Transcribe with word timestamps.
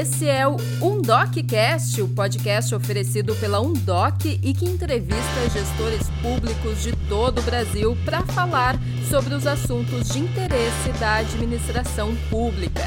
Esse 0.00 0.26
é 0.26 0.48
o 0.48 0.56
UndocCast, 0.80 2.00
o 2.00 2.08
podcast 2.08 2.74
oferecido 2.74 3.36
pela 3.36 3.60
Undoc 3.60 4.24
e 4.24 4.54
que 4.54 4.64
entrevista 4.64 5.50
gestores 5.52 6.08
públicos 6.22 6.82
de 6.82 6.96
todo 7.06 7.38
o 7.38 7.42
Brasil 7.42 7.94
para 8.02 8.22
falar 8.22 8.76
sobre 9.10 9.34
os 9.34 9.46
assuntos 9.46 10.08
de 10.08 10.20
interesse 10.20 10.90
da 10.98 11.16
administração 11.16 12.16
pública. 12.30 12.80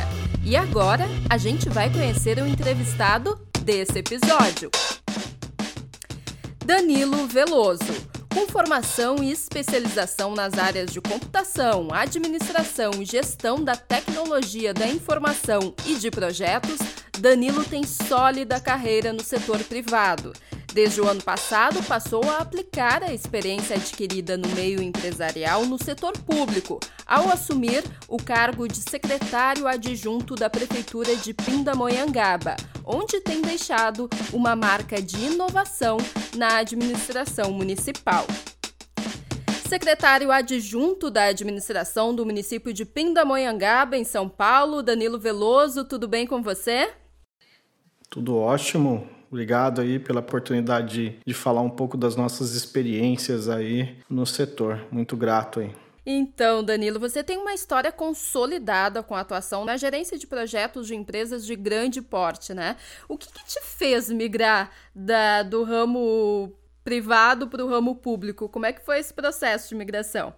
E 0.43 0.55
agora 0.55 1.05
a 1.29 1.37
gente 1.37 1.69
vai 1.69 1.87
conhecer 1.91 2.39
o 2.39 2.47
entrevistado 2.47 3.39
desse 3.63 3.99
episódio. 3.99 4.71
Danilo 6.65 7.27
Veloso. 7.27 8.12
Com 8.33 8.47
formação 8.47 9.17
e 9.21 9.31
especialização 9.31 10.33
nas 10.33 10.57
áreas 10.57 10.91
de 10.91 10.99
computação, 10.99 11.89
administração 11.91 12.91
e 12.99 13.05
gestão 13.05 13.63
da 13.63 13.75
tecnologia 13.75 14.73
da 14.73 14.87
informação 14.87 15.75
e 15.85 15.93
de 15.95 16.09
projetos, 16.09 16.79
Danilo 17.19 17.63
tem 17.63 17.83
sólida 17.83 18.59
carreira 18.59 19.13
no 19.13 19.23
setor 19.23 19.59
privado. 19.59 20.33
Desde 20.73 20.99
o 20.99 21.07
ano 21.07 21.21
passado, 21.21 21.83
passou 21.83 22.23
a 22.23 22.37
aplicar 22.37 23.03
a 23.03 23.13
experiência 23.13 23.75
adquirida 23.75 24.35
no 24.35 24.47
meio 24.55 24.81
empresarial 24.81 25.67
no 25.67 25.77
setor 25.77 26.13
público, 26.13 26.79
ao 27.05 27.29
assumir 27.29 27.83
o 28.07 28.17
cargo 28.17 28.67
de 28.67 28.77
secretário 28.77 29.67
adjunto 29.67 30.33
da 30.33 30.49
Prefeitura 30.49 31.15
de 31.15 31.31
Pindamonhangaba, 31.31 32.55
onde 32.83 33.21
tem 33.21 33.39
deixado 33.39 34.09
uma 34.33 34.55
marca 34.55 34.99
de 34.99 35.23
inovação 35.23 35.97
na 36.35 36.57
administração 36.57 37.51
municipal. 37.51 38.25
Secretário 39.69 40.31
adjunto 40.31 41.11
da 41.11 41.25
administração 41.25 42.15
do 42.15 42.25
município 42.25 42.73
de 42.73 42.83
Pindamonhangaba, 42.83 43.95
em 43.95 44.03
São 44.03 44.27
Paulo, 44.27 44.81
Danilo 44.81 45.19
Veloso, 45.19 45.85
tudo 45.85 46.07
bem 46.07 46.25
com 46.25 46.41
você? 46.41 46.91
Tudo 48.09 48.35
ótimo. 48.35 49.07
Obrigado 49.33 49.81
aí 49.81 49.97
pela 49.97 50.19
oportunidade 50.19 50.93
de, 50.93 51.19
de 51.25 51.33
falar 51.33 51.61
um 51.61 51.69
pouco 51.69 51.97
das 51.97 52.15
nossas 52.15 52.53
experiências 52.53 53.49
aí 53.49 53.97
no 54.07 54.27
setor. 54.27 54.85
Muito 54.91 55.17
grato 55.17 55.59
aí. 55.59 55.71
Então, 56.05 56.63
Danilo, 56.63 56.99
você 56.99 57.23
tem 57.23 57.39
uma 57.39 57.51
história 57.51 57.91
consolidada 57.91 59.01
com 59.01 59.15
a 59.15 59.21
atuação 59.21 59.65
na 59.65 59.75
gerência 59.75 60.19
de 60.19 60.27
projetos 60.27 60.85
de 60.85 60.93
empresas 60.93 61.47
de 61.47 61.55
grande 61.55 61.99
porte, 61.99 62.53
né? 62.53 62.75
O 63.09 63.17
que, 63.17 63.25
que 63.33 63.43
te 63.43 63.59
fez 63.63 64.11
migrar 64.11 64.69
da, 64.93 65.41
do 65.41 65.63
ramo 65.63 66.53
privado 66.83 67.47
para 67.47 67.65
o 67.65 67.67
ramo 67.67 67.95
público? 67.95 68.47
Como 68.47 68.67
é 68.67 68.71
que 68.71 68.85
foi 68.85 68.99
esse 68.99 69.15
processo 69.15 69.69
de 69.69 69.73
migração? 69.73 70.31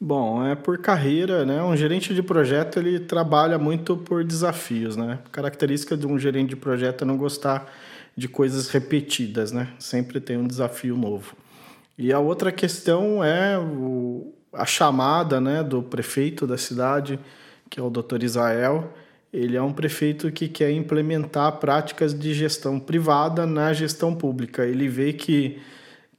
Bom, 0.00 0.44
é 0.44 0.56
por 0.56 0.78
carreira, 0.78 1.46
né? 1.46 1.62
Um 1.62 1.76
gerente 1.76 2.12
de 2.12 2.22
projeto 2.22 2.80
ele 2.80 2.98
trabalha 2.98 3.58
muito 3.58 3.96
por 3.96 4.24
desafios, 4.24 4.96
né? 4.96 5.20
Característica 5.30 5.96
de 5.96 6.04
um 6.04 6.18
gerente 6.18 6.50
de 6.50 6.56
projeto 6.56 7.02
é 7.02 7.04
não 7.06 7.16
gostar 7.16 7.72
de 8.16 8.28
coisas 8.28 8.68
repetidas, 8.68 9.52
né? 9.52 9.68
Sempre 9.78 10.20
tem 10.20 10.36
um 10.36 10.46
desafio 10.46 10.96
novo. 10.96 11.36
E 11.96 12.12
a 12.12 12.18
outra 12.18 12.50
questão 12.50 13.22
é 13.22 13.58
o, 13.58 14.32
a 14.52 14.64
chamada, 14.64 15.40
né, 15.40 15.62
do 15.62 15.82
prefeito 15.82 16.46
da 16.46 16.58
cidade, 16.58 17.18
que 17.70 17.78
é 17.78 17.82
o 17.82 17.90
Dr. 17.90 18.22
Israel. 18.22 18.92
Ele 19.32 19.56
é 19.56 19.62
um 19.62 19.72
prefeito 19.72 20.30
que 20.30 20.48
quer 20.48 20.70
implementar 20.70 21.52
práticas 21.58 22.16
de 22.16 22.32
gestão 22.34 22.78
privada 22.78 23.46
na 23.46 23.72
gestão 23.72 24.14
pública. 24.14 24.64
Ele 24.64 24.88
vê 24.88 25.12
que, 25.12 25.60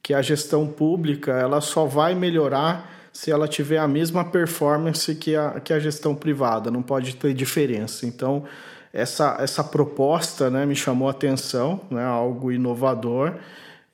que 0.02 0.12
a 0.12 0.20
gestão 0.20 0.66
pública 0.66 1.32
ela 1.32 1.60
só 1.60 1.86
vai 1.86 2.14
melhorar 2.14 2.94
se 3.12 3.30
ela 3.30 3.48
tiver 3.48 3.78
a 3.78 3.88
mesma 3.88 4.22
performance 4.26 5.14
que 5.14 5.34
a, 5.34 5.58
que 5.60 5.72
a 5.72 5.78
gestão 5.78 6.14
privada, 6.14 6.70
não 6.70 6.82
pode 6.82 7.16
ter 7.16 7.32
diferença. 7.32 8.04
Então, 8.06 8.44
essa, 8.96 9.36
essa 9.38 9.62
proposta 9.62 10.48
né, 10.48 10.64
me 10.64 10.74
chamou 10.74 11.06
a 11.06 11.10
atenção, 11.10 11.82
né, 11.90 12.02
algo 12.02 12.50
inovador, 12.50 13.34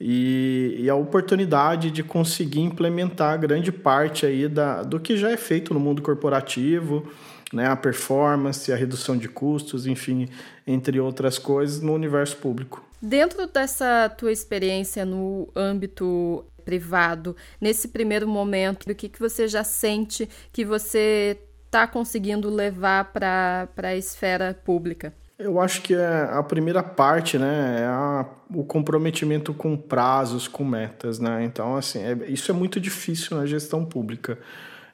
e, 0.00 0.76
e, 0.78 0.90
a 0.90 0.94
oportunidade 0.94 1.90
de 1.90 2.02
conseguir 2.02 2.60
implementar 2.60 3.38
grande 3.38 3.70
parte 3.70 4.26
aí 4.26 4.48
da, 4.48 4.82
do 4.82 4.98
que 4.98 5.16
já 5.16 5.30
é 5.30 5.36
feito 5.36 5.72
no 5.72 5.78
mundo 5.78 6.02
corporativo, 6.02 7.06
né, 7.52 7.66
a 7.66 7.76
performance, 7.76 8.72
a 8.72 8.76
redução 8.76 9.16
de 9.16 9.28
custos, 9.28 9.86
enfim, 9.86 10.28
entre 10.66 10.98
outras 10.98 11.38
coisas, 11.38 11.80
no 11.80 11.94
universo 11.94 12.36
público. 12.36 12.84
Dentro 13.00 13.46
dessa 13.46 14.08
tua 14.08 14.32
experiência 14.32 15.04
no 15.04 15.48
âmbito 15.54 16.44
privado, 16.64 17.36
nesse 17.60 17.88
primeiro 17.88 18.28
momento, 18.28 18.90
o 18.90 18.94
que, 18.94 19.08
que 19.08 19.19
você 19.19 19.46
já 19.48 19.64
sente 19.64 20.28
que 20.52 20.64
você 20.64 21.38
está 21.72 21.86
conseguindo 21.86 22.50
levar 22.50 23.12
para 23.12 23.66
a 23.82 23.96
esfera 23.96 24.54
pública? 24.62 25.14
Eu 25.38 25.58
acho 25.58 25.80
que 25.80 25.94
é 25.94 26.28
a 26.30 26.42
primeira 26.42 26.82
parte, 26.82 27.38
né, 27.38 27.80
é 27.80 27.86
a, 27.86 28.26
o 28.54 28.62
comprometimento 28.62 29.54
com 29.54 29.74
prazos, 29.74 30.46
com 30.46 30.64
metas, 30.64 31.18
né? 31.18 31.42
Então, 31.42 31.74
assim, 31.74 31.98
é, 32.00 32.30
isso 32.30 32.50
é 32.52 32.54
muito 32.54 32.78
difícil 32.78 33.38
na 33.38 33.46
gestão 33.46 33.84
pública. 33.84 34.38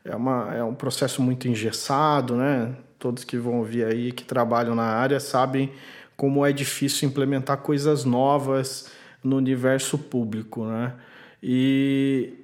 É, 0.04 0.14
uma, 0.14 0.54
é 0.54 0.62
um 0.62 0.74
processo 0.74 1.20
muito 1.20 1.48
engessado, 1.48 2.36
né? 2.36 2.72
Todos 2.98 3.24
que 3.24 3.36
vão 3.36 3.58
ouvir 3.58 3.84
aí, 3.84 4.12
que 4.12 4.24
trabalham 4.24 4.74
na 4.74 4.84
área, 4.84 5.18
sabem 5.18 5.72
como 6.16 6.46
é 6.46 6.52
difícil 6.52 7.08
implementar 7.08 7.58
coisas 7.58 8.04
novas 8.04 8.90
no 9.22 9.36
universo 9.36 9.98
público, 9.98 10.64
né? 10.64 10.94
E, 11.42 12.37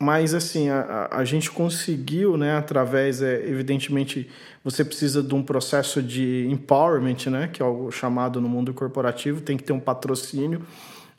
mas 0.00 0.32
assim 0.32 0.70
a, 0.70 1.08
a 1.10 1.24
gente 1.24 1.50
conseguiu 1.50 2.38
né 2.38 2.56
através 2.56 3.20
é, 3.20 3.46
evidentemente 3.46 4.30
você 4.64 4.82
precisa 4.82 5.22
de 5.22 5.34
um 5.34 5.42
processo 5.42 6.02
de 6.02 6.48
empowerment 6.50 7.26
né 7.26 7.48
que 7.52 7.60
é 7.60 7.64
o 7.64 7.90
chamado 7.90 8.40
no 8.40 8.48
mundo 8.48 8.72
corporativo 8.72 9.42
tem 9.42 9.58
que 9.58 9.62
ter 9.62 9.74
um 9.74 9.80
patrocínio. 9.80 10.62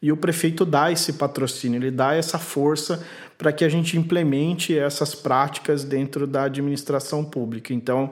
E 0.03 0.11
o 0.11 0.17
prefeito 0.17 0.65
dá 0.65 0.91
esse 0.91 1.13
patrocínio 1.13 1.77
ele 1.77 1.91
dá 1.91 2.15
essa 2.15 2.39
força 2.39 3.05
para 3.37 3.51
que 3.51 3.63
a 3.63 3.69
gente 3.69 3.95
implemente 3.95 4.75
essas 4.75 5.13
práticas 5.13 5.83
dentro 5.83 6.25
da 6.25 6.45
administração 6.45 7.23
pública. 7.23 7.71
Então 7.71 8.09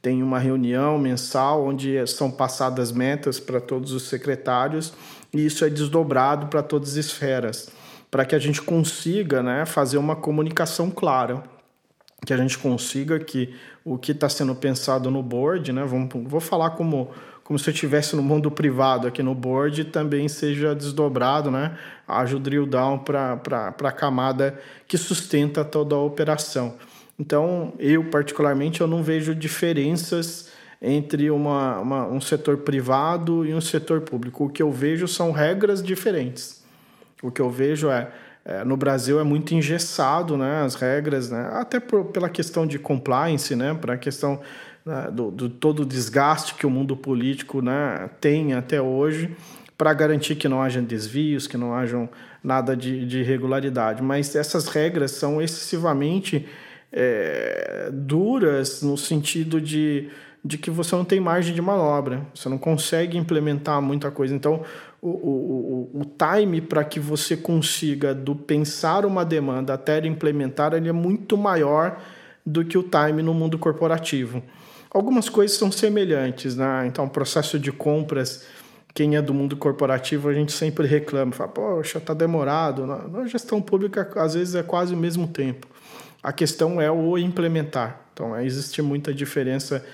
tem 0.00 0.22
uma 0.22 0.38
reunião 0.38 1.00
mensal 1.00 1.66
onde 1.66 2.06
são 2.06 2.30
passadas 2.30 2.92
metas 2.92 3.40
para 3.40 3.60
todos 3.60 3.90
os 3.90 4.04
secretários 4.04 4.92
e 5.34 5.44
isso 5.44 5.64
é 5.64 5.68
desdobrado 5.68 6.46
para 6.46 6.62
todas 6.62 6.90
as 6.90 7.06
esferas 7.06 7.81
para 8.12 8.26
que 8.26 8.34
a 8.34 8.38
gente 8.38 8.60
consiga 8.60 9.42
né, 9.42 9.64
fazer 9.64 9.96
uma 9.96 10.14
comunicação 10.14 10.90
clara, 10.90 11.42
que 12.26 12.34
a 12.34 12.36
gente 12.36 12.58
consiga 12.58 13.18
que 13.18 13.54
o 13.82 13.96
que 13.96 14.12
está 14.12 14.28
sendo 14.28 14.54
pensado 14.54 15.10
no 15.10 15.22
board, 15.22 15.72
né, 15.72 15.82
vamos, 15.86 16.10
vou 16.26 16.38
falar 16.38 16.72
como, 16.72 17.10
como 17.42 17.58
se 17.58 17.70
eu 17.70 17.72
estivesse 17.72 18.14
no 18.14 18.22
mundo 18.22 18.50
privado 18.50 19.08
aqui 19.08 19.22
no 19.22 19.34
board, 19.34 19.86
também 19.86 20.28
seja 20.28 20.74
desdobrado, 20.74 21.50
né, 21.50 21.78
haja 22.06 22.36
o 22.36 22.38
drill 22.38 22.66
down 22.66 22.98
para 22.98 23.74
a 23.82 23.92
camada 23.92 24.60
que 24.86 24.98
sustenta 24.98 25.64
toda 25.64 25.94
a 25.94 25.98
operação. 25.98 26.74
Então, 27.18 27.72
eu 27.78 28.04
particularmente, 28.10 28.82
eu 28.82 28.86
não 28.86 29.02
vejo 29.02 29.34
diferenças 29.34 30.50
entre 30.82 31.30
uma, 31.30 31.80
uma, 31.80 32.06
um 32.08 32.20
setor 32.20 32.58
privado 32.58 33.46
e 33.46 33.54
um 33.54 33.60
setor 33.60 34.02
público. 34.02 34.44
O 34.44 34.50
que 34.50 34.62
eu 34.62 34.70
vejo 34.70 35.08
são 35.08 35.32
regras 35.32 35.82
diferentes. 35.82 36.61
O 37.22 37.30
que 37.30 37.40
eu 37.40 37.48
vejo 37.48 37.88
é, 37.88 38.10
é 38.44 38.64
no 38.64 38.76
Brasil 38.76 39.20
é 39.20 39.24
muito 39.24 39.54
engessado, 39.54 40.36
né, 40.36 40.62
as 40.62 40.74
regras, 40.74 41.30
né, 41.30 41.50
até 41.52 41.78
por, 41.78 42.06
pela 42.06 42.28
questão 42.28 42.66
de 42.66 42.78
compliance, 42.78 43.54
né, 43.54 43.72
para 43.74 43.94
a 43.94 43.98
questão 43.98 44.40
né, 44.84 45.08
do, 45.12 45.30
do, 45.30 45.48
todo 45.48 45.82
o 45.82 45.86
desgaste 45.86 46.54
que 46.54 46.66
o 46.66 46.70
mundo 46.70 46.96
político, 46.96 47.62
né, 47.62 48.10
tem 48.20 48.54
até 48.54 48.82
hoje 48.82 49.34
para 49.78 49.92
garantir 49.94 50.36
que 50.36 50.48
não 50.48 50.62
haja 50.62 50.80
desvios, 50.80 51.46
que 51.46 51.56
não 51.56 51.74
haja 51.74 52.08
nada 52.42 52.76
de, 52.76 53.04
de 53.06 53.20
irregularidade. 53.20 54.02
Mas 54.02 54.36
essas 54.36 54.68
regras 54.68 55.10
são 55.12 55.42
excessivamente 55.42 56.46
é, 56.92 57.90
duras 57.92 58.82
no 58.82 58.96
sentido 58.96 59.60
de, 59.60 60.08
de 60.44 60.58
que 60.58 60.70
você 60.70 60.94
não 60.94 61.04
tem 61.04 61.18
margem 61.18 61.54
de 61.54 61.62
manobra, 61.62 62.24
você 62.34 62.48
não 62.48 62.58
consegue 62.58 63.16
implementar 63.16 63.80
muita 63.80 64.10
coisa. 64.10 64.34
Então, 64.34 64.62
o, 65.02 65.08
o, 65.08 66.00
o, 66.00 66.04
time 66.04 66.60
para 66.60 66.84
que 66.84 67.00
você 67.00 67.36
consiga 67.36 68.14
do 68.14 68.36
pensar 68.36 69.04
uma 69.04 69.24
demanda 69.24 69.74
até 69.74 69.98
implementar 70.06 70.74
ele 70.74 70.88
é 70.88 70.92
muito 70.92 71.36
maior 71.36 72.00
do 72.46 72.64
que 72.64 72.78
o 72.78 72.84
time 72.84 73.20
no 73.20 73.34
mundo 73.34 73.58
corporativo. 73.58 74.40
Algumas 74.92 75.28
coisas 75.28 75.56
são 75.56 75.72
semelhantes, 75.72 76.54
né? 76.54 76.86
Então, 76.86 77.08
processo 77.08 77.58
de 77.58 77.72
compras, 77.72 78.44
quem 78.94 79.16
é 79.16 79.22
do 79.22 79.34
mundo 79.34 79.56
corporativo, 79.56 80.28
a 80.28 80.34
gente 80.34 80.52
sempre 80.52 80.86
reclama, 80.86 81.32
fala, 81.32 81.50
poxa, 81.50 81.98
tá 81.98 82.14
demorado. 82.14 82.86
Na 82.86 83.26
gestão 83.26 83.60
pública, 83.60 84.08
às 84.16 84.34
vezes, 84.34 84.54
é 84.54 84.62
quase 84.62 84.94
o 84.94 84.96
mesmo 84.96 85.26
tempo. 85.26 85.66
A 86.22 86.32
questão 86.32 86.80
é 86.80 86.90
o 86.90 87.18
implementar. 87.18 88.02
Então, 88.12 88.38
existe 88.38 88.82
muita 88.82 89.12
diferença 89.12 89.84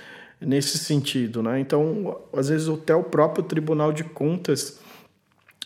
nesse 0.40 0.76
sentido, 0.76 1.42
né? 1.42 1.60
Então, 1.60 2.20
às 2.32 2.48
vezes, 2.48 2.68
até 2.68 2.94
o 2.94 3.04
próprio 3.04 3.44
Tribunal 3.44 3.92
de 3.92 4.04
Contas 4.04 4.80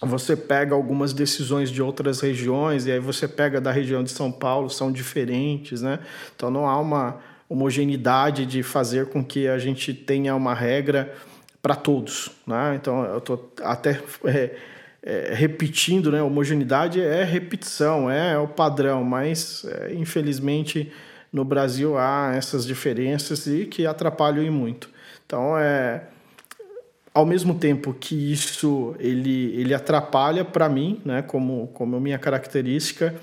você 0.03 0.37
pega 0.37 0.75
algumas 0.75 1.13
decisões 1.13 1.71
de 1.71 1.81
outras 1.81 2.21
regiões 2.21 2.87
e 2.87 2.93
aí 2.93 2.99
você 2.99 3.29
pega 3.29 3.61
da 3.61 3.71
região 3.71 4.03
de 4.03 4.11
São 4.11 4.33
Paulo, 4.33 4.69
são 4.69 4.91
diferentes, 4.91 5.83
né? 5.83 6.01
Então 6.35 6.51
não 6.51 6.69
há 6.69 6.79
uma 6.79 7.21
homogeneidade 7.49 8.47
de 8.47 8.63
fazer 8.63 9.07
com 9.07 9.23
que 9.23 9.47
a 9.47 9.59
gente 9.59 9.93
tenha 9.93 10.35
uma 10.35 10.55
regra 10.55 11.15
para 11.61 11.77
todos. 11.77 12.31
Né? 12.47 12.75
Então, 12.81 13.05
eu 13.05 13.19
estou 13.19 13.53
até 13.63 14.01
é, 14.25 14.51
é, 15.03 15.35
repetindo, 15.35 16.11
né? 16.11 16.23
homogeneidade 16.23 17.01
é 17.01 17.23
repetição, 17.23 18.11
é, 18.11 18.33
é 18.33 18.39
o 18.39 18.49
padrão, 18.49 19.05
mas 19.05 19.65
é, 19.67 19.95
infelizmente 19.95 20.91
no 21.33 21.45
Brasil 21.45 21.97
há 21.97 22.33
essas 22.35 22.67
diferenças 22.67 23.47
e 23.47 23.67
que 23.67 23.87
atrapalham 23.87 24.51
muito. 24.51 24.91
Então, 25.25 25.57
é, 25.57 26.05
ao 27.15 27.27
mesmo 27.27 27.55
tempo 27.55 27.93
que 27.93 28.33
isso 28.33 28.95
ele, 28.99 29.55
ele 29.55 29.75
atrapalha 29.75 30.45
para 30.45 30.69
mim, 30.69 31.01
né, 31.05 31.23
como, 31.23 31.69
como 31.69 32.01
minha 32.01 32.19
característica, 32.19 33.15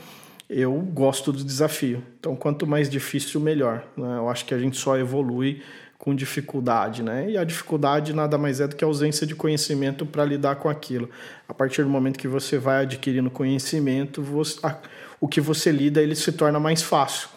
eu 0.50 0.74
gosto 0.74 1.32
do 1.32 1.44
desafio. 1.44 2.04
Então, 2.20 2.36
quanto 2.36 2.66
mais 2.66 2.90
difícil, 2.90 3.40
melhor. 3.40 3.84
Né? 3.96 4.18
Eu 4.18 4.30
acho 4.30 4.46
que 4.46 4.54
a 4.54 4.58
gente 4.58 4.78
só 4.78 4.98
evolui 4.98 5.62
com 6.00 6.16
dificuldade, 6.16 7.04
né? 7.04 7.30
E 7.30 7.38
a 7.38 7.44
dificuldade 7.44 8.14
nada 8.14 8.38
mais 8.38 8.62
é 8.62 8.68
do 8.68 8.76
que 8.76 8.84
a 8.86 8.88
ausência 8.88 9.28
de 9.28 9.36
conhecimento 9.36 10.06
para 10.06 10.24
lidar 10.24 10.56
com 10.56 10.70
aquilo. 10.70 11.10
A 11.48 11.54
partir 11.54 11.84
do 11.84 11.90
momento 11.90 12.18
que 12.18 12.28
você 12.28 12.58
vai 12.58 12.84
adquirindo 12.84 13.30
conhecimento, 13.30 14.24
você, 14.24 14.58
a, 14.66 14.78
o 15.20 15.28
que 15.28 15.42
você 15.42 15.74
lida 15.74 16.02
ele 16.02 16.16
se 16.16 16.32
torna 16.32 16.58
mais 16.58 16.82
fácil. 16.82 17.28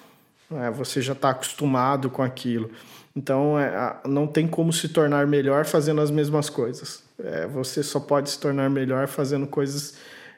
Né? 0.49 0.70
Você 0.70 1.02
já 1.02 1.12
está 1.12 1.31
acostumado 1.31 2.08
com 2.08 2.22
aquilo. 2.22 2.70
Então, 3.14 3.59
é, 3.59 4.00
não 4.06 4.26
tem 4.26 4.49
como 4.49 4.73
se 4.73 4.88
tornar 4.88 5.26
melhor 5.26 5.64
fazendo 5.64 6.00
as 6.00 6.11
mesmas 6.11 6.49
coisas. 6.49 7.03
É, 7.23 7.47
você 7.47 7.82
só 7.82 8.00
pode 8.00 8.31
se 8.31 8.38
tornar 8.38 8.70
melhor 8.70 9.06
fazendo 9.06 9.47
coisas 9.47 9.94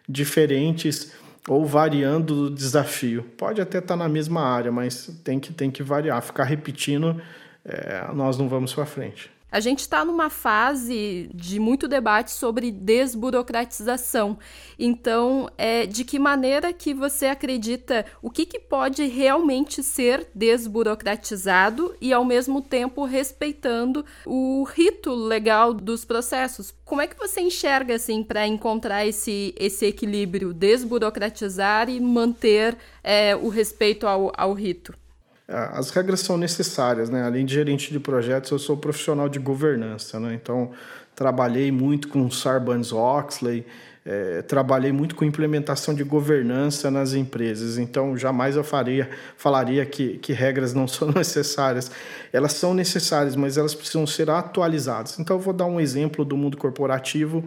diferentes 0.08 1.12
ou 1.48 1.64
variando 1.64 2.46
o 2.46 2.50
desafio. 2.50 3.22
Pode 3.36 3.60
até 3.60 3.78
estar 3.78 3.94
tá 3.94 3.96
na 3.96 4.08
mesma 4.08 4.42
área, 4.42 4.72
mas 4.72 5.10
tem 5.22 5.38
que, 5.38 5.52
tem 5.52 5.70
que 5.70 5.82
variar. 5.82 6.20
Ficar 6.22 6.44
repetindo, 6.44 7.20
é, 7.64 8.06
nós 8.12 8.36
não 8.36 8.48
vamos 8.48 8.74
para 8.74 8.86
frente. 8.86 9.33
A 9.54 9.60
gente 9.60 9.82
está 9.82 10.04
numa 10.04 10.28
fase 10.28 11.30
de 11.32 11.60
muito 11.60 11.86
debate 11.86 12.32
sobre 12.32 12.72
desburocratização. 12.72 14.36
Então, 14.76 15.48
é, 15.56 15.86
de 15.86 16.04
que 16.04 16.18
maneira 16.18 16.72
que 16.72 16.92
você 16.92 17.26
acredita 17.26 18.04
o 18.20 18.30
que, 18.30 18.46
que 18.46 18.58
pode 18.58 19.04
realmente 19.04 19.80
ser 19.80 20.26
desburocratizado 20.34 21.94
e, 22.00 22.12
ao 22.12 22.24
mesmo 22.24 22.60
tempo, 22.60 23.04
respeitando 23.04 24.04
o 24.26 24.64
rito 24.64 25.14
legal 25.14 25.72
dos 25.72 26.04
processos? 26.04 26.74
Como 26.84 27.00
é 27.00 27.06
que 27.06 27.16
você 27.16 27.40
enxerga 27.40 27.94
assim 27.94 28.24
para 28.24 28.48
encontrar 28.48 29.06
esse, 29.06 29.54
esse 29.56 29.86
equilíbrio, 29.86 30.52
desburocratizar 30.52 31.88
e 31.88 32.00
manter 32.00 32.76
é, 33.04 33.36
o 33.36 33.48
respeito 33.48 34.04
ao, 34.04 34.32
ao 34.36 34.52
rito? 34.52 35.03
As 35.46 35.90
regras 35.90 36.20
são 36.20 36.36
necessárias, 36.36 37.10
né? 37.10 37.24
Além 37.24 37.44
de 37.44 37.54
gerente 37.54 37.92
de 37.92 38.00
projetos, 38.00 38.50
eu 38.50 38.58
sou 38.58 38.76
profissional 38.76 39.28
de 39.28 39.38
governança, 39.38 40.18
né? 40.18 40.34
Então, 40.34 40.70
trabalhei 41.14 41.70
muito 41.70 42.08
com 42.08 42.30
Sarbanes-Oxley, 42.30 43.66
é, 44.06 44.42
trabalhei 44.42 44.92
muito 44.92 45.14
com 45.14 45.24
implementação 45.24 45.94
de 45.94 46.02
governança 46.02 46.90
nas 46.90 47.14
empresas. 47.14 47.78
Então, 47.78 48.16
jamais 48.16 48.56
eu 48.56 48.64
faria, 48.64 49.08
falaria 49.36 49.84
que, 49.86 50.18
que 50.18 50.32
regras 50.32 50.72
não 50.72 50.86
são 50.88 51.10
necessárias. 51.10 51.90
Elas 52.32 52.52
são 52.54 52.74
necessárias, 52.74 53.36
mas 53.36 53.56
elas 53.56 53.74
precisam 53.74 54.06
ser 54.06 54.30
atualizadas. 54.30 55.18
Então, 55.18 55.36
eu 55.36 55.40
vou 55.40 55.54
dar 55.54 55.66
um 55.66 55.80
exemplo 55.80 56.24
do 56.24 56.36
mundo 56.36 56.56
corporativo 56.56 57.44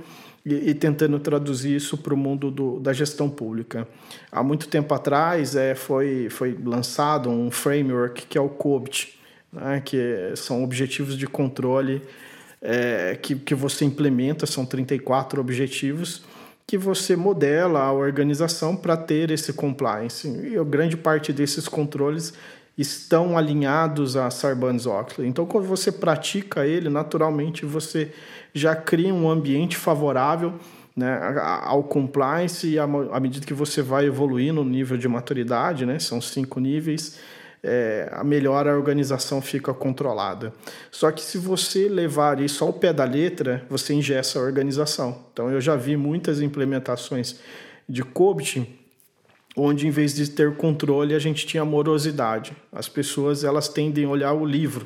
e, 0.47 0.69
e 0.69 0.73
tentando 0.73 1.19
traduzir 1.19 1.75
isso 1.75 1.97
para 1.97 2.13
o 2.13 2.17
mundo 2.17 2.49
do, 2.49 2.79
da 2.79 2.93
gestão 2.93 3.29
pública. 3.29 3.85
Há 4.31 4.41
muito 4.41 4.69
tempo 4.69 4.93
atrás 4.93 5.55
é, 5.57 5.75
foi, 5.75 6.29
foi 6.29 6.57
lançado 6.63 7.29
um 7.29 7.51
framework 7.51 8.25
que 8.27 8.37
é 8.37 8.41
o 8.41 8.47
COBIT, 8.47 9.19
né, 9.51 9.81
que 9.83 9.97
são 10.35 10.63
objetivos 10.63 11.17
de 11.17 11.27
controle 11.27 12.01
é, 12.61 13.17
que, 13.21 13.35
que 13.35 13.53
você 13.53 13.83
implementa, 13.83 14.45
são 14.45 14.65
34 14.65 15.41
objetivos, 15.41 16.23
que 16.65 16.77
você 16.77 17.15
modela 17.15 17.81
a 17.81 17.91
organização 17.91 18.75
para 18.75 18.95
ter 18.95 19.31
esse 19.31 19.51
compliance. 19.53 20.27
E 20.27 20.57
a 20.57 20.63
grande 20.63 20.95
parte 20.95 21.33
desses 21.33 21.67
controles 21.67 22.33
estão 22.77 23.37
alinhados 23.37 24.15
a 24.15 24.29
Sarbanes-Oxley. 24.29 25.27
Então, 25.27 25.45
quando 25.45 25.65
você 25.65 25.91
pratica 25.91 26.65
ele, 26.65 26.89
naturalmente 26.89 27.65
você 27.65 28.13
já 28.53 28.75
cria 28.75 29.13
um 29.13 29.29
ambiente 29.29 29.75
favorável 29.75 30.53
né, 30.95 31.19
ao 31.63 31.83
compliance 31.83 32.67
e 32.67 32.79
à 32.79 33.19
medida 33.19 33.45
que 33.45 33.53
você 33.53 33.81
vai 33.81 34.05
evoluir 34.05 34.53
no 34.53 34.63
nível 34.63 34.97
de 34.97 35.07
maturidade, 35.07 35.85
né, 35.85 35.99
são 35.99 36.19
cinco 36.19 36.59
níveis, 36.59 37.19
é, 37.63 38.09
a 38.11 38.23
melhor 38.23 38.67
a 38.67 38.75
organização 38.75 39.41
fica 39.41 39.73
controlada. 39.73 40.53
Só 40.91 41.11
que 41.11 41.21
se 41.21 41.37
você 41.37 41.89
levar 41.89 42.39
isso 42.39 42.63
ao 42.63 42.71
pé 42.71 42.93
da 42.93 43.03
letra, 43.03 43.65
você 43.69 43.93
ingessa 43.93 44.39
a 44.39 44.41
organização. 44.41 45.25
Então 45.33 45.49
eu 45.49 45.59
já 45.59 45.75
vi 45.75 45.97
muitas 45.97 46.41
implementações 46.41 47.39
de 47.89 48.03
COBIT 48.03 48.76
onde 49.57 49.87
em 49.87 49.89
vez 49.89 50.13
de 50.13 50.29
ter 50.29 50.55
controle 50.55 51.15
a 51.15 51.19
gente 51.19 51.45
tinha 51.47 51.65
morosidade. 51.65 52.55
As 52.71 52.87
pessoas 52.87 53.43
elas 53.43 53.67
tendem 53.67 54.05
a 54.05 54.09
olhar 54.09 54.33
o 54.33 54.45
livro 54.45 54.85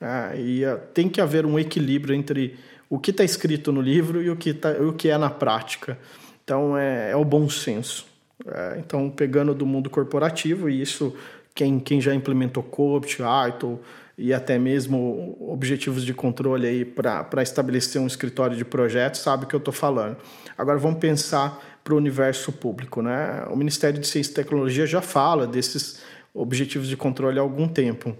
né, 0.00 0.34
e 0.36 0.64
uh, 0.64 0.78
tem 0.92 1.08
que 1.08 1.20
haver 1.20 1.46
um 1.46 1.56
equilíbrio 1.58 2.14
entre 2.14 2.58
o 2.90 2.98
que 2.98 3.12
está 3.12 3.22
escrito 3.22 3.70
no 3.70 3.80
livro 3.80 4.20
e 4.20 4.28
o 4.28 4.36
que, 4.36 4.52
tá, 4.52 4.70
o 4.72 4.92
que 4.92 5.08
é 5.08 5.16
na 5.16 5.30
prática. 5.30 5.96
Então, 6.42 6.76
é, 6.76 7.12
é 7.12 7.16
o 7.16 7.24
bom 7.24 7.48
senso. 7.48 8.04
É, 8.46 8.76
então, 8.78 9.08
pegando 9.08 9.54
do 9.54 9.64
mundo 9.64 9.88
corporativo, 9.88 10.68
e 10.68 10.82
isso 10.82 11.14
quem, 11.54 11.78
quem 11.78 12.00
já 12.00 12.12
implementou 12.12 12.62
COPT, 12.62 13.22
ITIL 13.48 13.80
e 14.16 14.32
até 14.32 14.58
mesmo 14.58 15.36
objetivos 15.40 16.04
de 16.04 16.14
controle 16.14 16.66
aí 16.66 16.84
para 16.84 17.42
estabelecer 17.42 18.00
um 18.00 18.06
escritório 18.06 18.56
de 18.56 18.64
projetos, 18.64 19.20
sabe 19.20 19.44
o 19.44 19.46
que 19.46 19.54
eu 19.54 19.58
estou 19.58 19.74
falando. 19.74 20.16
Agora, 20.56 20.78
vamos 20.78 20.98
pensar 20.98 21.80
para 21.82 21.94
o 21.94 21.96
universo 21.96 22.52
público. 22.52 23.02
Né? 23.02 23.44
O 23.50 23.56
Ministério 23.56 23.98
de 23.98 24.06
Ciência 24.06 24.30
e 24.30 24.34
Tecnologia 24.34 24.86
já 24.86 25.00
fala 25.00 25.46
desses 25.46 26.02
objetivos 26.32 26.88
de 26.88 26.96
controle 26.96 27.38
há 27.38 27.42
algum 27.42 27.68
tempo, 27.68 28.16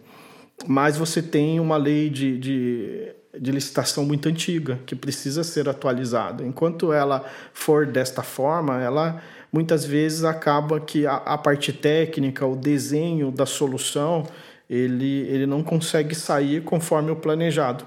mas 0.67 0.97
você 0.97 1.23
tem 1.23 1.59
uma 1.59 1.77
lei 1.77 2.11
de, 2.11 2.39
de 2.39 3.15
de 3.39 3.51
licitação 3.51 4.05
muito 4.05 4.29
antiga, 4.29 4.79
que 4.87 4.95
precisa 4.95 5.43
ser 5.43 5.69
atualizada. 5.69 6.45
Enquanto 6.45 6.93
ela 6.93 7.25
for 7.53 7.87
desta 7.87 8.23
forma, 8.23 8.81
ela 8.81 9.21
muitas 9.53 9.85
vezes 9.85 10.25
acaba 10.25 10.81
que 10.81 11.07
a, 11.07 11.17
a 11.17 11.39
parte 11.39 11.73
técnica, 11.73 12.47
o 12.47 12.57
desenho 12.57 13.31
da 13.31 13.47
solução, 13.47 14.25
ele, 14.69 15.21
ele 15.29 15.47
não 15.47 15.63
consegue 15.63 16.15
sair 16.15 16.63
conforme 16.63 17.11
o 17.11 17.17
planejado. 17.17 17.87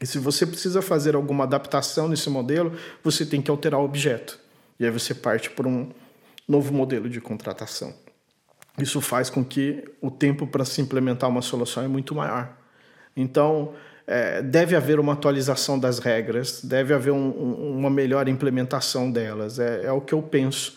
E 0.00 0.06
se 0.06 0.18
você 0.18 0.46
precisa 0.46 0.82
fazer 0.82 1.14
alguma 1.14 1.44
adaptação 1.44 2.08
nesse 2.08 2.28
modelo, 2.28 2.72
você 3.02 3.24
tem 3.24 3.40
que 3.40 3.50
alterar 3.50 3.80
o 3.80 3.84
objeto. 3.84 4.38
E 4.78 4.84
aí 4.84 4.90
você 4.90 5.14
parte 5.14 5.50
para 5.50 5.66
um 5.66 5.90
novo 6.46 6.72
modelo 6.72 7.08
de 7.08 7.20
contratação. 7.20 7.94
Isso 8.78 9.00
faz 9.00 9.30
com 9.30 9.42
que 9.42 9.84
o 10.02 10.10
tempo 10.10 10.46
para 10.46 10.64
se 10.64 10.82
implementar 10.82 11.30
uma 11.30 11.40
solução 11.40 11.82
é 11.82 11.88
muito 11.88 12.14
maior. 12.14 12.54
Então, 13.16 13.72
é, 14.06 14.42
deve 14.42 14.76
haver 14.76 15.00
uma 15.00 15.14
atualização 15.14 15.78
das 15.78 15.98
regras, 15.98 16.62
deve 16.62 16.92
haver 16.92 17.10
um, 17.10 17.28
um, 17.28 17.78
uma 17.78 17.88
melhor 17.88 18.28
implementação 18.28 19.10
delas. 19.10 19.58
É, 19.58 19.86
é 19.86 19.92
o 19.92 20.02
que 20.02 20.12
eu 20.12 20.22
penso 20.22 20.76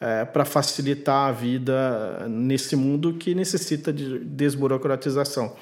é, 0.00 0.24
para 0.24 0.44
facilitar 0.44 1.28
a 1.28 1.32
vida 1.32 2.26
nesse 2.28 2.74
mundo 2.74 3.14
que 3.14 3.34
necessita 3.34 3.92
de 3.92 4.18
desburocratização. 4.20 5.54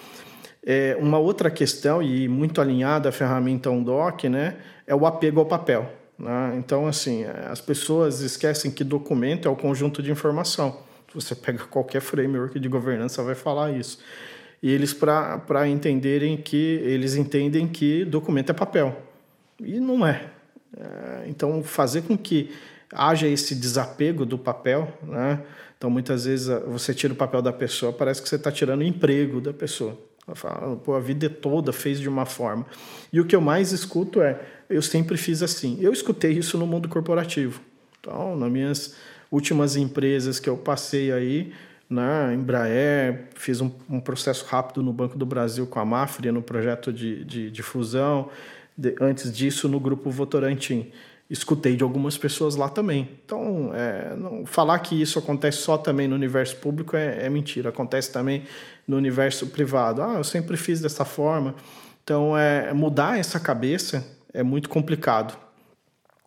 É, 0.65 0.97
uma 1.01 1.19
outra 1.19 1.51
questão, 1.51 2.03
e 2.03 2.29
muito 2.29 2.61
alinhada 2.61 3.09
à 3.09 3.13
ferramenta 3.13 3.71
Undoc, 3.71 4.25
né, 4.25 4.57
é 4.87 4.95
o 4.95 5.07
apego 5.07 5.41
ao 5.41 5.47
papel. 5.47 5.91
Né? 6.19 6.55
Então, 6.59 6.87
assim, 6.87 7.25
as 7.51 7.61
pessoas 7.61 8.21
esquecem 8.21 8.71
que 8.71 8.85
documento 8.85 9.49
é 9.49 9.51
o 9.51 9.57
conjunto 9.57 10.03
de 10.03 10.11
informação. 10.11 10.81
Você 11.15 11.35
pega 11.35 11.65
qualquer 11.65 12.01
framework 12.01 12.61
de 12.61 12.69
governança, 12.69 13.23
vai 13.23 13.35
falar 13.35 13.73
isso 13.73 13.99
e 14.63 14.71
eles 14.71 14.93
para 14.93 15.69
entenderem 15.69 16.37
que 16.37 16.81
eles 16.85 17.15
entendem 17.15 17.67
que 17.69 18.05
documento 18.05 18.51
é 18.51 18.53
papel 18.53 18.97
e 19.61 19.79
não 19.79 20.07
é. 20.07 20.31
é. 20.77 21.25
Então 21.29 21.63
fazer 21.63 22.03
com 22.03 22.17
que 22.17 22.51
haja 22.93 23.27
esse 23.27 23.55
desapego 23.55 24.25
do 24.25 24.39
papel, 24.39 24.93
né? 25.03 25.43
Então 25.77 25.89
muitas 25.89 26.25
vezes 26.25 26.49
você 26.67 26.93
tira 26.93 27.13
o 27.13 27.17
papel 27.17 27.41
da 27.41 27.53
pessoa, 27.53 27.93
parece 27.93 28.21
que 28.21 28.29
você 28.29 28.37
está 28.37 28.51
tirando 28.51 28.81
o 28.81 28.85
emprego 28.85 29.41
da 29.41 29.53
pessoa. 29.53 29.97
Fala, 30.35 30.77
Pô, 30.77 30.95
a 30.95 31.01
vida 31.01 31.31
toda 31.31 31.73
fez 31.73 31.99
de 32.01 32.09
uma 32.09 32.27
forma. 32.27 32.67
E 33.13 33.21
o 33.21 33.25
que 33.25 33.35
eu 33.35 33.41
mais 33.41 33.73
escuto 33.73 34.21
é, 34.21 34.39
eu 34.69 34.83
sempre 34.83 35.17
fiz 35.17 35.43
assim. 35.43 35.79
Eu 35.81 35.93
escutei 35.93 36.33
isso 36.33 36.59
no 36.59 36.67
mundo 36.67 36.89
corporativo. 36.89 37.61
Então, 38.01 38.37
nas 38.37 38.51
minhas 38.51 38.97
últimas 39.31 39.77
empresas 39.77 40.39
que 40.39 40.49
eu 40.49 40.57
passei 40.57 41.13
aí, 41.13 41.53
na 41.89 42.29
né, 42.29 42.35
Embraer, 42.35 43.29
fiz 43.35 43.61
um, 43.61 43.71
um, 43.89 44.01
processo 44.01 44.45
rápido 44.45 44.83
no 44.83 44.93
Banco 44.93 45.17
do 45.17 45.25
Brasil 45.25 45.67
com 45.67 45.79
a 45.79 45.85
Mafra 45.85 46.31
no 46.31 46.43
projeto 46.43 46.93
de, 46.93 47.25
de, 47.25 47.51
de 47.51 47.63
fusão. 47.63 48.29
De, 48.77 48.95
antes 49.01 49.35
disso, 49.35 49.69
no 49.69 49.81
grupo 49.81 50.11
Votorantim. 50.11 50.93
Escutei 51.31 51.77
de 51.77 51.83
algumas 51.83 52.17
pessoas 52.17 52.57
lá 52.57 52.71
também. 52.71 53.09
Então, 53.25 53.71
é, 53.75 54.17
não, 54.17 54.47
falar 54.47 54.79
que 54.79 55.01
isso 55.01 55.19
acontece 55.19 55.59
só 55.59 55.77
também 55.77 56.09
no 56.09 56.15
universo 56.15 56.57
público 56.57 56.97
é, 56.97 57.27
é 57.27 57.29
mentira. 57.29 57.69
Acontece 57.69 58.11
também 58.11 58.45
no 58.87 58.97
universo 58.97 59.47
privado. 59.49 60.03
Ah, 60.03 60.15
eu 60.15 60.25
sempre 60.25 60.57
fiz 60.57 60.81
dessa 60.81 61.05
forma. 61.05 61.55
Então, 62.03 62.37
é, 62.37 62.73
mudar 62.73 63.19
essa 63.19 63.39
cabeça 63.39 64.07
é 64.33 64.43
muito 64.43 64.71
complicado, 64.71 65.37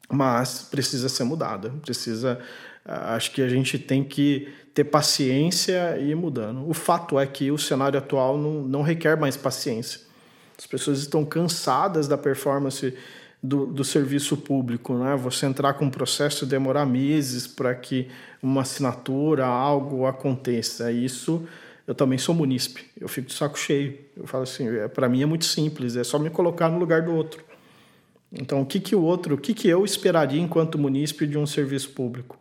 mas 0.08 0.68
precisa 0.70 1.10
ser 1.10 1.24
mudada. 1.24 1.72
Precisa, 1.82 2.40
acho 2.86 3.32
que 3.32 3.42
a 3.42 3.50
gente 3.50 3.80
tem 3.80 4.04
que 4.04 4.54
ter 4.74 4.84
paciência 4.84 5.98
e 5.98 6.12
ir 6.12 6.16
mudando. 6.16 6.70
O 6.70 6.74
fato 6.74 7.20
é 7.20 7.26
que 7.26 7.50
o 7.50 7.58
cenário 7.58 7.98
atual 7.98 8.38
não, 8.38 8.62
não 8.62 8.82
requer 8.84 9.18
mais 9.18 9.36
paciência. 9.36 10.02
As 10.58 10.68
pessoas 10.68 11.00
estão 11.00 11.26
cansadas 11.26 12.08
da 12.08 12.18
performance 12.18 12.96
do, 13.42 13.66
do 13.66 13.84
serviço 13.84 14.38
público, 14.38 14.94
né? 14.94 15.16
Você 15.16 15.46
entrar 15.46 15.74
com 15.74 15.86
um 15.86 15.90
processo 15.90 16.46
demorar 16.46 16.86
meses 16.86 17.48
para 17.48 17.74
que 17.74 18.08
uma 18.42 18.62
assinatura, 18.62 19.46
algo 19.46 20.06
aconteça. 20.06 20.92
Isso 20.92 21.48
eu 21.88 21.96
também 21.96 22.18
sou 22.18 22.34
munícipe, 22.36 22.86
eu 23.00 23.08
fico 23.08 23.28
de 23.28 23.34
saco 23.34 23.58
cheio. 23.58 23.98
Eu 24.16 24.28
falo 24.28 24.44
assim, 24.44 24.68
é, 24.68 24.88
para 24.88 25.10
mim 25.10 25.24
é 25.24 25.26
muito 25.26 25.46
simples, 25.46 25.96
é 25.96 26.04
só 26.04 26.20
me 26.20 26.30
colocar 26.30 26.70
no 26.70 26.78
lugar 26.78 27.02
do 27.02 27.14
outro. 27.14 27.44
Então, 28.32 28.62
o 28.62 28.66
que, 28.66 28.80
que 28.80 28.96
o 28.96 29.02
outro, 29.02 29.36
o 29.36 29.38
que, 29.38 29.54
que 29.54 29.68
eu 29.68 29.84
esperaria 29.84 30.40
enquanto 30.40 30.78
munícipe 30.78 31.28
de 31.28 31.38
um 31.38 31.46
serviço 31.46 31.90
público? 31.90 32.40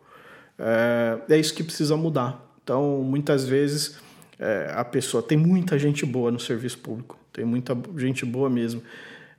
É, 0.57 1.17
é 1.29 1.37
isso 1.37 1.53
que 1.53 1.63
precisa 1.63 1.97
mudar. 1.97 2.49
Então, 2.63 3.01
muitas 3.03 3.45
vezes, 3.45 3.97
é, 4.39 4.71
a 4.73 4.85
pessoa 4.85 5.21
tem 5.21 5.37
muita 5.37 5.77
gente 5.77 6.05
boa 6.05 6.31
no 6.31 6.39
serviço 6.39 6.77
público, 6.77 7.17
tem 7.33 7.43
muita 7.43 7.77
gente 7.97 8.25
boa 8.25 8.49
mesmo, 8.49 8.81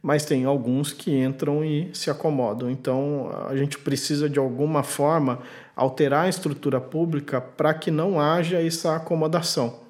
mas 0.02 0.24
tem 0.24 0.44
alguns 0.44 0.92
que 0.92 1.16
entram 1.16 1.64
e 1.64 1.90
se 1.94 2.10
acomodam. 2.10 2.68
Então, 2.68 3.30
a 3.48 3.56
gente 3.56 3.78
precisa, 3.78 4.28
de 4.28 4.38
alguma 4.38 4.82
forma, 4.82 5.40
alterar 5.76 6.24
a 6.24 6.28
estrutura 6.28 6.80
pública 6.80 7.40
para 7.40 7.72
que 7.72 7.90
não 7.90 8.20
haja 8.20 8.60
essa 8.60 8.96
acomodação 8.96 9.80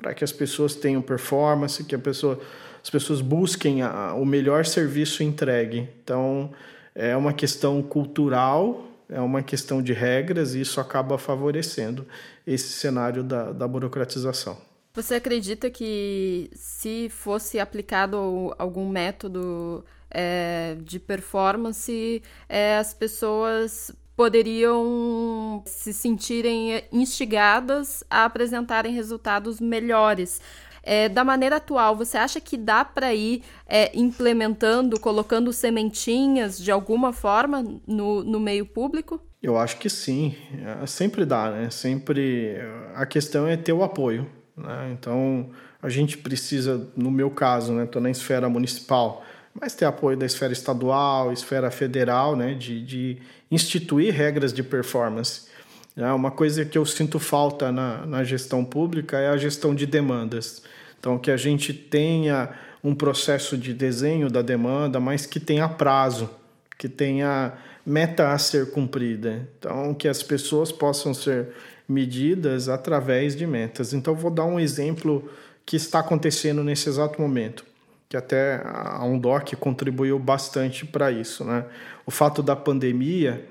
para 0.00 0.14
que 0.14 0.24
as 0.24 0.32
pessoas 0.32 0.74
tenham 0.74 1.02
performance, 1.02 1.84
que 1.84 1.96
pessoa, 1.98 2.40
as 2.82 2.88
pessoas 2.88 3.20
busquem 3.20 3.82
a, 3.82 4.14
o 4.14 4.24
melhor 4.24 4.64
serviço 4.64 5.22
entregue. 5.22 5.88
Então, 6.02 6.50
é 6.94 7.14
uma 7.14 7.34
questão 7.34 7.82
cultural, 7.82 8.88
é 9.10 9.20
uma 9.20 9.42
questão 9.42 9.82
de 9.82 9.92
regras, 9.92 10.54
e 10.54 10.62
isso 10.62 10.80
acaba 10.80 11.18
favorecendo 11.18 12.06
esse 12.46 12.68
cenário 12.68 13.22
da, 13.22 13.52
da 13.52 13.68
burocratização. 13.68 14.56
Você 14.92 15.14
acredita 15.14 15.70
que 15.70 16.50
se 16.52 17.08
fosse 17.10 17.60
aplicado 17.60 18.54
algum 18.58 18.88
método 18.88 19.84
é, 20.10 20.76
de 20.82 20.98
performance, 20.98 22.20
é, 22.48 22.76
as 22.76 22.92
pessoas 22.92 23.92
poderiam 24.16 25.62
se 25.64 25.92
sentirem 25.92 26.82
instigadas 26.92 28.02
a 28.10 28.24
apresentarem 28.24 28.92
resultados 28.92 29.60
melhores. 29.60 30.40
É, 30.82 31.08
da 31.08 31.22
maneira 31.22 31.56
atual, 31.56 31.94
você 31.94 32.18
acha 32.18 32.40
que 32.40 32.56
dá 32.56 32.84
para 32.84 33.14
ir 33.14 33.44
é, 33.66 33.96
implementando, 33.96 34.98
colocando 34.98 35.52
sementinhas 35.52 36.58
de 36.58 36.72
alguma 36.72 37.12
forma 37.12 37.64
no, 37.86 38.24
no 38.24 38.40
meio 38.40 38.66
público? 38.66 39.20
Eu 39.40 39.56
acho 39.56 39.78
que 39.78 39.88
sim, 39.88 40.34
é, 40.82 40.84
sempre 40.86 41.24
dá, 41.24 41.50
né? 41.50 41.70
Sempre 41.70 42.56
a 42.94 43.06
questão 43.06 43.46
é 43.46 43.56
ter 43.56 43.72
o 43.72 43.84
apoio. 43.84 44.39
Né? 44.62 44.96
Então 44.98 45.50
a 45.82 45.88
gente 45.88 46.18
precisa, 46.18 46.88
no 46.96 47.10
meu 47.10 47.30
caso, 47.30 47.72
né? 47.72 47.84
Estou 47.84 48.00
na 48.00 48.10
esfera 48.10 48.48
municipal, 48.48 49.24
mas 49.58 49.74
ter 49.74 49.86
apoio 49.86 50.16
da 50.16 50.26
esfera 50.26 50.52
estadual, 50.52 51.32
esfera 51.32 51.70
federal, 51.70 52.36
né? 52.36 52.54
De, 52.54 52.84
de 52.84 53.18
instituir 53.50 54.14
regras 54.14 54.52
de 54.52 54.62
performance. 54.62 55.48
É 55.96 56.12
uma 56.12 56.30
coisa 56.30 56.64
que 56.64 56.78
eu 56.78 56.86
sinto 56.86 57.18
falta 57.18 57.72
na, 57.72 58.06
na 58.06 58.24
gestão 58.24 58.64
pública 58.64 59.18
é 59.18 59.28
a 59.28 59.36
gestão 59.36 59.74
de 59.74 59.86
demandas. 59.86 60.62
Então, 60.98 61.18
que 61.18 61.30
a 61.30 61.36
gente 61.36 61.72
tenha 61.72 62.50
um 62.82 62.94
processo 62.94 63.56
de 63.56 63.74
desenho 63.74 64.30
da 64.30 64.42
demanda, 64.42 65.00
mas 65.00 65.26
que 65.26 65.40
tenha 65.40 65.68
prazo, 65.68 66.30
que 66.80 66.88
tenha 66.88 67.52
meta 67.84 68.32
a 68.32 68.38
ser 68.38 68.70
cumprida. 68.70 69.46
Então, 69.58 69.92
que 69.92 70.08
as 70.08 70.22
pessoas 70.22 70.72
possam 70.72 71.12
ser 71.12 71.48
medidas 71.86 72.70
através 72.70 73.36
de 73.36 73.46
metas. 73.46 73.92
Então, 73.92 74.14
vou 74.14 74.30
dar 74.30 74.46
um 74.46 74.58
exemplo 74.58 75.30
que 75.66 75.76
está 75.76 75.98
acontecendo 75.98 76.64
nesse 76.64 76.88
exato 76.88 77.20
momento, 77.20 77.66
que 78.08 78.16
até 78.16 78.62
a 78.64 79.04
Undoc 79.04 79.54
contribuiu 79.56 80.18
bastante 80.18 80.86
para 80.86 81.12
isso. 81.12 81.44
Né? 81.44 81.66
o 82.06 82.10
fato 82.10 82.42
da 82.42 82.56
pandemia, 82.56 83.44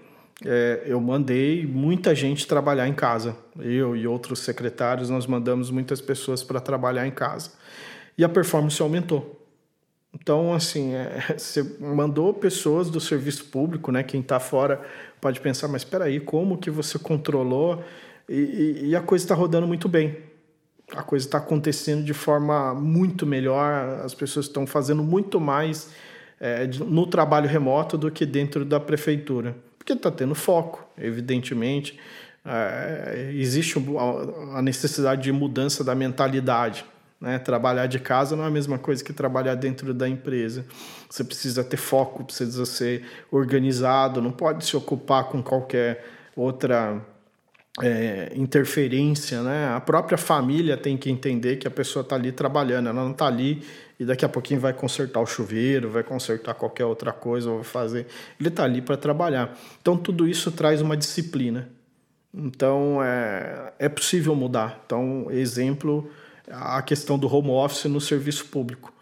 é, 0.44 0.82
eu 0.88 1.00
mandei 1.00 1.68
muita 1.68 2.16
gente 2.16 2.48
trabalhar 2.48 2.88
em 2.88 2.94
casa. 2.94 3.38
Eu 3.60 3.96
e 3.96 4.08
outros 4.08 4.40
secretários, 4.40 5.08
nós 5.08 5.28
mandamos 5.28 5.70
muitas 5.70 6.02
pessoas 6.02 6.44
para 6.44 6.60
trabalhar 6.60 7.06
em 7.06 7.12
casa. 7.12 7.52
E 8.18 8.24
a 8.24 8.28
performance 8.28 8.82
aumentou. 8.82 9.39
Então, 10.14 10.54
assim, 10.54 10.94
é, 10.94 11.36
você 11.38 11.64
mandou 11.80 12.34
pessoas 12.34 12.90
do 12.90 13.00
serviço 13.00 13.46
público, 13.46 13.92
né? 13.92 14.04
Quem 14.04 14.22
está 14.22 14.40
fora 14.40 14.82
pode 15.22 15.40
pensar, 15.40 15.68
mas 15.68 15.82
espera 15.82 16.06
aí, 16.06 16.20
como 16.20 16.58
que 16.58 16.70
você 16.70 16.98
controlou? 16.98 17.84
E, 18.28 18.34
e, 18.34 18.86
e 18.90 18.96
a 18.96 19.02
coisa 19.02 19.26
está 19.26 19.36
rodando 19.36 19.68
muito 19.68 19.88
bem. 19.88 20.18
A 20.92 21.04
coisa 21.04 21.26
está 21.26 21.38
acontecendo 21.38 22.04
de 22.04 22.14
forma 22.14 22.74
muito 22.74 23.26
melhor, 23.26 24.02
as 24.04 24.14
pessoas 24.14 24.48
estão 24.48 24.66
fazendo 24.66 25.04
muito 25.04 25.40
mais 25.40 25.90
é, 26.40 26.66
no 26.66 27.06
trabalho 27.06 27.48
remoto 27.48 27.98
do 27.98 28.10
que 28.10 28.26
dentro 28.26 28.66
da 28.66 28.80
prefeitura. 28.80 29.56
Porque 29.78 29.94
está 29.94 30.10
tendo 30.10 30.34
foco, 30.34 30.88
evidentemente. 30.98 32.00
É, 32.46 33.32
existe 33.36 33.78
a 34.54 34.62
necessidade 34.62 35.24
de 35.24 35.32
mudança 35.32 35.84
da 35.84 35.94
mentalidade. 35.94 36.86
Né? 37.20 37.38
Trabalhar 37.40 37.88
de 37.88 38.00
casa 38.00 38.36
não 38.36 38.44
é 38.44 38.48
a 38.48 38.52
mesma 38.52 38.78
coisa 38.78 39.04
que 39.04 39.12
trabalhar 39.12 39.56
dentro 39.56 39.94
da 39.94 40.08
empresa. 40.08 40.66
Você 41.10 41.24
precisa 41.24 41.64
ter 41.64 41.78
foco, 41.78 42.24
precisa 42.24 42.66
ser 42.66 43.06
organizado, 43.32 44.22
não 44.22 44.32
pode 44.32 44.66
se 44.66 44.78
ocupar 44.78 45.26
com 45.26 45.44
qualquer 45.44 46.06
outra 46.36 47.02
é, 47.82 48.32
interferência, 48.36 49.42
né? 49.42 49.74
A 49.74 49.80
própria 49.80 50.18
família 50.18 50.78
tem 50.78 50.98
que 50.98 51.10
entender 51.10 51.58
que 51.58 51.68
a 51.68 51.72
pessoa 51.72 52.02
está 52.02 52.16
ali 52.16 52.32
trabalhando, 52.32 52.90
ela 52.90 53.04
não 53.04 53.12
está 53.12 53.28
ali 53.28 53.64
e 54.00 54.06
daqui 54.06 54.24
a 54.24 54.30
pouquinho 54.30 54.60
vai 54.60 54.74
consertar 54.74 55.20
o 55.20 55.26
chuveiro, 55.26 55.90
vai 55.90 56.04
consertar 56.04 56.54
qualquer 56.54 56.86
outra 56.86 57.12
coisa, 57.12 57.50
ou 57.50 57.58
vai 57.58 57.66
fazer. 57.66 58.08
Ele 58.40 58.50
está 58.50 58.64
ali 58.64 58.82
para 58.82 58.96
trabalhar. 58.96 59.58
Então 59.82 59.98
tudo 59.98 60.28
isso 60.28 60.52
traz 60.52 60.82
uma 60.82 60.96
disciplina. 60.96 61.70
Então 62.34 63.04
é, 63.04 63.74
é 63.80 63.90
possível 63.90 64.36
mudar. 64.36 64.82
Então, 64.86 65.28
exemplo, 65.30 66.10
a 66.50 66.82
questão 66.82 67.18
do 67.18 67.34
home 67.34 67.50
office 67.50 67.86
no 67.86 68.02
serviço 68.02 68.46
público. 68.46 68.94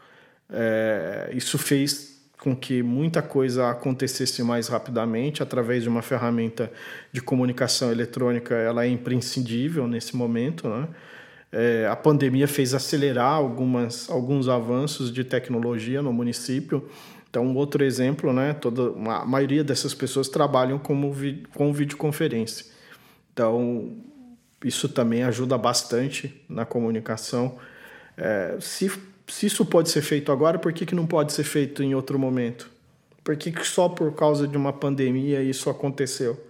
É, 0.50 1.30
isso 1.34 1.58
fez 1.58 2.18
com 2.40 2.56
que 2.56 2.84
muita 2.84 3.22
coisa 3.22 3.70
acontecesse 3.70 4.44
mais 4.44 4.68
rapidamente 4.68 5.42
através 5.42 5.84
de 5.84 5.90
uma 5.90 6.02
ferramenta 6.02 6.72
de 7.12 7.22
comunicação 7.22 7.92
eletrônica. 7.92 8.54
Ela 8.54 8.86
é 8.86 8.90
imprescindível 8.90 9.88
nesse 9.88 10.16
momento, 10.16 10.70
né? 10.70 10.88
É, 11.52 11.88
a 11.90 11.96
pandemia 11.96 12.48
fez 12.48 12.74
acelerar 12.74 13.34
algumas, 13.34 14.10
alguns 14.10 14.50
avanços 14.50 15.12
de 15.12 15.24
tecnologia 15.24 16.02
no 16.02 16.12
município. 16.12 16.90
Então, 17.30 17.56
outro 17.56 17.84
exemplo, 17.84 18.34
né, 18.34 18.54
toda, 18.54 18.94
a 19.12 19.26
maioria 19.26 19.64
dessas 19.64 19.94
pessoas 19.94 20.28
trabalham 20.28 20.78
como 20.78 21.12
vi, 21.12 21.44
com 21.54 21.72
videoconferência. 21.72 22.66
Então, 23.34 23.96
isso 24.64 24.90
também 24.90 25.24
ajuda 25.24 25.58
bastante 25.58 26.42
na 26.50 26.66
comunicação. 26.66 27.58
É, 28.16 28.58
se, 28.60 28.92
se 29.28 29.46
isso 29.46 29.66
pode 29.66 29.90
ser 29.90 30.02
feito 30.02 30.32
agora, 30.32 30.58
por 30.58 30.74
que, 30.74 30.86
que 30.86 30.96
não 30.96 31.06
pode 31.06 31.34
ser 31.34 31.44
feito 31.44 31.84
em 31.84 31.94
outro 31.94 32.18
momento? 32.18 32.70
Por 33.24 33.36
que, 33.36 33.52
que 33.52 33.66
só 33.68 33.90
por 33.90 34.14
causa 34.16 34.48
de 34.48 34.58
uma 34.58 34.74
pandemia 34.74 35.42
isso 35.42 35.70
aconteceu? 35.70 36.42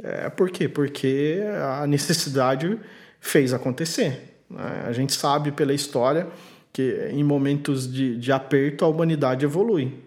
É, 0.00 0.28
por 0.28 0.50
quê? 0.50 0.68
Porque 0.68 1.40
a 1.80 1.86
necessidade 1.86 2.78
fez 3.20 3.52
acontecer. 3.52 4.36
Né? 4.48 4.84
A 4.86 4.92
gente 4.92 5.12
sabe 5.12 5.50
pela 5.50 5.74
história 5.74 6.28
que 6.72 7.08
em 7.10 7.24
momentos 7.24 7.92
de, 7.92 8.16
de 8.16 8.30
aperto 8.30 8.84
a 8.84 8.88
humanidade 8.88 9.44
evolui. 9.44 9.98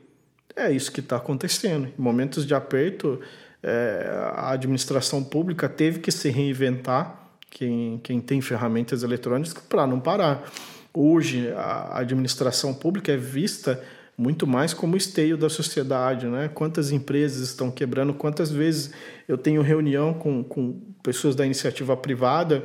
É 0.56 0.72
isso 0.72 0.92
que 0.92 1.00
está 1.00 1.18
acontecendo. 1.18 1.88
Em 1.88 2.02
momentos 2.02 2.46
de 2.46 2.54
aperto, 2.54 3.20
é, 3.64 4.10
a 4.34 4.52
administração 4.52 5.24
pública 5.24 5.70
teve 5.70 6.00
que 6.00 6.12
se 6.12 6.30
reinventar, 6.30 7.30
quem, 7.50 8.00
quem 8.04 8.20
tem 8.20 8.42
ferramentas 8.42 9.04
eletrônicas, 9.04 9.54
para 9.54 9.86
não 9.86 10.00
parar. 10.00 10.50
Hoje, 10.94 11.52
a 11.56 12.00
administração 12.00 12.74
pública 12.74 13.12
é 13.12 13.18
vista 13.18 13.82
muito 14.18 14.46
mais 14.46 14.74
como 14.74 14.98
esteio 14.98 15.38
da 15.38 15.50
sociedade, 15.50 16.28
né? 16.28 16.50
Quantas 16.54 16.92
empresas 16.92 17.48
estão 17.48 17.72
quebrando, 17.72 18.14
quantas 18.14 18.52
vezes 18.52 18.92
eu 19.28 19.38
tenho 19.38 19.62
reunião 19.62 20.14
com, 20.14 20.44
com 20.44 20.80
pessoas 21.02 21.36
da 21.36 21.46
iniciativa 21.46 21.96
privada 21.98 22.64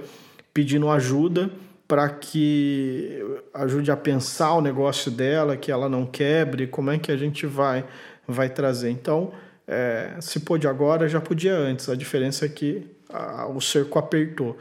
pedindo 0.53 0.91
ajuda 0.91 1.51
para 1.87 2.09
que 2.09 3.23
ajude 3.55 3.91
a 3.91 3.97
pensar 3.97 4.55
o 4.55 4.61
negócio 4.61 5.11
dela, 5.11 5.57
que 5.57 5.71
ela 5.71 5.89
não 5.89 6.05
quebre, 6.05 6.67
como 6.67 6.91
é 6.91 6.99
que 6.99 7.13
a 7.13 7.17
gente 7.17 7.47
vai, 7.47 7.85
vai 8.27 8.51
trazer. 8.51 8.91
Então, 8.91 9.33
é, 9.67 10.17
se 10.21 10.41
pôde 10.41 10.69
agora, 10.69 11.09
já 11.09 11.21
podia 11.21 11.55
antes. 11.55 11.89
A 11.89 11.95
diferença 11.97 12.47
é 12.47 12.49
que 12.49 12.87
a, 13.09 13.47
o 13.47 13.61
cerco 13.61 13.99
apertou. 13.99 14.57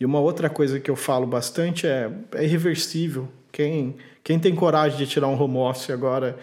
E 0.00 0.04
uma 0.04 0.20
outra 0.20 0.48
coisa 0.48 0.78
que 0.78 0.90
eu 0.90 0.96
falo 0.96 1.26
bastante 1.26 1.86
é, 1.86 2.10
é 2.34 2.44
irreversível. 2.44 3.28
Quem 3.50 3.96
Quem 4.22 4.38
tem 4.38 4.54
coragem 4.54 4.98
de 4.98 5.06
tirar 5.06 5.28
um 5.28 5.40
home 5.40 5.56
office 5.56 5.90
agora, 5.90 6.36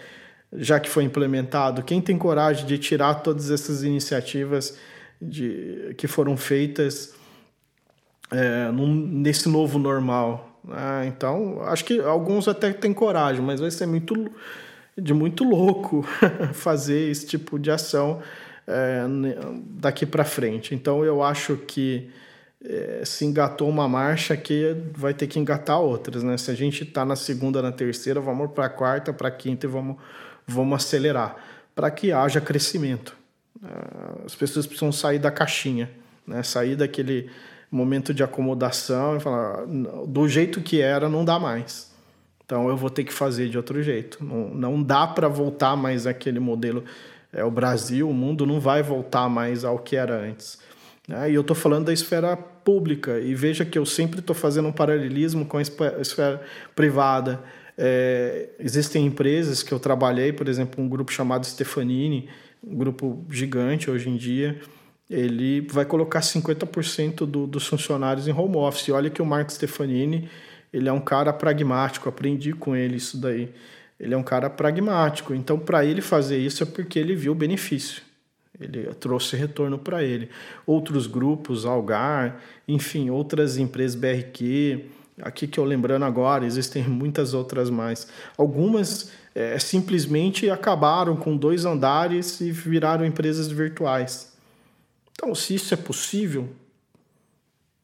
já 0.52 0.80
que 0.80 0.88
foi 0.90 1.04
implementado? 1.04 1.82
Quem 1.82 2.00
tem 2.00 2.18
coragem 2.18 2.66
de 2.66 2.78
tirar 2.78 3.14
todas 3.22 3.50
essas 3.50 3.84
iniciativas 3.84 4.76
de, 5.22 5.94
que 5.96 6.08
foram 6.08 6.36
feitas 6.36 7.14
é, 8.30 8.70
num, 8.72 8.92
nesse 8.92 9.48
novo 9.48 9.78
normal? 9.78 10.60
Né? 10.64 11.06
Então, 11.06 11.62
acho 11.62 11.84
que 11.84 12.00
alguns 12.00 12.48
até 12.48 12.72
têm 12.72 12.92
coragem, 12.92 13.40
mas 13.40 13.60
vai 13.60 13.70
ser 13.70 13.86
muito 13.86 14.30
de 14.96 15.12
muito 15.12 15.44
louco 15.44 16.02
fazer 16.54 17.10
esse 17.10 17.26
tipo 17.26 17.58
de 17.58 17.70
ação 17.70 18.22
é, 18.66 19.02
daqui 19.78 20.06
para 20.06 20.24
frente. 20.24 20.74
Então, 20.74 21.04
eu 21.04 21.22
acho 21.22 21.56
que 21.56 22.10
é, 22.64 23.02
se 23.04 23.24
engatou 23.24 23.68
uma 23.68 23.88
marcha 23.88 24.36
que 24.36 24.76
vai 24.94 25.14
ter 25.14 25.26
que 25.26 25.38
engatar 25.38 25.80
outras, 25.80 26.22
né? 26.22 26.36
Se 26.36 26.50
a 26.50 26.54
gente 26.54 26.82
está 26.82 27.04
na 27.04 27.14
segunda, 27.14 27.62
na 27.62 27.70
terceira, 27.70 28.20
vamos 28.20 28.50
para 28.50 28.66
a 28.66 28.68
quarta, 28.68 29.12
para 29.12 29.28
a 29.28 29.30
quinta 29.30 29.66
e 29.66 29.68
vamos, 29.68 29.96
vamos 30.46 30.76
acelerar 30.76 31.36
para 31.74 31.90
que 31.90 32.10
haja 32.10 32.40
crescimento. 32.40 33.14
É, 33.62 34.24
as 34.24 34.34
pessoas 34.34 34.66
precisam 34.66 34.90
sair 34.90 35.18
da 35.18 35.30
caixinha, 35.30 35.90
né? 36.26 36.42
Sair 36.42 36.76
daquele 36.76 37.30
momento 37.70 38.14
de 38.14 38.22
acomodação 38.22 39.16
e 39.16 39.20
falar 39.20 39.66
do 39.66 40.28
jeito 40.28 40.60
que 40.60 40.80
era 40.80 41.08
não 41.08 41.24
dá 41.24 41.38
mais. 41.38 41.94
Então 42.46 42.68
eu 42.68 42.76
vou 42.76 42.88
ter 42.88 43.04
que 43.04 43.12
fazer 43.12 43.48
de 43.50 43.56
outro 43.56 43.82
jeito. 43.82 44.24
Não, 44.24 44.54
não 44.54 44.82
dá 44.82 45.06
para 45.06 45.28
voltar 45.28 45.76
mais 45.76 46.06
aquele 46.06 46.40
modelo. 46.40 46.84
É 47.32 47.44
o 47.44 47.50
Brasil, 47.50 48.08
o 48.08 48.14
mundo 48.14 48.46
não 48.46 48.60
vai 48.60 48.82
voltar 48.82 49.28
mais 49.28 49.64
ao 49.64 49.80
que 49.80 49.96
era 49.96 50.16
antes. 50.16 50.58
Né? 51.06 51.30
E 51.30 51.34
eu 51.34 51.40
estou 51.40 51.56
falando 51.56 51.86
da 51.86 51.92
esfera 51.92 52.36
pública, 52.36 53.18
e 53.20 53.34
veja 53.34 53.64
que 53.64 53.78
eu 53.78 53.84
sempre 53.84 54.20
estou 54.20 54.34
fazendo 54.34 54.68
um 54.68 54.72
paralelismo 54.72 55.44
com 55.44 55.58
a 55.58 55.62
esfera 55.62 56.40
privada. 56.74 57.42
É, 57.76 58.48
existem 58.58 59.04
empresas 59.04 59.62
que 59.62 59.72
eu 59.72 59.78
trabalhei, 59.78 60.32
por 60.32 60.48
exemplo, 60.48 60.82
um 60.82 60.88
grupo 60.88 61.12
chamado 61.12 61.44
Stefanini, 61.46 62.28
um 62.66 62.74
grupo 62.74 63.24
gigante 63.30 63.90
hoje 63.90 64.08
em 64.08 64.16
dia, 64.16 64.58
ele 65.08 65.60
vai 65.60 65.84
colocar 65.84 66.20
50% 66.20 67.26
do, 67.26 67.46
dos 67.46 67.66
funcionários 67.66 68.26
em 68.26 68.32
home 68.32 68.56
office. 68.56 68.88
Olha 68.88 69.08
que 69.08 69.22
o 69.22 69.26
Marco 69.26 69.52
Stefanini, 69.52 70.28
ele 70.76 70.90
é 70.90 70.92
um 70.92 71.00
cara 71.00 71.32
pragmático, 71.32 72.06
aprendi 72.06 72.52
com 72.52 72.76
ele 72.76 72.96
isso 72.96 73.16
daí. 73.16 73.48
Ele 73.98 74.12
é 74.12 74.16
um 74.16 74.22
cara 74.22 74.50
pragmático, 74.50 75.34
então 75.34 75.58
para 75.58 75.82
ele 75.86 76.02
fazer 76.02 76.36
isso 76.36 76.62
é 76.62 76.66
porque 76.66 76.98
ele 76.98 77.14
viu 77.14 77.32
o 77.32 77.34
benefício. 77.34 78.02
Ele 78.60 78.84
trouxe 79.00 79.36
retorno 79.36 79.78
para 79.78 80.04
ele. 80.04 80.28
Outros 80.66 81.06
grupos, 81.06 81.64
Algar, 81.64 82.42
enfim, 82.68 83.08
outras 83.08 83.56
empresas 83.56 83.94
BRQ, 83.94 84.84
aqui 85.22 85.46
que 85.46 85.58
eu 85.58 85.64
lembrando 85.64 86.04
agora, 86.04 86.44
existem 86.44 86.84
muitas 86.84 87.32
outras 87.32 87.70
mais. 87.70 88.06
Algumas 88.36 89.12
é, 89.34 89.58
simplesmente 89.58 90.50
acabaram 90.50 91.16
com 91.16 91.34
dois 91.34 91.64
andares 91.64 92.38
e 92.42 92.50
viraram 92.50 93.04
empresas 93.04 93.48
virtuais. 93.48 94.36
Então, 95.12 95.34
se 95.34 95.54
isso 95.54 95.72
é 95.72 95.76
possível, 95.76 96.50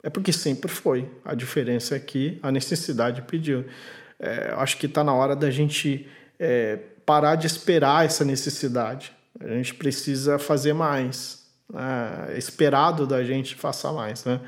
é 0.02 0.10
porque 0.10 0.32
sempre 0.32 0.70
foi. 0.70 1.08
A 1.24 1.34
diferença 1.34 1.96
é 1.96 1.98
que 1.98 2.38
a 2.42 2.50
necessidade 2.50 3.22
pediu. 3.22 3.64
É, 4.18 4.52
acho 4.56 4.76
que 4.76 4.86
está 4.86 5.02
na 5.02 5.14
hora 5.14 5.34
da 5.34 5.50
gente 5.50 6.08
é, 6.38 6.78
parar 7.04 7.36
de 7.36 7.46
esperar 7.46 8.04
essa 8.04 8.24
necessidade 8.24 9.12
a 9.40 9.48
gente 9.48 9.74
precisa 9.74 10.38
fazer 10.38 10.72
mais. 10.72 11.44
Né? 11.72 12.26
É 12.30 12.38
esperado 12.38 13.06
da 13.06 13.22
gente 13.24 13.54
faça 13.54 13.92
mais. 13.92 14.24
Né? 14.24 14.40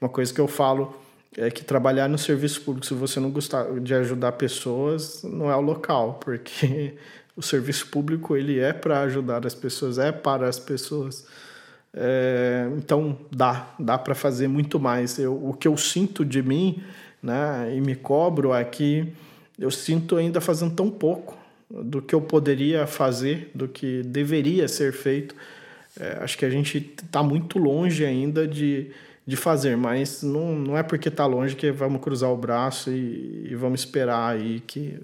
Uma 0.00 0.08
coisa 0.08 0.32
que 0.32 0.40
eu 0.40 0.48
falo 0.48 0.94
é 1.36 1.50
que 1.50 1.64
trabalhar 1.64 2.08
no 2.08 2.18
serviço 2.18 2.60
público, 2.62 2.86
se 2.86 2.94
você 2.94 3.18
não 3.18 3.30
gostar 3.30 3.80
de 3.80 3.94
ajudar 3.94 4.32
pessoas, 4.32 5.22
não 5.22 5.50
é 5.50 5.56
o 5.56 5.60
local, 5.60 6.14
porque 6.14 6.96
o 7.34 7.42
serviço 7.42 7.86
público 7.88 8.36
ele 8.36 8.58
é 8.58 8.72
para 8.72 9.00
ajudar 9.02 9.46
as 9.46 9.54
pessoas, 9.54 9.98
é 9.98 10.12
para 10.12 10.48
as 10.48 10.58
pessoas. 10.58 11.26
É, 11.94 12.70
então 12.76 13.18
dá, 13.30 13.74
dá 13.78 13.98
para 13.98 14.14
fazer 14.14 14.48
muito 14.48 14.80
mais. 14.80 15.18
Eu, 15.18 15.34
o 15.34 15.52
que 15.54 15.68
eu 15.68 15.76
sinto 15.76 16.24
de 16.24 16.42
mim, 16.42 16.82
né, 17.22 17.72
e 17.74 17.80
me 17.80 17.94
cobro 17.94 18.54
é 18.54 18.64
que 18.64 19.12
eu 19.58 19.70
sinto 19.70 20.16
ainda 20.16 20.40
fazendo 20.40 20.74
tão 20.74 20.90
pouco 20.90 21.36
do 21.70 22.02
que 22.02 22.14
eu 22.14 22.20
poderia 22.20 22.86
fazer, 22.86 23.50
do 23.54 23.68
que 23.68 24.02
deveria 24.02 24.68
ser 24.68 24.92
feito. 24.92 25.34
É, 25.98 26.18
acho 26.20 26.36
que 26.38 26.44
a 26.44 26.50
gente 26.50 26.78
está 26.78 27.22
muito 27.22 27.58
longe 27.58 28.04
ainda 28.04 28.46
de, 28.46 28.90
de 29.26 29.36
fazer, 29.36 29.76
mas 29.76 30.22
não, 30.22 30.54
não 30.54 30.76
é 30.76 30.82
porque 30.82 31.08
está 31.08 31.26
longe 31.26 31.54
que 31.54 31.70
vamos 31.70 32.00
cruzar 32.00 32.30
o 32.30 32.36
braço 32.36 32.90
e, 32.90 33.48
e, 33.50 33.54
vamos 33.54 33.80
esperar 33.80 34.34
aí 34.34 34.60
que 34.60 34.98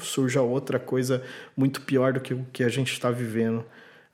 surja 0.00 0.42
outra 0.42 0.78
coisa 0.78 1.22
muito 1.56 1.80
pior 1.80 2.12
do 2.12 2.20
que 2.20 2.34
o 2.34 2.46
que 2.52 2.62
a 2.62 2.68
gente 2.68 2.92
está 2.92 3.10
vivendo 3.10 3.64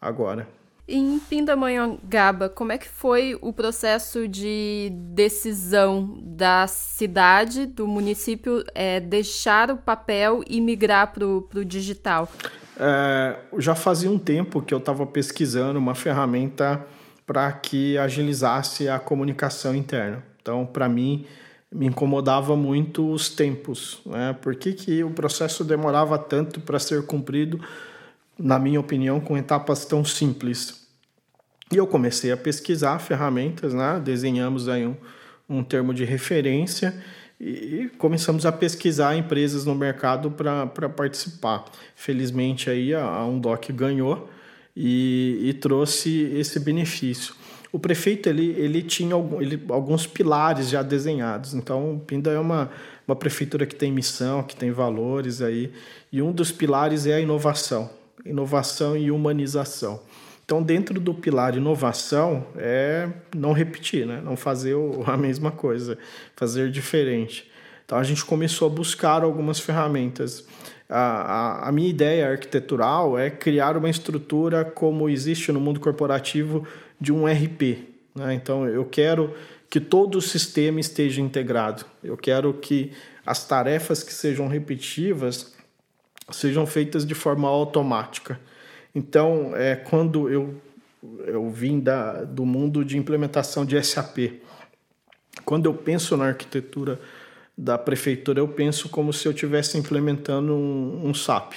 agora. 0.01 0.60
Em 0.93 1.21
Pindamonhangaba, 1.21 2.49
como 2.49 2.73
é 2.73 2.79
que 2.79 2.89
foi 2.89 3.39
o 3.41 3.53
processo 3.53 4.27
de 4.27 4.91
decisão 4.93 6.19
da 6.21 6.67
cidade, 6.67 7.65
do 7.65 7.87
município, 7.87 8.65
é, 8.75 8.99
deixar 8.99 9.71
o 9.71 9.77
papel 9.77 10.43
e 10.49 10.61
migrar 10.61 11.13
para 11.13 11.25
o 11.25 11.65
digital? 11.65 12.29
É, 12.77 13.37
já 13.59 13.77
fazia 13.77 14.11
um 14.11 14.19
tempo 14.19 14.61
que 14.61 14.75
eu 14.75 14.79
estava 14.79 15.07
pesquisando 15.07 15.79
uma 15.79 15.95
ferramenta 15.95 16.85
para 17.25 17.53
que 17.53 17.97
agilizasse 17.97 18.89
a 18.89 18.99
comunicação 18.99 19.77
interna. 19.77 20.25
Então, 20.43 20.67
para 20.67 20.89
mim, 20.89 21.25
me 21.71 21.87
incomodava 21.87 22.57
muito 22.57 23.13
os 23.13 23.29
tempos. 23.29 24.01
Né? 24.05 24.37
Por 24.43 24.57
que, 24.57 24.73
que 24.73 25.05
o 25.05 25.11
processo 25.11 25.63
demorava 25.63 26.19
tanto 26.19 26.61
para 26.61 26.81
ser 26.81 27.07
cumprido, 27.07 27.61
na 28.37 28.59
minha 28.59 28.81
opinião, 28.81 29.21
com 29.21 29.39
etapas 29.39 29.85
tão 29.85 30.05
simples? 30.05 30.80
E 31.73 31.77
eu 31.77 31.87
comecei 31.87 32.33
a 32.33 32.37
pesquisar 32.37 32.99
ferramentas, 32.99 33.73
né? 33.73 34.01
desenhamos 34.05 34.69
aí 34.69 34.85
um, 34.85 34.97
um 35.49 35.63
termo 35.63 35.95
de 35.95 36.05
referência 36.05 36.93
e 37.41 37.89
começamos 37.97 38.45
a 38.45 38.51
pesquisar 38.51 39.17
empresas 39.17 39.65
no 39.65 39.75
mercado 39.75 40.33
para 40.33 40.89
participar. 40.89 41.65
Felizmente 41.95 42.69
aí 42.69 42.93
a, 42.93 43.05
a 43.05 43.25
Undoc 43.25 43.71
ganhou 43.73 44.29
e, 44.77 45.39
e, 45.43 45.55
trouxe 45.55 46.25
esse 46.35 46.59
benefício. 46.59 47.35
O 47.73 47.79
prefeito 47.79 48.29
ele, 48.29 48.51
ele 48.59 48.83
tinha 48.83 49.15
algum, 49.15 49.41
ele, 49.41 49.63
alguns 49.69 50.09
pilares 50.09 50.69
já 50.69 50.83
desenhados. 50.83 51.55
Então, 51.55 52.03
Pinda 52.05 52.33
é 52.33 52.39
uma, 52.39 52.69
uma 53.07 53.15
prefeitura 53.15 53.65
que 53.65 53.77
tem 53.77 53.93
missão, 53.93 54.43
que 54.43 54.57
tem 54.57 54.73
valores 54.73 55.41
aí, 55.41 55.73
e 56.11 56.21
um 56.21 56.33
dos 56.33 56.51
pilares 56.51 57.07
é 57.07 57.15
a 57.15 57.21
inovação, 57.21 57.89
inovação 58.27 58.97
e 58.97 59.11
humanização. 59.11 60.01
Então, 60.51 60.65
dentro 60.65 60.99
do 60.99 61.15
pilar 61.15 61.57
inovação, 61.57 62.45
é 62.57 63.09
não 63.37 63.53
repetir, 63.53 64.05
né? 64.05 64.21
não 64.21 64.35
fazer 64.37 64.75
a 65.07 65.17
mesma 65.17 65.53
coisa, 65.53 65.97
fazer 66.35 66.73
diferente. 66.73 67.49
Então, 67.85 67.97
a 67.97 68.03
gente 68.03 68.25
começou 68.25 68.67
a 68.67 68.69
buscar 68.69 69.23
algumas 69.23 69.61
ferramentas. 69.61 70.45
A, 70.89 70.99
a, 70.99 71.69
a 71.69 71.71
minha 71.73 71.89
ideia 71.89 72.33
arquitetural 72.33 73.17
é 73.17 73.31
criar 73.31 73.77
uma 73.77 73.89
estrutura 73.89 74.65
como 74.65 75.09
existe 75.09 75.53
no 75.53 75.61
mundo 75.61 75.79
corporativo 75.79 76.67
de 77.01 77.13
um 77.13 77.27
RP. 77.27 77.85
Né? 78.13 78.35
Então, 78.35 78.67
eu 78.67 78.85
quero 78.85 79.33
que 79.71 79.79
todo 79.79 80.17
o 80.17 80.21
sistema 80.21 80.81
esteja 80.81 81.21
integrado. 81.21 81.85
Eu 82.03 82.17
quero 82.17 82.53
que 82.55 82.91
as 83.25 83.47
tarefas 83.47 84.03
que 84.03 84.13
sejam 84.13 84.49
repetitivas 84.49 85.55
sejam 86.29 86.67
feitas 86.67 87.07
de 87.07 87.15
forma 87.15 87.49
automática. 87.49 88.50
Então, 88.95 89.53
é, 89.55 89.77
quando 89.77 90.29
eu, 90.29 90.55
eu 91.27 91.49
vim 91.51 91.79
da, 91.79 92.25
do 92.25 92.45
mundo 92.45 92.85
de 92.85 92.99
implementação 92.99 93.65
de 93.65 93.81
SAP, 93.83 94.41
quando 95.45 95.67
eu 95.67 95.75
penso 95.75 96.17
na 96.17 96.27
arquitetura 96.27 97.01
da 97.57 97.79
prefeitura, 97.79 98.41
eu 98.41 98.49
penso 98.49 98.89
como 98.89 99.13
se 99.13 99.27
eu 99.27 99.33
estivesse 99.33 99.79
implementando 99.79 100.55
um, 100.55 101.09
um, 101.09 101.15
SAP. 101.15 101.55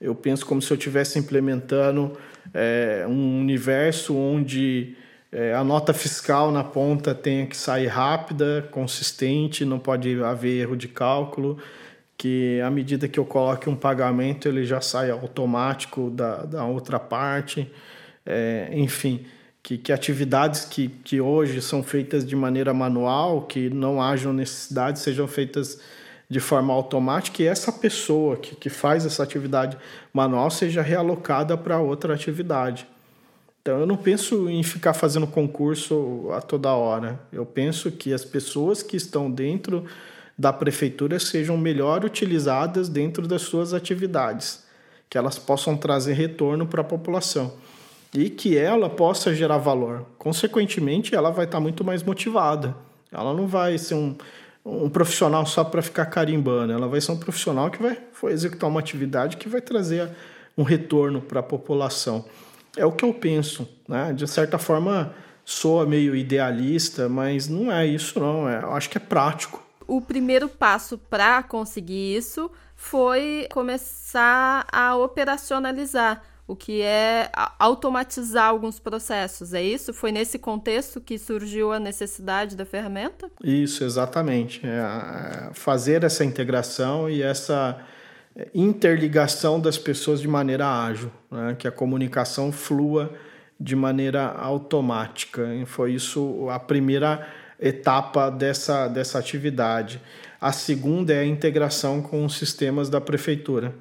Eu 0.00 0.14
penso 0.14 0.46
como 0.46 0.62
se 0.62 0.72
eu 0.72 0.76
estivesse 0.76 1.18
implementando 1.18 2.16
é, 2.54 3.04
um 3.08 3.40
universo 3.40 4.16
onde 4.16 4.96
é, 5.30 5.54
a 5.54 5.64
nota 5.64 5.92
fiscal 5.92 6.50
na 6.50 6.64
ponta 6.64 7.14
tenha 7.14 7.46
que 7.46 7.56
sair 7.56 7.88
rápida, 7.88 8.66
consistente, 8.70 9.64
não 9.64 9.78
pode 9.78 10.22
haver 10.22 10.60
erro 10.60 10.76
de 10.76 10.88
cálculo 10.88 11.58
que 12.18 12.60
à 12.60 12.70
medida 12.70 13.06
que 13.06 13.18
eu 13.18 13.24
coloque 13.24 13.70
um 13.70 13.76
pagamento 13.76 14.48
ele 14.48 14.64
já 14.64 14.80
sai 14.80 15.08
automático 15.08 16.10
da, 16.10 16.44
da 16.44 16.64
outra 16.64 16.98
parte, 16.98 17.70
é, 18.26 18.68
enfim, 18.72 19.24
que, 19.62 19.78
que 19.78 19.92
atividades 19.92 20.64
que, 20.64 20.88
que 20.88 21.20
hoje 21.20 21.62
são 21.62 21.80
feitas 21.80 22.26
de 22.26 22.34
maneira 22.34 22.74
manual, 22.74 23.42
que 23.42 23.70
não 23.70 24.02
hajam 24.02 24.32
necessidade, 24.32 24.98
sejam 24.98 25.28
feitas 25.28 25.80
de 26.28 26.40
forma 26.40 26.74
automática 26.74 27.42
e 27.42 27.46
essa 27.46 27.72
pessoa 27.72 28.36
que, 28.36 28.56
que 28.56 28.68
faz 28.68 29.06
essa 29.06 29.22
atividade 29.22 29.78
manual 30.12 30.50
seja 30.50 30.82
realocada 30.82 31.56
para 31.56 31.78
outra 31.78 32.14
atividade. 32.14 32.86
Então 33.62 33.78
eu 33.78 33.86
não 33.86 33.96
penso 33.96 34.48
em 34.48 34.62
ficar 34.62 34.92
fazendo 34.92 35.26
concurso 35.26 36.30
a 36.32 36.40
toda 36.40 36.72
hora. 36.72 37.20
Eu 37.32 37.46
penso 37.46 37.92
que 37.92 38.12
as 38.12 38.24
pessoas 38.24 38.82
que 38.82 38.96
estão 38.96 39.30
dentro 39.30 39.84
da 40.38 40.52
prefeitura 40.52 41.18
sejam 41.18 41.56
melhor 41.56 42.04
utilizadas 42.04 42.88
dentro 42.88 43.26
das 43.26 43.42
suas 43.42 43.74
atividades, 43.74 44.64
que 45.10 45.18
elas 45.18 45.38
possam 45.38 45.76
trazer 45.76 46.12
retorno 46.12 46.66
para 46.66 46.82
a 46.82 46.84
população 46.84 47.54
e 48.14 48.30
que 48.30 48.56
ela 48.56 48.88
possa 48.88 49.34
gerar 49.34 49.58
valor. 49.58 50.06
Consequentemente, 50.16 51.14
ela 51.14 51.30
vai 51.30 51.44
estar 51.44 51.58
muito 51.58 51.82
mais 51.82 52.02
motivada. 52.02 52.76
Ela 53.10 53.34
não 53.34 53.46
vai 53.46 53.76
ser 53.78 53.94
um, 53.94 54.16
um 54.64 54.88
profissional 54.88 55.44
só 55.44 55.64
para 55.64 55.82
ficar 55.82 56.06
carimbando, 56.06 56.72
ela 56.72 56.86
vai 56.86 57.00
ser 57.00 57.12
um 57.12 57.16
profissional 57.16 57.70
que 57.70 57.82
vai 57.82 57.98
executar 58.30 58.70
uma 58.70 58.80
atividade 58.80 59.36
que 59.36 59.48
vai 59.48 59.60
trazer 59.60 60.08
um 60.56 60.62
retorno 60.62 61.20
para 61.20 61.40
a 61.40 61.42
população. 61.42 62.24
É 62.76 62.84
o 62.84 62.92
que 62.92 63.04
eu 63.04 63.12
penso, 63.12 63.68
né? 63.88 64.12
De 64.12 64.26
certa 64.26 64.58
forma, 64.58 65.12
soa 65.44 65.86
meio 65.86 66.14
idealista, 66.14 67.08
mas 67.08 67.48
não 67.48 67.72
é 67.72 67.86
isso 67.86 68.20
não, 68.20 68.48
é, 68.48 68.62
eu 68.62 68.72
acho 68.72 68.90
que 68.90 68.98
é 68.98 69.00
prático. 69.00 69.67
O 69.88 70.02
primeiro 70.02 70.48
passo 70.48 70.98
para 70.98 71.42
conseguir 71.42 72.14
isso 72.14 72.50
foi 72.76 73.48
começar 73.50 74.66
a 74.70 74.94
operacionalizar 74.96 76.22
o 76.46 76.54
que 76.54 76.80
é 76.80 77.30
automatizar 77.58 78.48
alguns 78.48 78.78
processos. 78.78 79.52
É 79.52 79.62
isso? 79.62 79.92
Foi 79.92 80.12
nesse 80.12 80.38
contexto 80.38 81.00
que 81.00 81.18
surgiu 81.18 81.72
a 81.72 81.80
necessidade 81.80 82.54
da 82.54 82.64
ferramenta? 82.64 83.30
Isso, 83.42 83.82
exatamente. 83.82 84.60
É 84.64 85.50
fazer 85.52 86.04
essa 86.04 86.24
integração 86.24 87.08
e 87.08 87.22
essa 87.22 87.78
interligação 88.54 89.60
das 89.60 89.76
pessoas 89.76 90.20
de 90.20 90.28
maneira 90.28 90.66
ágil, 90.66 91.10
né? 91.30 91.56
que 91.58 91.66
a 91.66 91.72
comunicação 91.72 92.52
flua 92.52 93.12
de 93.58 93.74
maneira 93.74 94.28
automática. 94.28 95.54
E 95.54 95.66
foi 95.66 95.92
isso 95.92 96.48
a 96.50 96.58
primeira 96.58 97.26
etapa 97.60 98.30
dessa, 98.30 98.88
dessa 98.88 99.18
atividade. 99.18 100.00
A 100.40 100.52
segunda 100.52 101.12
é 101.12 101.20
a 101.20 101.26
integração 101.26 102.00
com 102.00 102.24
os 102.24 102.36
sistemas 102.36 102.88
da 102.88 103.00
prefeitura. 103.00 103.74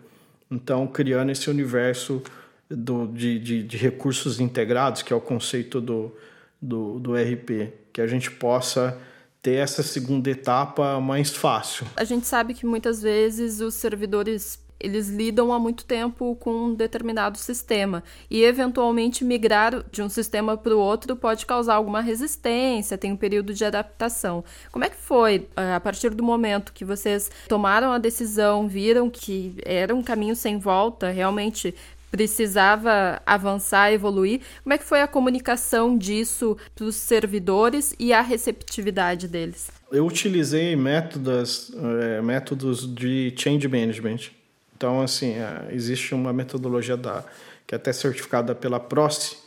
Então, 0.50 0.88
criando 0.88 1.32
esse 1.32 1.50
universo 1.50 2.22
do, 2.70 3.08
de, 3.08 3.40
de, 3.40 3.64
de, 3.64 3.78
recursos 3.78 4.40
integrados, 4.40 5.02
que 5.02 5.14
é 5.14 5.16
o 5.16 5.22
conceito 5.22 5.80
do, 5.80 6.16
do, 6.62 7.00
do 7.00 7.14
RP, 7.14 7.74
que 7.94 8.02
a 8.02 8.08
gente 8.08 8.32
possa 8.32 8.98
ter 9.42 9.56
essa 9.56 9.84
segunda 9.84 10.30
etapa 10.30 11.00
mais 11.00 11.36
fácil. 11.36 11.86
A 11.96 12.04
gente 12.04 12.26
sabe 12.26 12.54
que 12.54 12.66
muitas 12.66 13.02
vezes 13.02 13.62
os 13.62 13.76
servidores 13.76 14.60
eles 14.80 15.10
lidam 15.10 15.52
há 15.52 15.60
muito 15.60 15.86
tempo 15.86 16.36
com 16.40 16.52
um 16.52 16.76
determinado 16.76 17.38
sistema 17.38 18.04
e 18.30 18.44
eventualmente 18.44 19.24
migrar 19.24 19.84
de 19.92 20.02
um 20.02 20.10
sistema 20.10 20.58
para 20.58 20.76
o 20.76 20.80
outro 20.80 21.16
pode 21.16 21.46
causar 21.46 21.76
alguma 21.76 22.02
resistência, 22.02 22.98
tem 22.98 23.12
um 23.12 23.18
período 23.18 23.54
de 23.54 23.66
adaptação. 23.66 24.44
Como 24.72 24.86
é 24.86 24.90
que 24.90 24.98
foi 24.98 25.48
eh, 25.56 25.74
a 25.74 25.80
partir 25.80 26.12
do 26.12 26.24
momento 26.24 26.74
que 26.74 26.86
vocês 26.86 27.30
tomaram 27.48 27.92
a 27.92 27.98
decisão, 27.98 28.68
viram 28.68 29.10
que 29.10 29.56
era 29.66 29.96
um 29.96 30.04
caminho 30.04 30.36
sem 30.36 30.58
volta, 30.58 31.10
realmente 31.10 31.74
precisava 32.12 33.22
avançar, 33.26 33.92
evoluir. 33.92 34.42
Como 34.64 34.74
é 34.74 34.78
que 34.78 34.84
foi 34.84 35.02
a 35.02 35.08
comunicação 35.08 35.98
disso 35.98 36.58
para 36.74 36.86
os 36.86 36.96
servidores 36.96 37.94
e 38.00 38.14
a 38.14 38.22
receptividade 38.22 39.28
deles? 39.28 39.70
Eu 39.92 40.06
utilizei 40.06 40.76
métodos, 40.76 41.72
é, 42.02 42.22
métodos 42.22 42.94
de 42.94 43.34
change 43.38 43.68
management. 43.68 44.32
Então, 44.78 45.02
assim, 45.02 45.32
é, 45.32 45.70
existe 45.72 46.14
uma 46.14 46.32
metodologia 46.32 46.96
da, 46.96 47.24
que 47.66 47.74
é 47.74 47.78
até 47.78 47.92
certificada 47.92 48.54
pela 48.54 48.80
PROCE, 48.80 49.38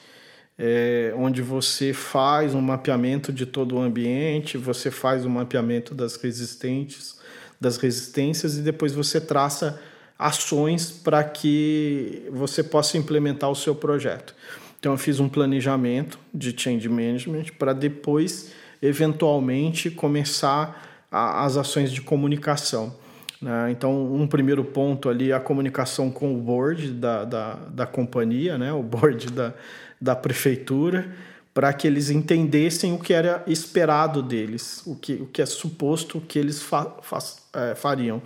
é, 0.59 1.15
onde 1.17 1.41
você 1.41 1.93
faz 1.93 2.53
um 2.53 2.61
mapeamento 2.61 3.33
de 3.33 3.47
todo 3.47 3.77
o 3.77 3.81
ambiente, 3.81 4.59
você 4.59 4.91
faz 4.91 5.25
um 5.25 5.31
mapeamento 5.31 5.95
das 5.95 6.17
resistentes, 6.17 7.19
das 7.61 7.77
resistências 7.77 8.59
e 8.59 8.61
depois 8.61 8.93
você 8.93 9.21
traça 9.21 9.81
ações 10.19 10.91
para 10.91 11.23
que 11.23 12.27
você 12.31 12.63
possa 12.63 12.99
implementar 12.99 13.51
o 13.51 13.55
seu 13.55 13.75
projeto. 13.75 14.35
Então, 14.81 14.93
eu 14.93 14.99
fiz 14.99 15.21
um 15.21 15.29
planejamento 15.29 16.19
de 16.35 16.55
change 16.59 16.89
management 16.89 17.45
para 17.57 17.73
depois, 17.73 18.51
eventualmente, 18.83 19.91
começar 19.91 21.07
a, 21.11 21.45
as 21.45 21.57
ações 21.57 21.93
de 21.93 22.01
comunicação. 22.01 22.95
Né? 23.41 23.71
Então, 23.71 24.13
um 24.13 24.27
primeiro 24.27 24.65
ponto 24.65 25.09
ali 25.09 25.31
é 25.31 25.35
a 25.35 25.41
comunicação 25.41 26.11
com 26.11 26.35
o 26.35 26.39
board 26.39 26.93
da, 26.93 27.25
da, 27.25 27.55
da 27.55 27.87
companhia, 27.87 28.59
né? 28.59 28.73
o 28.73 28.83
board 28.83 29.31
da, 29.33 29.55
da 30.01 30.15
prefeitura, 30.15 31.11
para 31.53 31.73
que 31.73 31.87
eles 31.87 32.11
entendessem 32.11 32.93
o 32.93 32.99
que 32.99 33.13
era 33.13 33.43
esperado 33.47 34.23
deles, 34.23 34.83
o 34.87 34.95
que, 34.95 35.15
o 35.15 35.27
que 35.27 35.43
é 35.43 35.47
suposto 35.47 36.21
que 36.21 36.39
eles 36.39 36.63
fa, 36.63 36.97
fa, 37.03 37.19
é, 37.55 37.75
fariam. 37.75 38.23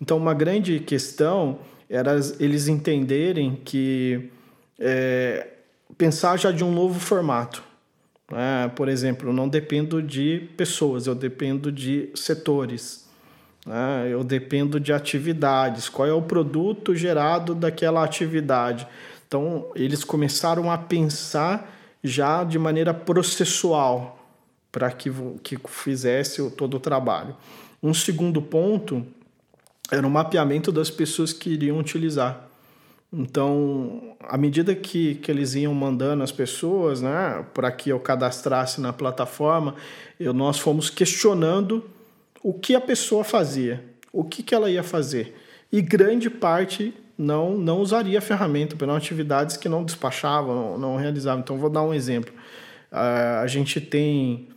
Então, 0.00 0.16
uma 0.16 0.34
grande 0.34 0.80
questão 0.80 1.58
era 1.88 2.18
eles 2.40 2.68
entenderem 2.68 3.60
que 3.64 4.30
é, 4.78 5.48
pensar 5.98 6.38
já 6.38 6.50
de 6.50 6.64
um 6.64 6.72
novo 6.72 6.98
formato. 6.98 7.62
Né? 8.30 8.70
Por 8.74 8.88
exemplo, 8.88 9.28
eu 9.28 9.32
não 9.32 9.48
dependo 9.48 10.02
de 10.02 10.48
pessoas, 10.56 11.06
eu 11.06 11.14
dependo 11.14 11.70
de 11.70 12.08
setores. 12.14 13.01
Né? 13.66 14.08
Eu 14.10 14.24
dependo 14.24 14.80
de 14.80 14.92
atividades. 14.92 15.88
Qual 15.88 16.06
é 16.06 16.12
o 16.12 16.22
produto 16.22 16.94
gerado 16.94 17.54
daquela 17.54 18.04
atividade? 18.04 18.86
Então, 19.26 19.70
eles 19.74 20.04
começaram 20.04 20.70
a 20.70 20.76
pensar 20.76 21.70
já 22.02 22.44
de 22.44 22.58
maneira 22.58 22.92
processual 22.92 24.18
para 24.70 24.90
que, 24.90 25.10
que 25.42 25.58
fizesse 25.68 26.50
todo 26.50 26.76
o 26.76 26.80
trabalho. 26.80 27.36
Um 27.82 27.94
segundo 27.94 28.40
ponto 28.40 29.06
era 29.90 30.06
um 30.06 30.10
mapeamento 30.10 30.72
das 30.72 30.90
pessoas 30.90 31.32
que 31.32 31.50
iriam 31.50 31.78
utilizar. 31.78 32.48
Então, 33.12 34.16
à 34.20 34.38
medida 34.38 34.74
que, 34.74 35.16
que 35.16 35.30
eles 35.30 35.54
iam 35.54 35.74
mandando 35.74 36.22
as 36.22 36.32
pessoas, 36.32 37.02
né, 37.02 37.44
para 37.52 37.70
que 37.70 37.90
eu 37.90 38.00
cadastrasse 38.00 38.80
na 38.80 38.90
plataforma, 38.90 39.74
eu, 40.18 40.32
nós 40.32 40.58
fomos 40.58 40.88
questionando 40.88 41.84
o 42.42 42.52
que 42.52 42.74
a 42.74 42.80
pessoa 42.80 43.24
fazia, 43.24 43.84
o 44.12 44.24
que, 44.24 44.42
que 44.42 44.54
ela 44.54 44.70
ia 44.70 44.82
fazer. 44.82 45.36
E 45.70 45.80
grande 45.80 46.28
parte 46.28 46.92
não, 47.16 47.56
não 47.56 47.80
usaria 47.80 48.18
a 48.18 48.22
ferramenta, 48.22 48.76
eram 48.82 48.96
atividades 48.96 49.56
que 49.56 49.68
não 49.68 49.84
despachavam, 49.84 50.54
não, 50.54 50.78
não 50.78 50.96
realizavam. 50.96 51.40
Então, 51.40 51.58
vou 51.58 51.70
dar 51.70 51.82
um 51.82 51.94
exemplo. 51.94 52.32
Uh, 52.90 53.42
a 53.42 53.46
gente 53.46 53.80
tem, 53.80 54.48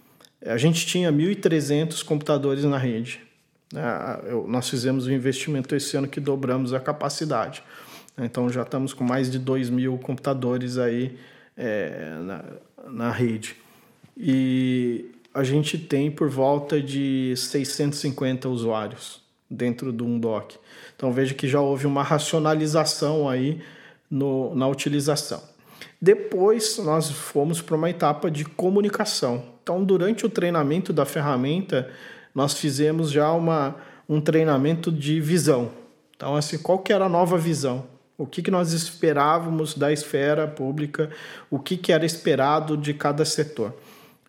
a 0.45 0.58
gente 0.58 0.86
tinha 0.86 1.12
1.300 1.12 2.04
computadores 2.04 2.63
na 2.63 2.78
rede. 2.78 3.21
Né? 3.71 3.82
Nós 4.48 4.69
fizemos 4.69 5.08
um 5.08 5.12
investimento 5.12 5.76
esse 5.76 5.95
ano 5.95 6.08
que 6.08 6.19
dobramos 6.19 6.74
a 6.74 6.80
capacidade. 6.80 7.63
Então 8.17 8.50
já 8.50 8.62
estamos 8.62 8.93
com 8.93 9.04
mais 9.04 9.30
de 9.30 9.38
2 9.38 9.69
mil 9.69 9.98
computadores 9.98 10.78
aí 10.78 11.17
é, 11.58 12.17
na, 12.21 12.43
na 12.89 13.12
rede. 13.12 13.56
E 14.17 15.12
a 15.36 15.43
gente 15.43 15.78
tem 15.78 16.10
por 16.10 16.30
volta 16.30 16.82
de 16.82 17.34
650 17.36 18.48
usuários 18.48 19.21
dentro 19.52 19.91
do 19.91 20.06
Undoc. 20.06 20.56
Então 20.95 21.12
veja 21.12 21.34
que 21.34 21.45
já 21.45 21.60
houve 21.60 21.86
uma 21.86 22.02
racionalização 22.02 23.28
aí 23.28 23.62
no, 24.10 24.56
na 24.56 24.65
utilização. 24.65 25.43
Depois 26.02 26.78
nós 26.78 27.12
fomos 27.12 27.62
para 27.62 27.76
uma 27.76 27.89
etapa 27.89 28.32
de 28.32 28.45
comunicação. 28.45 29.43
Então 29.62 29.84
durante 29.84 30.26
o 30.26 30.30
treinamento 30.30 30.93
da 30.93 31.04
ferramenta 31.04 31.91
nós 32.34 32.54
fizemos 32.54 33.12
já 33.12 33.30
uma, 33.34 33.76
um 34.08 34.21
treinamento 34.21 34.89
de 34.89 35.19
visão. 35.19 35.69
Então, 36.15 36.34
assim, 36.38 36.58
qual 36.58 36.80
que 36.80 36.93
era 36.93 37.06
a 37.06 37.10
nova 37.10 37.38
visão? 37.38 37.88
O 38.17 38.26
que, 38.26 38.41
que 38.41 38.50
nós 38.50 38.71
esperávamos 38.71 39.74
da 39.74 39.91
esfera 39.91 40.48
pública? 40.48 41.10
O 41.50 41.60
que, 41.60 41.76
que 41.76 41.91
era 41.91 42.06
esperado 42.06 42.78
de 42.78 42.93
cada 42.93 43.26
setor? 43.26 43.74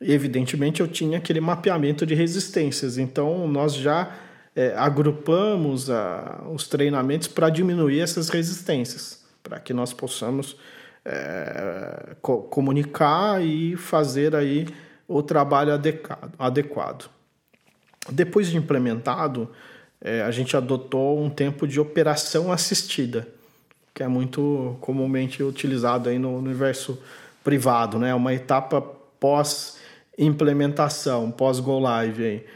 Evidentemente, 0.01 0.81
eu 0.81 0.89
tinha 0.89 1.19
aquele 1.19 1.41
mapeamento 1.41 2.05
de 2.05 2.15
resistências. 2.15 2.99
Então, 2.99 3.49
nós 3.49 3.75
já 3.75 4.15
é, 4.55 4.75
agrupamos 4.77 5.91
a, 5.91 6.43
os 6.53 6.69
treinamentos 6.69 7.29
para 7.29 7.49
diminuir 7.49 8.01
essas 8.01 8.29
resistências, 8.29 9.25
para 9.43 9.59
que 9.59 9.73
nós 9.73 9.93
possamos 9.93 10.57
é, 11.05 12.17
co 12.21 12.43
comunicar 12.43 13.43
e 13.43 13.77
fazer 13.77 14.35
aí 14.35 14.67
o 15.07 15.23
trabalho 15.23 15.73
adequado. 15.73 16.33
adequado. 16.39 17.11
Depois 18.11 18.49
de 18.49 18.57
implementado, 18.57 19.51
é, 20.01 20.23
a 20.23 20.31
gente 20.31 20.57
adotou 20.57 21.23
um 21.23 21.31
tempo 21.31 21.67
de 21.67 21.81
operação 21.81 22.53
assistida, 22.53 23.27
que 23.95 24.03
é 24.03 24.09
muito 24.09 24.77
comumente 24.81 25.43
utilizado 25.43 26.09
aí 26.09 26.19
no 26.19 26.37
universo 26.37 27.01
privado, 27.43 27.99
né? 27.99 28.15
Uma 28.15 28.35
etapa 28.35 28.83
pós 29.19 29.76
implementação, 30.19 31.31
pós 31.31 31.61
go 31.61 31.79
live 31.79 32.25
aí. 32.25 32.47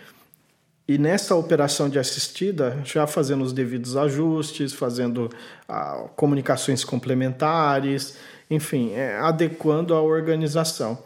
E 0.89 0.99
nessa 0.99 1.37
operação 1.37 1.89
de 1.89 2.01
assistida, 2.01 2.81
já 2.85 3.07
fazendo 3.07 3.45
os 3.45 3.53
devidos 3.53 3.97
ajustes, 3.97 4.73
fazendo 4.73 5.31
ah, 5.69 6.09
comunicações 6.17 6.83
complementares, 6.83 8.17
enfim, 8.51 8.93
é, 8.93 9.17
adequando 9.19 9.95
a 9.95 10.03
organização. 10.03 10.99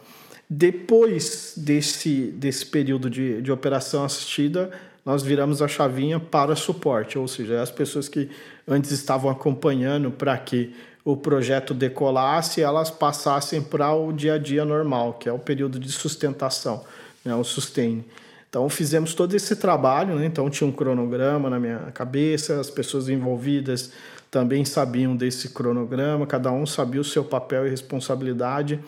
Depois 0.49 1.53
desse, 1.55 2.31
desse 2.31 2.65
período 2.65 3.09
de, 3.09 3.41
de 3.41 3.51
operação 3.51 4.03
assistida, 4.03 4.71
nós 5.05 5.21
viramos 5.21 5.61
a 5.61 5.67
chavinha 5.67 6.19
para 6.19 6.55
suporte, 6.55 7.19
ou 7.19 7.27
seja, 7.27 7.61
as 7.61 7.69
pessoas 7.69 8.09
que 8.09 8.29
antes 8.67 8.89
estavam 8.89 9.29
acompanhando 9.29 10.09
para 10.09 10.35
que 10.35 10.73
o 11.05 11.15
projeto 11.15 11.71
decolasse, 11.71 12.61
elas 12.61 12.89
passassem 12.89 13.61
para 13.61 13.93
o 13.93 14.11
dia 14.11 14.33
a 14.33 14.37
dia 14.39 14.65
normal, 14.65 15.13
que 15.13 15.29
é 15.29 15.31
o 15.31 15.37
período 15.37 15.79
de 15.79 15.91
sustentação, 15.91 16.83
né, 17.23 17.35
o 17.35 17.43
sustain. 17.43 18.03
Então 18.49 18.67
fizemos 18.67 19.13
todo 19.13 19.35
esse 19.35 19.55
trabalho, 19.55 20.15
né? 20.15 20.25
então 20.25 20.49
tinha 20.49 20.67
um 20.67 20.71
cronograma 20.71 21.49
na 21.49 21.59
minha 21.59 21.91
cabeça, 21.93 22.59
as 22.59 22.71
pessoas 22.71 23.07
envolvidas 23.07 23.91
também 24.31 24.65
sabiam 24.65 25.15
desse 25.15 25.49
cronograma, 25.49 26.25
cada 26.25 26.51
um 26.51 26.65
sabia 26.65 27.01
o 27.01 27.03
seu 27.03 27.23
papel 27.23 27.67
e 27.67 27.69
responsabilidade 27.69 28.79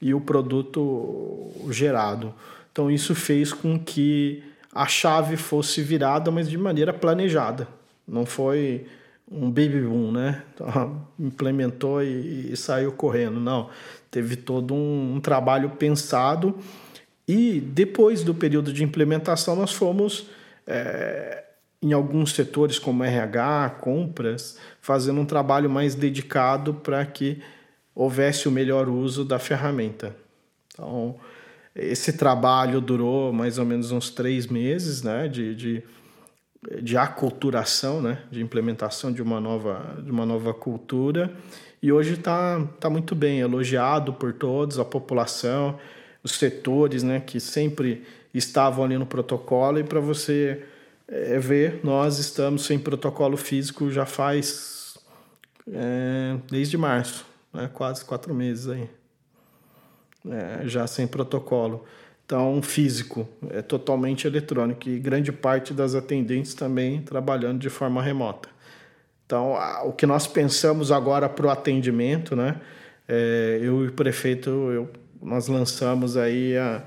e 0.00 0.14
o 0.14 0.20
produto 0.20 1.50
gerado. 1.70 2.32
Então 2.70 2.90
isso 2.90 3.14
fez 3.14 3.52
com 3.52 3.78
que 3.78 4.44
a 4.72 4.86
chave 4.86 5.36
fosse 5.36 5.82
virada, 5.82 6.30
mas 6.30 6.48
de 6.48 6.58
maneira 6.58 6.92
planejada. 6.92 7.66
Não 8.06 8.26
foi 8.26 8.86
um 9.34 9.50
baby 9.50 9.80
boom, 9.80 10.12
né? 10.12 10.42
Então, 10.54 11.06
implementou 11.18 12.02
e, 12.02 12.52
e, 12.52 12.56
saiu 12.56 12.92
correndo. 12.92 13.40
Não, 13.40 13.68
teve 14.10 14.36
todo 14.36 14.72
um, 14.72 15.16
um, 15.16 15.20
trabalho 15.20 15.70
pensado 15.70 16.56
e 17.26 17.60
depois 17.60 18.22
do 18.22 18.32
período 18.32 18.72
de 18.72 18.84
implementação 18.84 19.56
nós 19.56 19.72
fomos 19.72 20.30
é, 20.66 21.42
em 21.82 21.92
alguns 21.92 22.32
setores 22.32 22.78
como 22.78 23.02
RH, 23.02 23.78
compras, 23.80 24.56
fazendo 24.80 25.20
um 25.20 25.26
trabalho 25.26 25.68
mais 25.68 25.94
dedicado 25.94 26.74
para 26.74 27.04
que 27.04 27.42
houvesse 27.94 28.46
o 28.46 28.52
melhor 28.52 28.88
uso 28.88 29.24
da 29.24 29.38
ferramenta. 29.38 30.14
Então, 30.72 31.16
esse 31.74 32.12
trabalho 32.12 32.80
durou 32.80 33.32
mais 33.32 33.58
ou 33.58 33.64
menos 33.64 33.90
uns 33.90 34.10
três 34.10 34.46
meses, 34.46 35.02
né, 35.02 35.26
de, 35.26 35.54
de 35.54 35.82
de 36.82 36.96
aculturação, 36.96 38.00
né, 38.00 38.22
de 38.30 38.42
implementação 38.42 39.12
de 39.12 39.22
uma 39.22 39.40
nova, 39.40 39.98
de 40.02 40.10
uma 40.10 40.24
nova 40.24 40.52
cultura. 40.54 41.32
E 41.82 41.92
hoje 41.92 42.14
está 42.14 42.64
tá 42.80 42.88
muito 42.88 43.14
bem, 43.14 43.40
elogiado 43.40 44.12
por 44.12 44.32
todos, 44.32 44.78
a 44.78 44.84
população, 44.84 45.78
os 46.22 46.32
setores 46.32 47.02
né, 47.02 47.20
que 47.20 47.38
sempre 47.38 48.04
estavam 48.32 48.84
ali 48.84 48.96
no 48.96 49.06
protocolo. 49.06 49.78
E 49.78 49.84
para 49.84 50.00
você 50.00 50.64
é, 51.06 51.38
ver, 51.38 51.80
nós 51.84 52.18
estamos 52.18 52.64
sem 52.64 52.78
protocolo 52.78 53.36
físico 53.36 53.90
já 53.90 54.06
faz 54.06 54.96
é, 55.70 56.36
desde 56.50 56.76
março, 56.76 57.26
né, 57.52 57.70
quase 57.72 58.04
quatro 58.04 58.34
meses 58.34 58.68
aí, 58.68 58.88
é, 60.30 60.66
já 60.66 60.86
sem 60.86 61.06
protocolo. 61.06 61.84
Então, 62.26 62.62
físico, 62.62 63.28
é 63.50 63.60
totalmente 63.60 64.26
eletrônico 64.26 64.88
e 64.88 64.98
grande 64.98 65.30
parte 65.30 65.74
das 65.74 65.94
atendentes 65.94 66.54
também 66.54 67.02
trabalhando 67.02 67.58
de 67.58 67.68
forma 67.68 68.02
remota. 68.02 68.48
Então, 69.26 69.54
o 69.84 69.92
que 69.92 70.06
nós 70.06 70.26
pensamos 70.26 70.90
agora 70.90 71.28
para 71.28 71.46
o 71.46 71.50
atendimento, 71.50 72.34
né? 72.34 72.60
É, 73.06 73.58
eu 73.62 73.84
e 73.84 73.88
o 73.88 73.92
prefeito, 73.92 74.48
eu, 74.50 74.90
nós 75.20 75.48
lançamos 75.48 76.16
aí 76.16 76.56
a, 76.56 76.82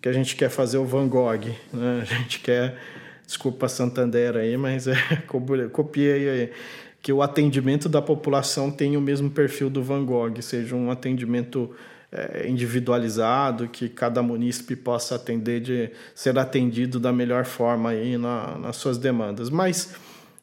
que 0.00 0.08
a 0.08 0.12
gente 0.12 0.36
quer 0.36 0.50
fazer 0.50 0.76
o 0.78 0.84
Van 0.84 1.08
Gogh, 1.08 1.46
né? 1.72 2.00
A 2.02 2.04
gente 2.04 2.40
quer, 2.40 2.78
desculpa 3.26 3.68
Santander 3.68 4.36
aí, 4.36 4.56
mas 4.56 4.86
é, 4.86 4.96
copiei 5.72 6.28
aí, 6.28 6.52
que 7.00 7.12
o 7.12 7.22
atendimento 7.22 7.88
da 7.88 8.02
população 8.02 8.70
tenha 8.70 8.98
o 8.98 9.02
mesmo 9.02 9.30
perfil 9.30 9.70
do 9.70 9.82
Van 9.82 10.04
Gogh, 10.04 10.40
seja 10.42 10.74
um 10.74 10.90
atendimento 10.90 11.74
é, 12.10 12.48
individualizado, 12.48 13.68
que 13.68 13.88
cada 13.88 14.22
munícipe 14.22 14.76
possa 14.76 15.16
atender 15.16 15.60
de 15.60 15.90
ser 16.14 16.38
atendido 16.38 16.98
da 16.98 17.12
melhor 17.12 17.44
forma 17.44 17.90
aí 17.90 18.16
na, 18.16 18.56
nas 18.58 18.76
suas 18.76 18.98
demandas. 18.98 19.50
Mas 19.50 19.94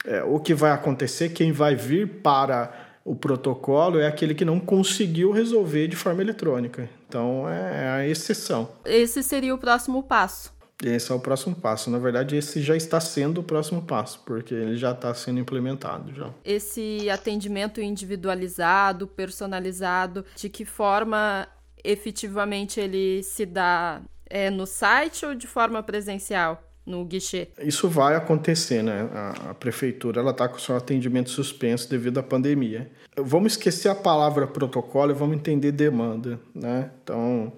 é, 0.05 0.23
o 0.23 0.39
que 0.39 0.53
vai 0.53 0.71
acontecer, 0.71 1.29
quem 1.29 1.51
vai 1.51 1.75
vir 1.75 2.07
para 2.21 2.71
o 3.05 3.15
protocolo 3.15 3.99
é 3.99 4.07
aquele 4.07 4.33
que 4.33 4.45
não 4.45 4.59
conseguiu 4.59 5.31
resolver 5.31 5.87
de 5.87 5.95
forma 5.95 6.21
eletrônica. 6.21 6.89
Então 7.07 7.49
é, 7.49 7.85
é 7.85 7.89
a 7.89 8.07
exceção. 8.07 8.69
Esse 8.85 9.21
seria 9.21 9.53
o 9.53 9.57
próximo 9.57 10.03
passo. 10.03 10.52
Esse 10.89 11.11
é 11.11 11.15
o 11.15 11.19
próximo 11.19 11.55
passo. 11.55 11.89
Na 11.89 11.99
verdade, 11.99 12.35
esse 12.35 12.61
já 12.61 12.75
está 12.75 12.99
sendo 12.99 13.41
o 13.41 13.43
próximo 13.43 13.81
passo, 13.81 14.21
porque 14.25 14.53
ele 14.53 14.75
já 14.75 14.91
está 14.91 15.13
sendo 15.13 15.39
implementado 15.39 16.13
já. 16.13 16.29
Esse 16.43 17.09
atendimento 17.09 17.81
individualizado, 17.81 19.07
personalizado, 19.07 20.25
de 20.35 20.49
que 20.49 20.65
forma 20.65 21.47
efetivamente 21.83 22.79
ele 22.79 23.21
se 23.23 23.45
dá 23.45 24.01
é, 24.29 24.49
no 24.49 24.65
site 24.65 25.25
ou 25.25 25.35
de 25.35 25.47
forma 25.47 25.83
presencial? 25.83 26.69
no 26.85 27.05
guichê? 27.05 27.49
Isso 27.59 27.87
vai 27.87 28.15
acontecer, 28.15 28.83
né? 28.83 29.09
A, 29.13 29.51
a 29.51 29.53
prefeitura 29.53 30.19
ela 30.19 30.31
está 30.31 30.47
com 30.47 30.59
seu 30.59 30.75
atendimento 30.75 31.29
suspenso 31.29 31.89
devido 31.89 32.19
à 32.19 32.23
pandemia. 32.23 32.91
Vamos 33.15 33.53
esquecer 33.53 33.89
a 33.89 33.95
palavra 33.95 34.45
protocolo 34.47 35.11
e 35.11 35.15
vamos 35.15 35.37
entender 35.37 35.71
demanda, 35.71 36.39
né? 36.53 36.91
Então, 37.01 37.53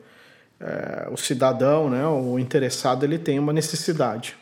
é, 0.59 1.07
o 1.11 1.17
cidadão, 1.17 1.89
né, 1.89 2.05
o 2.07 2.39
interessado, 2.39 3.03
ele 3.03 3.17
tem 3.17 3.39
uma 3.39 3.53
necessidade. 3.53 4.35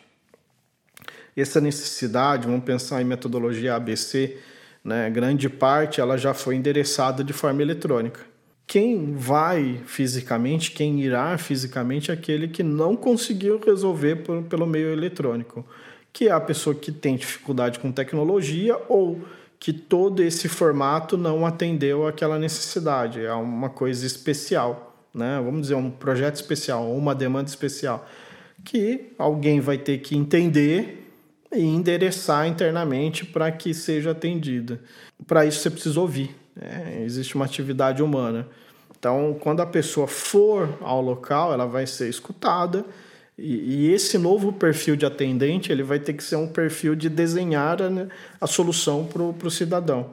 Essa 1.36 1.60
necessidade, 1.60 2.46
vamos 2.46 2.64
pensar 2.64 3.02
em 3.02 3.04
metodologia 3.04 3.74
ABC, 3.74 4.38
né? 4.84 5.08
Grande 5.08 5.48
parte 5.48 6.00
ela 6.00 6.18
já 6.18 6.34
foi 6.34 6.56
endereçada 6.56 7.24
de 7.24 7.32
forma 7.32 7.62
eletrônica. 7.62 8.20
Quem 8.66 9.14
vai 9.14 9.80
fisicamente, 9.86 10.70
quem 10.72 11.00
irá 11.00 11.36
fisicamente, 11.38 12.10
é 12.10 12.14
aquele 12.14 12.48
que 12.48 12.62
não 12.62 12.94
conseguiu 12.94 13.60
resolver 13.64 14.16
por, 14.16 14.42
pelo 14.44 14.66
meio 14.66 14.92
eletrônico, 14.92 15.66
que 16.12 16.28
é 16.28 16.30
a 16.30 16.40
pessoa 16.40 16.74
que 16.74 16.92
tem 16.92 17.16
dificuldade 17.16 17.78
com 17.78 17.90
tecnologia 17.90 18.78
ou 18.88 19.20
que 19.58 19.72
todo 19.72 20.22
esse 20.22 20.48
formato 20.48 21.16
não 21.16 21.46
atendeu 21.46 22.06
aquela 22.06 22.38
necessidade, 22.38 23.24
é 23.24 23.32
uma 23.32 23.70
coisa 23.70 24.06
especial, 24.06 24.93
né? 25.14 25.40
Vamos 25.44 25.62
dizer, 25.62 25.74
um 25.74 25.90
projeto 25.90 26.36
especial, 26.36 26.90
uma 26.92 27.14
demanda 27.14 27.48
especial, 27.48 28.06
que 28.64 29.12
alguém 29.16 29.60
vai 29.60 29.78
ter 29.78 29.98
que 29.98 30.16
entender 30.16 31.04
e 31.52 31.62
endereçar 31.62 32.48
internamente 32.48 33.24
para 33.24 33.50
que 33.52 33.72
seja 33.72 34.10
atendida. 34.10 34.80
Para 35.26 35.46
isso 35.46 35.60
você 35.60 35.70
precisa 35.70 36.00
ouvir. 36.00 36.34
É, 36.60 37.02
existe 37.04 37.34
uma 37.34 37.44
atividade 37.44 38.02
humana. 38.02 38.48
Então, 38.98 39.36
quando 39.40 39.60
a 39.60 39.66
pessoa 39.66 40.06
for 40.06 40.78
ao 40.80 41.00
local, 41.00 41.52
ela 41.52 41.66
vai 41.66 41.86
ser 41.86 42.08
escutada. 42.08 42.84
E, 43.36 43.86
e 43.86 43.92
esse 43.92 44.16
novo 44.16 44.52
perfil 44.52 44.96
de 44.96 45.04
atendente, 45.04 45.70
ele 45.70 45.82
vai 45.82 45.98
ter 45.98 46.14
que 46.14 46.24
ser 46.24 46.36
um 46.36 46.48
perfil 46.48 46.94
de 46.94 47.08
desenhar 47.08 47.82
a, 47.82 47.90
né, 47.90 48.08
a 48.40 48.46
solução 48.46 49.04
para 49.04 49.22
o 49.22 49.50
cidadão. 49.50 50.10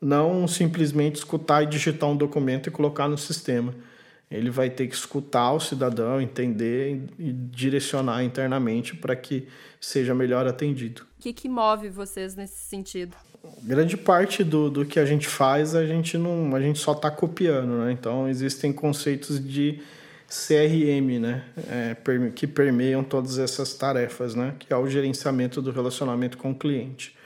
Não 0.00 0.48
simplesmente 0.48 1.16
escutar 1.16 1.62
e 1.62 1.66
digitar 1.66 2.08
um 2.08 2.16
documento 2.16 2.68
e 2.68 2.72
colocar 2.72 3.08
no 3.08 3.18
sistema. 3.18 3.74
Ele 4.30 4.50
vai 4.50 4.70
ter 4.70 4.86
que 4.86 4.94
escutar 4.94 5.52
o 5.52 5.60
cidadão, 5.60 6.20
entender 6.20 7.02
e 7.18 7.32
direcionar 7.32 8.22
internamente 8.22 8.94
para 8.94 9.16
que 9.16 9.48
seja 9.80 10.14
melhor 10.14 10.46
atendido. 10.46 11.02
O 11.18 11.22
que, 11.22 11.32
que 11.32 11.48
move 11.48 11.88
vocês 11.88 12.36
nesse 12.36 12.60
sentido? 12.60 13.16
grande 13.62 13.96
parte 13.96 14.44
do, 14.44 14.70
do 14.70 14.84
que 14.84 14.98
a 14.98 15.04
gente 15.04 15.26
faz 15.26 15.74
a 15.74 15.86
gente 15.86 16.18
não 16.18 16.54
a 16.54 16.60
gente 16.60 16.78
só 16.78 16.92
está 16.92 17.10
copiando 17.10 17.78
né 17.78 17.92
então 17.92 18.28
existem 18.28 18.72
conceitos 18.72 19.42
de 19.42 19.80
CRM 20.28 21.18
né 21.18 21.44
é, 21.68 21.96
que 22.34 22.46
permeiam 22.46 23.02
todas 23.02 23.38
essas 23.38 23.74
tarefas 23.74 24.34
né 24.34 24.54
que 24.58 24.72
é 24.72 24.76
o 24.76 24.86
gerenciamento 24.86 25.62
do 25.62 25.70
relacionamento 25.70 26.36
com 26.36 26.50
o 26.50 26.54
cliente 26.54 27.16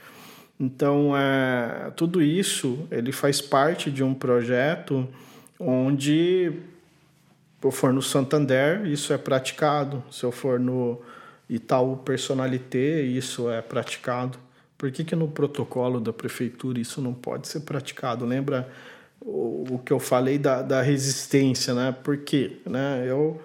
então 0.59 1.15
é, 1.15 1.91
tudo 1.95 2.21
isso 2.21 2.87
ele 2.89 3.11
faz 3.11 3.41
parte 3.41 3.91
de 3.91 4.03
um 4.03 4.13
projeto 4.13 5.07
onde 5.59 6.53
eu 7.63 7.71
for 7.71 7.91
no 7.91 8.01
Santander 8.01 8.85
isso 8.85 9.11
é 9.11 9.17
praticado 9.17 10.03
se 10.11 10.23
eu 10.23 10.31
for 10.31 10.59
no 10.59 11.01
Itaú 11.49 11.97
Personalité 11.97 13.01
isso 13.01 13.49
é 13.49 13.61
praticado 13.61 14.37
por 14.77 14.91
que, 14.91 15.03
que 15.03 15.15
no 15.15 15.27
protocolo 15.27 15.99
da 15.99 16.11
prefeitura 16.11 16.79
isso 16.79 17.01
não 17.01 17.13
pode 17.13 17.47
ser 17.47 17.61
praticado? 17.61 18.25
Lembra 18.25 18.69
o, 19.21 19.79
que 19.83 19.91
eu 19.91 19.99
falei 19.99 20.37
da, 20.37 20.61
da 20.61 20.81
resistência, 20.81 21.73
né? 21.73 21.95
Por 22.03 22.17
quê? 22.17 22.57
Né? 22.65 23.05
Eu, 23.07 23.41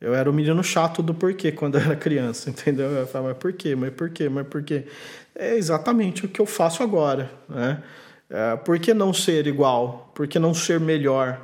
eu 0.00 0.14
era 0.14 0.28
o 0.28 0.32
menino 0.32 0.64
chato 0.64 1.02
do 1.02 1.14
porquê 1.14 1.52
quando 1.52 1.76
eu 1.76 1.82
era 1.82 1.94
criança, 1.94 2.48
entendeu? 2.50 2.90
Eu 2.90 3.06
falava, 3.06 3.28
mas 3.28 3.38
por 3.38 3.52
quê? 3.52 3.76
Mas 3.76 3.92
por 3.92 4.08
quê? 4.10 4.28
Mas 4.28 4.46
por 4.46 4.62
quê? 4.62 4.86
É 5.34 5.54
exatamente 5.54 6.24
o 6.24 6.28
que 6.28 6.40
eu 6.40 6.46
faço 6.46 6.82
agora, 6.82 7.30
né? 7.48 7.82
É, 8.30 8.56
por 8.56 8.78
que 8.78 8.94
não 8.94 9.12
ser 9.12 9.46
igual? 9.46 10.10
Por 10.14 10.26
que 10.26 10.38
não 10.38 10.54
ser 10.54 10.80
melhor? 10.80 11.40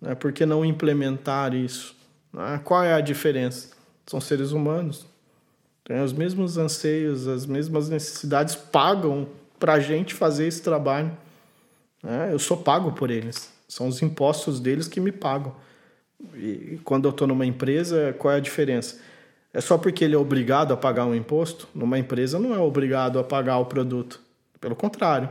Né? 0.00 0.14
Por 0.14 0.32
que 0.32 0.46
não 0.46 0.64
implementar 0.64 1.54
isso? 1.54 1.94
Né? 2.32 2.60
Qual 2.64 2.82
é 2.82 2.92
a 2.92 3.00
diferença? 3.00 3.70
São 4.06 4.20
seres 4.20 4.52
humanos, 4.52 5.06
tem 5.84 6.00
os 6.02 6.12
mesmos 6.12 6.56
anseios, 6.56 7.26
as 7.26 7.46
mesmas 7.46 7.88
necessidades, 7.88 8.54
pagam 8.54 9.28
para 9.58 9.74
a 9.74 9.80
gente 9.80 10.14
fazer 10.14 10.46
esse 10.46 10.62
trabalho. 10.62 11.10
É, 12.02 12.32
eu 12.32 12.38
sou 12.38 12.56
pago 12.56 12.92
por 12.92 13.10
eles, 13.10 13.52
são 13.68 13.88
os 13.88 14.00
impostos 14.02 14.58
deles 14.58 14.88
que 14.88 15.00
me 15.00 15.12
pagam. 15.12 15.54
E 16.34 16.78
quando 16.84 17.06
eu 17.06 17.10
estou 17.10 17.26
numa 17.26 17.46
empresa, 17.46 18.14
qual 18.18 18.34
é 18.34 18.36
a 18.36 18.40
diferença? 18.40 18.98
É 19.52 19.60
só 19.60 19.76
porque 19.76 20.04
ele 20.04 20.14
é 20.14 20.18
obrigado 20.18 20.72
a 20.72 20.76
pagar 20.76 21.06
um 21.06 21.14
imposto? 21.14 21.68
Numa 21.74 21.98
empresa 21.98 22.38
não 22.38 22.54
é 22.54 22.58
obrigado 22.58 23.18
a 23.18 23.24
pagar 23.24 23.58
o 23.58 23.66
produto. 23.66 24.20
Pelo 24.60 24.76
contrário, 24.76 25.28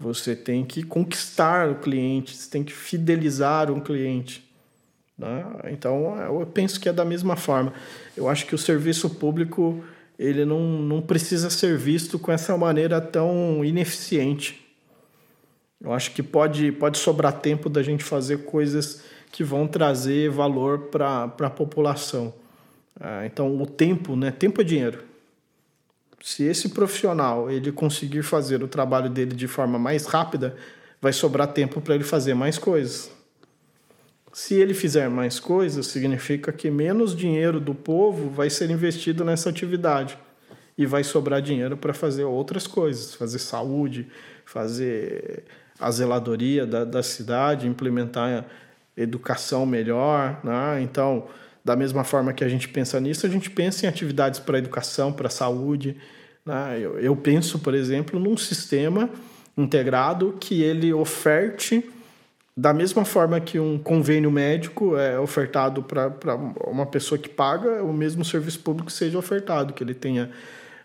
você 0.00 0.34
tem 0.34 0.64
que 0.64 0.82
conquistar 0.82 1.68
o 1.68 1.74
cliente, 1.74 2.34
você 2.34 2.48
tem 2.48 2.64
que 2.64 2.72
fidelizar 2.72 3.70
um 3.70 3.78
cliente. 3.78 4.50
Né? 5.16 5.44
Então, 5.70 6.18
eu 6.18 6.46
penso 6.46 6.80
que 6.80 6.88
é 6.88 6.92
da 6.92 7.04
mesma 7.04 7.36
forma. 7.36 7.74
Eu 8.16 8.26
acho 8.26 8.46
que 8.46 8.54
o 8.54 8.58
serviço 8.58 9.10
público 9.10 9.84
ele 10.18 10.46
não, 10.46 10.60
não 10.60 11.02
precisa 11.02 11.50
ser 11.50 11.76
visto 11.76 12.18
com 12.18 12.32
essa 12.32 12.56
maneira 12.56 12.98
tão 12.98 13.62
ineficiente. 13.62 14.66
Eu 15.78 15.92
acho 15.92 16.12
que 16.12 16.22
pode, 16.22 16.72
pode 16.72 16.96
sobrar 16.96 17.34
tempo 17.34 17.68
da 17.68 17.82
gente 17.82 18.02
fazer 18.02 18.44
coisas 18.44 19.02
que 19.30 19.44
vão 19.44 19.66
trazer 19.66 20.30
valor 20.30 20.88
para 20.90 21.24
a 21.24 21.50
população. 21.50 22.32
Ah, 22.98 23.26
então, 23.26 23.60
o 23.60 23.66
tempo, 23.66 24.16
né? 24.16 24.30
Tempo 24.30 24.62
é 24.62 24.64
dinheiro. 24.64 25.09
Se 26.22 26.44
esse 26.44 26.68
profissional 26.68 27.50
ele 27.50 27.72
conseguir 27.72 28.22
fazer 28.22 28.62
o 28.62 28.68
trabalho 28.68 29.08
dele 29.08 29.34
de 29.34 29.48
forma 29.48 29.78
mais 29.78 30.06
rápida, 30.06 30.54
vai 31.00 31.12
sobrar 31.12 31.48
tempo 31.48 31.80
para 31.80 31.94
ele 31.94 32.04
fazer 32.04 32.34
mais 32.34 32.58
coisas. 32.58 33.10
Se 34.32 34.54
ele 34.54 34.74
fizer 34.74 35.08
mais 35.08 35.40
coisas, 35.40 35.86
significa 35.86 36.52
que 36.52 36.70
menos 36.70 37.16
dinheiro 37.16 37.58
do 37.58 37.74
povo 37.74 38.30
vai 38.30 38.48
ser 38.48 38.70
investido 38.70 39.24
nessa 39.24 39.48
atividade 39.50 40.16
e 40.78 40.86
vai 40.86 41.02
sobrar 41.02 41.42
dinheiro 41.42 41.76
para 41.76 41.92
fazer 41.92 42.24
outras 42.24 42.66
coisas, 42.66 43.14
fazer 43.14 43.38
saúde, 43.38 44.06
fazer 44.44 45.44
a 45.78 45.90
zeladoria 45.90 46.64
da, 46.64 46.84
da 46.84 47.02
cidade, 47.02 47.66
implementar 47.66 48.46
educação 48.96 49.64
melhor, 49.66 50.38
né? 50.44 50.80
Então, 50.82 51.26
da 51.64 51.76
mesma 51.76 52.04
forma 52.04 52.32
que 52.32 52.44
a 52.44 52.48
gente 52.48 52.68
pensa 52.68 53.00
nisso, 53.00 53.26
a 53.26 53.28
gente 53.28 53.50
pensa 53.50 53.86
em 53.86 53.88
atividades 53.88 54.40
para 54.40 54.58
educação, 54.58 55.12
para 55.12 55.28
saúde. 55.28 55.96
Né? 56.44 56.78
Eu, 56.80 56.98
eu 56.98 57.16
penso, 57.16 57.58
por 57.58 57.74
exemplo, 57.74 58.18
num 58.18 58.36
sistema 58.36 59.10
integrado 59.56 60.36
que 60.40 60.62
ele 60.62 60.92
oferte 60.92 61.84
da 62.56 62.74
mesma 62.74 63.04
forma 63.04 63.40
que 63.40 63.58
um 63.58 63.78
convênio 63.78 64.30
médico 64.30 64.96
é 64.96 65.18
ofertado 65.18 65.82
para 65.82 66.12
uma 66.66 66.84
pessoa 66.84 67.18
que 67.18 67.28
paga, 67.28 67.82
o 67.82 67.92
mesmo 67.92 68.22
serviço 68.22 68.60
público 68.60 68.90
seja 68.90 69.16
ofertado, 69.16 69.72
que 69.72 69.82
ele 69.82 69.94
tenha 69.94 70.30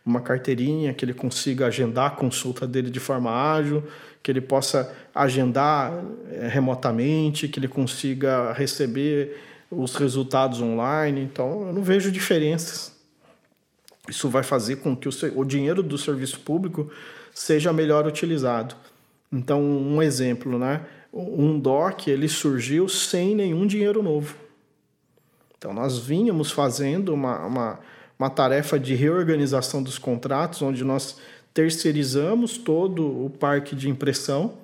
uma 0.05 0.21
carteirinha, 0.21 0.93
que 0.93 1.03
ele 1.03 1.13
consiga 1.13 1.65
agendar 1.65 2.05
a 2.05 2.15
consulta 2.15 2.65
dele 2.67 2.89
de 2.89 2.99
forma 2.99 3.29
ágil, 3.29 3.83
que 4.21 4.31
ele 4.31 4.39
possa 4.39 4.89
agendar 5.13 5.91
é, 6.31 6.47
remotamente, 6.47 7.47
que 7.47 7.59
ele 7.59 7.67
consiga 7.67 8.53
receber 8.53 9.35
os 9.77 9.95
resultados 9.95 10.61
online. 10.61 11.21
Então, 11.21 11.67
eu 11.67 11.73
não 11.73 11.83
vejo 11.83 12.11
diferenças. 12.11 12.93
Isso 14.07 14.29
vai 14.29 14.43
fazer 14.43 14.77
com 14.77 14.95
que 14.95 15.07
o, 15.07 15.11
o 15.35 15.43
dinheiro 15.43 15.81
do 15.81 15.97
serviço 15.97 16.39
público 16.39 16.91
seja 17.33 17.73
melhor 17.73 18.05
utilizado. 18.05 18.75
Então, 19.31 19.61
um 19.61 20.01
exemplo, 20.01 20.57
né? 20.57 20.85
Um 21.11 21.59
DOC 21.59 22.07
ele 22.09 22.27
surgiu 22.27 22.87
sem 22.87 23.35
nenhum 23.35 23.65
dinheiro 23.65 24.03
novo. 24.03 24.35
Então, 25.57 25.73
nós 25.73 25.97
vínhamos 25.97 26.51
fazendo 26.51 27.13
uma, 27.13 27.45
uma, 27.45 27.79
uma 28.19 28.29
tarefa 28.29 28.79
de 28.79 28.93
reorganização 28.93 29.81
dos 29.81 29.97
contratos, 29.97 30.61
onde 30.61 30.83
nós 30.83 31.17
terceirizamos 31.53 32.57
todo 32.57 33.25
o 33.25 33.29
parque 33.29 33.75
de 33.75 33.89
impressão. 33.89 34.57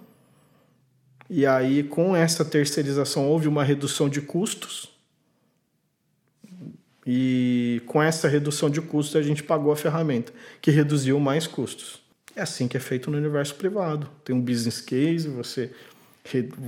E 1.30 1.46
aí, 1.46 1.84
com 1.84 2.16
essa 2.16 2.44
terceirização, 2.44 3.28
houve 3.28 3.48
uma 3.48 3.64
redução 3.64 4.10
de 4.10 4.22
custos. 4.22 4.91
E 7.06 7.82
com 7.88 8.02
essa 8.02 8.28
redução 8.28 8.70
de 8.70 8.82
custos, 8.82 9.16
a 9.16 9.22
gente 9.22 9.44
pagou 9.44 9.72
a 9.72 9.76
ferramenta, 9.76 10.32
que 10.62 10.70
reduziu 10.70 11.20
mais 11.20 11.48
custos. 11.48 12.02
É 12.36 12.42
assim 12.42 12.68
que 12.68 12.78
é 12.78 12.80
feito 12.80 13.10
no 13.10 13.18
universo 13.18 13.56
privado. 13.56 14.08
Tem 14.24 14.36
um 14.36 14.42
business 14.42 14.80
case, 14.80 15.28
você 15.28 15.72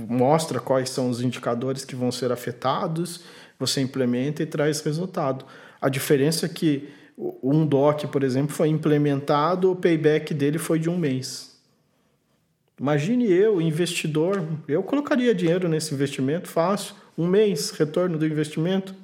mostra 0.08 0.60
quais 0.60 0.90
são 0.90 1.08
os 1.08 1.22
indicadores 1.22 1.84
que 1.84 1.94
vão 1.94 2.10
ser 2.10 2.32
afetados, 2.32 3.20
você 3.58 3.80
implementa 3.80 4.42
e 4.42 4.46
traz 4.46 4.80
resultado. 4.80 5.44
A 5.80 5.88
diferença 5.88 6.46
é 6.46 6.48
que 6.48 6.88
um 7.16 7.64
DOC, 7.64 8.08
por 8.08 8.24
exemplo, 8.24 8.54
foi 8.54 8.68
implementado, 8.68 9.70
o 9.70 9.76
payback 9.76 10.34
dele 10.34 10.58
foi 10.58 10.78
de 10.78 10.90
um 10.90 10.98
mês. 10.98 11.54
Imagine 12.78 13.30
eu, 13.30 13.60
investidor, 13.60 14.44
eu 14.66 14.82
colocaria 14.82 15.32
dinheiro 15.32 15.68
nesse 15.68 15.94
investimento 15.94 16.48
fácil, 16.48 16.94
um 17.16 17.26
mês, 17.26 17.70
retorno 17.70 18.18
do 18.18 18.26
investimento. 18.26 18.94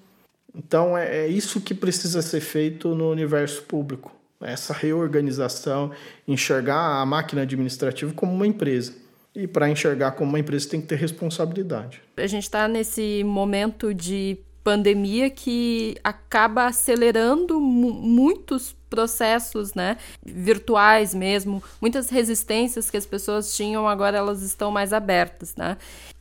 Então 0.54 0.96
é, 0.96 1.24
é 1.24 1.28
isso 1.28 1.60
que 1.60 1.74
precisa 1.74 2.22
ser 2.22 2.40
feito 2.40 2.94
no 2.94 3.10
universo 3.10 3.62
público. 3.62 4.12
Essa 4.40 4.72
reorganização, 4.72 5.90
enxergar 6.26 7.00
a 7.00 7.06
máquina 7.06 7.42
administrativa 7.42 8.12
como 8.14 8.32
uma 8.32 8.46
empresa. 8.46 8.94
E 9.34 9.46
para 9.46 9.68
enxergar 9.68 10.12
como 10.12 10.30
uma 10.30 10.38
empresa 10.38 10.70
tem 10.70 10.80
que 10.80 10.88
ter 10.88 10.96
responsabilidade. 10.96 12.02
A 12.16 12.26
gente 12.26 12.44
está 12.44 12.66
nesse 12.66 13.22
momento 13.24 13.94
de 13.94 14.38
pandemia 14.64 15.30
que 15.30 15.96
acaba 16.02 16.66
acelerando 16.66 17.60
muitos 17.60 18.76
processos, 18.90 19.72
né, 19.74 19.96
virtuais 20.24 21.14
mesmo, 21.14 21.62
muitas 21.80 22.10
resistências 22.10 22.90
que 22.90 22.96
as 22.96 23.06
pessoas 23.06 23.56
tinham, 23.56 23.88
agora 23.88 24.18
elas 24.18 24.42
estão 24.42 24.70
mais 24.70 24.92
abertas, 24.92 25.54
né? 25.56 25.76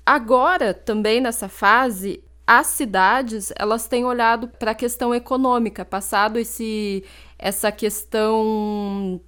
Agora, 0.06 0.74
também 0.74 1.20
nessa 1.20 1.50
fase, 1.50 2.24
as 2.50 2.66
cidades 2.66 3.54
elas 3.56 3.88
têm 3.88 4.04
olhado 4.04 4.48
para 4.48 4.72
a 4.72 4.76
questão 4.76 5.14
econômica, 5.14 5.86
passado 5.86 6.40
esse 6.40 7.04
essa 7.38 7.72
questão 7.72 9.22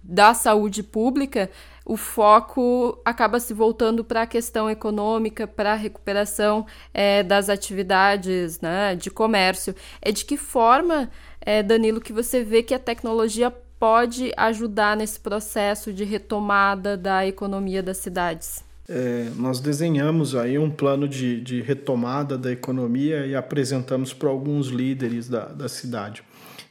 da 0.00 0.32
saúde 0.32 0.80
pública, 0.80 1.50
o 1.84 1.96
foco 1.96 2.96
acaba 3.04 3.40
se 3.40 3.52
voltando 3.52 4.04
para 4.04 4.22
a 4.22 4.26
questão 4.28 4.70
econômica, 4.70 5.44
para 5.44 5.72
a 5.72 5.74
recuperação 5.74 6.64
é, 6.94 7.24
das 7.24 7.48
atividades 7.48 8.60
né, 8.60 8.94
de 8.94 9.10
comércio. 9.10 9.74
É 10.00 10.12
de 10.12 10.24
que 10.24 10.36
forma, 10.36 11.10
é, 11.40 11.64
Danilo, 11.64 12.00
que 12.00 12.12
você 12.12 12.44
vê 12.44 12.62
que 12.62 12.74
a 12.74 12.78
tecnologia 12.78 13.50
pode 13.50 14.32
ajudar 14.36 14.96
nesse 14.96 15.18
processo 15.18 15.92
de 15.92 16.04
retomada 16.04 16.96
da 16.96 17.26
economia 17.26 17.82
das 17.82 17.96
cidades? 17.96 18.62
É, 18.88 19.30
nós 19.36 19.60
desenhamos 19.60 20.34
aí 20.34 20.58
um 20.58 20.70
plano 20.70 21.06
de, 21.06 21.40
de 21.40 21.62
retomada 21.62 22.36
da 22.36 22.50
economia 22.50 23.26
e 23.26 23.34
apresentamos 23.34 24.12
para 24.12 24.28
alguns 24.28 24.68
líderes 24.68 25.28
da, 25.28 25.46
da 25.46 25.68
cidade. 25.68 26.22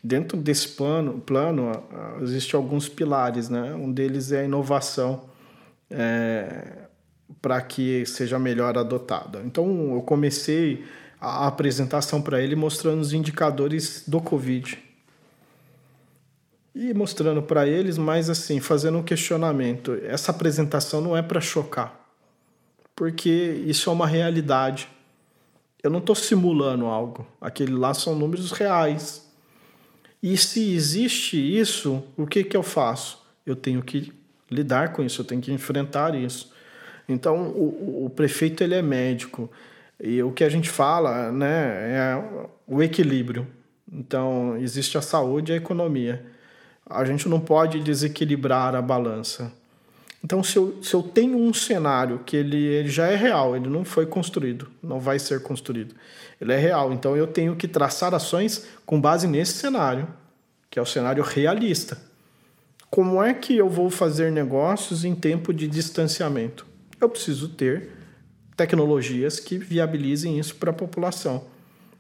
Dentro 0.04 0.38
desse 0.38 0.70
plano, 0.70 1.22
plano 1.22 1.72
existem 2.22 2.58
alguns 2.58 2.90
pilares, 2.90 3.50
né? 3.50 3.74
Um 3.76 3.92
deles 3.92 4.32
é 4.32 4.42
a 4.42 4.44
inovação 4.44 5.30
é, 5.90 6.88
para 7.42 7.62
que 7.62 8.06
seja 8.06 8.38
melhor 8.40 8.78
adotada. 8.78 9.42
Então, 9.46 9.94
eu 9.94 10.02
comecei 10.02 10.84
a 11.20 11.48
apresentação 11.48 12.22
para 12.22 12.42
ele 12.42 12.56
mostrando 12.56 13.00
os 13.00 13.14
indicadores 13.14 14.04
do 14.08 14.20
Covid. 14.20 14.78
E 16.74 16.94
mostrando 16.94 17.44
para 17.44 17.68
eles, 17.68 17.98
mas 17.98 18.30
assim, 18.30 18.60
fazendo 18.60 18.98
um 18.98 19.04
questionamento. 19.04 19.94
Essa 20.04 20.32
apresentação 20.32 21.00
não 21.00 21.16
é 21.16 21.22
para 21.22 21.40
chocar 21.40 22.01
porque 23.02 23.64
isso 23.66 23.90
é 23.90 23.94
uma 23.94 24.06
realidade. 24.06 24.88
Eu 25.82 25.90
não 25.90 25.98
estou 25.98 26.14
simulando 26.14 26.86
algo. 26.86 27.26
Aquele 27.42 27.74
lá 27.74 27.96
são 27.96 28.14
números 28.14 28.52
reais. 28.52 29.28
E 30.22 30.38
se 30.38 30.76
existe 30.76 31.36
isso, 31.36 32.04
o 32.16 32.28
que, 32.28 32.44
que 32.44 32.56
eu 32.56 32.62
faço? 32.62 33.26
Eu 33.44 33.56
tenho 33.56 33.82
que 33.82 34.14
lidar 34.52 34.94
com 34.94 35.02
isso, 35.02 35.20
eu 35.20 35.26
tenho 35.26 35.42
que 35.42 35.52
enfrentar 35.52 36.14
isso. 36.14 36.54
Então, 37.10 37.48
o, 37.48 38.06
o 38.06 38.10
prefeito 38.12 38.64
ele 38.64 38.76
é 38.76 38.84
médico. 38.84 39.50
E 40.00 40.22
o 40.22 40.32
que 40.32 40.44
a 40.44 40.50
gente 40.50 40.70
fala 40.70 41.32
né, 41.32 41.48
é 41.96 42.52
o 42.68 42.84
equilíbrio. 42.84 43.48
Então, 43.92 44.56
existe 44.58 44.96
a 44.96 45.02
saúde 45.02 45.52
e 45.52 45.56
a 45.56 45.58
economia. 45.58 46.24
A 46.88 47.04
gente 47.04 47.28
não 47.28 47.40
pode 47.40 47.80
desequilibrar 47.80 48.76
a 48.76 48.82
balança. 48.82 49.52
Então, 50.24 50.44
se 50.44 50.58
eu, 50.58 50.78
se 50.84 50.94
eu 50.94 51.02
tenho 51.02 51.38
um 51.38 51.54
cenário 51.54 52.20
que 52.20 52.38
ele, 52.38 52.58
ele 52.58 52.90
já 52.90 53.08
é 53.08 53.16
real, 53.16 53.56
ele 53.56 53.68
não 53.68 53.84
foi 53.84 54.06
construído, 54.06 54.68
não 54.82 55.00
vai 55.00 55.18
ser 55.18 55.42
construído, 55.42 55.96
ele 56.40 56.54
é 56.54 56.58
real. 56.58 56.94
Então, 56.94 57.18
eu 57.18 57.26
tenho 57.26 57.56
que 57.56 57.68
traçar 57.68 58.14
ações 58.14 58.68
com 58.86 59.02
base 59.02 59.28
nesse 59.28 59.54
cenário, 59.54 60.08
que 60.70 60.78
é 60.78 60.82
o 60.82 60.86
cenário 60.86 61.24
realista. 61.24 61.98
Como 62.90 63.24
é 63.24 63.34
que 63.34 63.58
eu 63.58 63.70
vou 63.70 63.90
fazer 63.90 64.32
negócios 64.32 65.04
em 65.04 65.16
tempo 65.16 65.54
de 65.54 65.68
distanciamento? 65.68 66.68
Eu 67.00 67.10
preciso 67.10 67.50
ter 67.50 67.90
tecnologias 68.56 69.40
que 69.40 69.58
viabilizem 69.58 70.38
isso 70.38 70.56
para 70.56 70.70
a 70.70 70.74
população. 70.74 71.46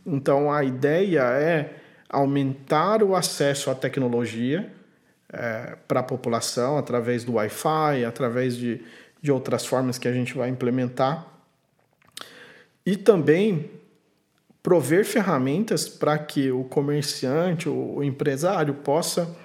Então, 0.06 0.52
a 0.52 0.64
ideia 0.64 1.22
é 1.22 1.76
aumentar 2.10 3.02
o 3.02 3.16
acesso 3.16 3.72
à 3.72 3.76
tecnologia 3.76 4.72
é, 5.32 5.78
para 5.88 6.02
a 6.02 6.04
população 6.04 6.78
através 6.78 7.24
do 7.24 7.34
Wi-Fi, 7.34 8.06
através 8.06 8.56
de, 8.56 8.82
de 9.22 9.32
outras 9.32 9.66
formas 9.66 9.98
que 9.98 10.08
a 10.08 10.14
gente 10.14 10.34
vai 10.34 10.50
implementar. 10.50 11.26
E 12.86 12.98
também 12.98 13.70
prover 14.62 15.06
ferramentas 15.06 15.88
para 15.88 16.18
que 16.18 16.52
o 16.52 16.64
comerciante, 16.64 17.68
o 17.68 18.04
empresário 18.04 18.74
possa 18.76 19.36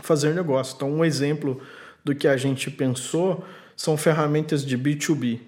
fazer 0.00 0.34
negócio. 0.34 0.74
Então, 0.76 0.90
um 0.90 1.04
exemplo 1.04 1.60
do 2.04 2.14
que 2.14 2.26
a 2.26 2.36
gente 2.36 2.70
pensou 2.70 3.44
são 3.76 3.96
ferramentas 3.96 4.64
de 4.64 4.78
B2B, 4.78 5.40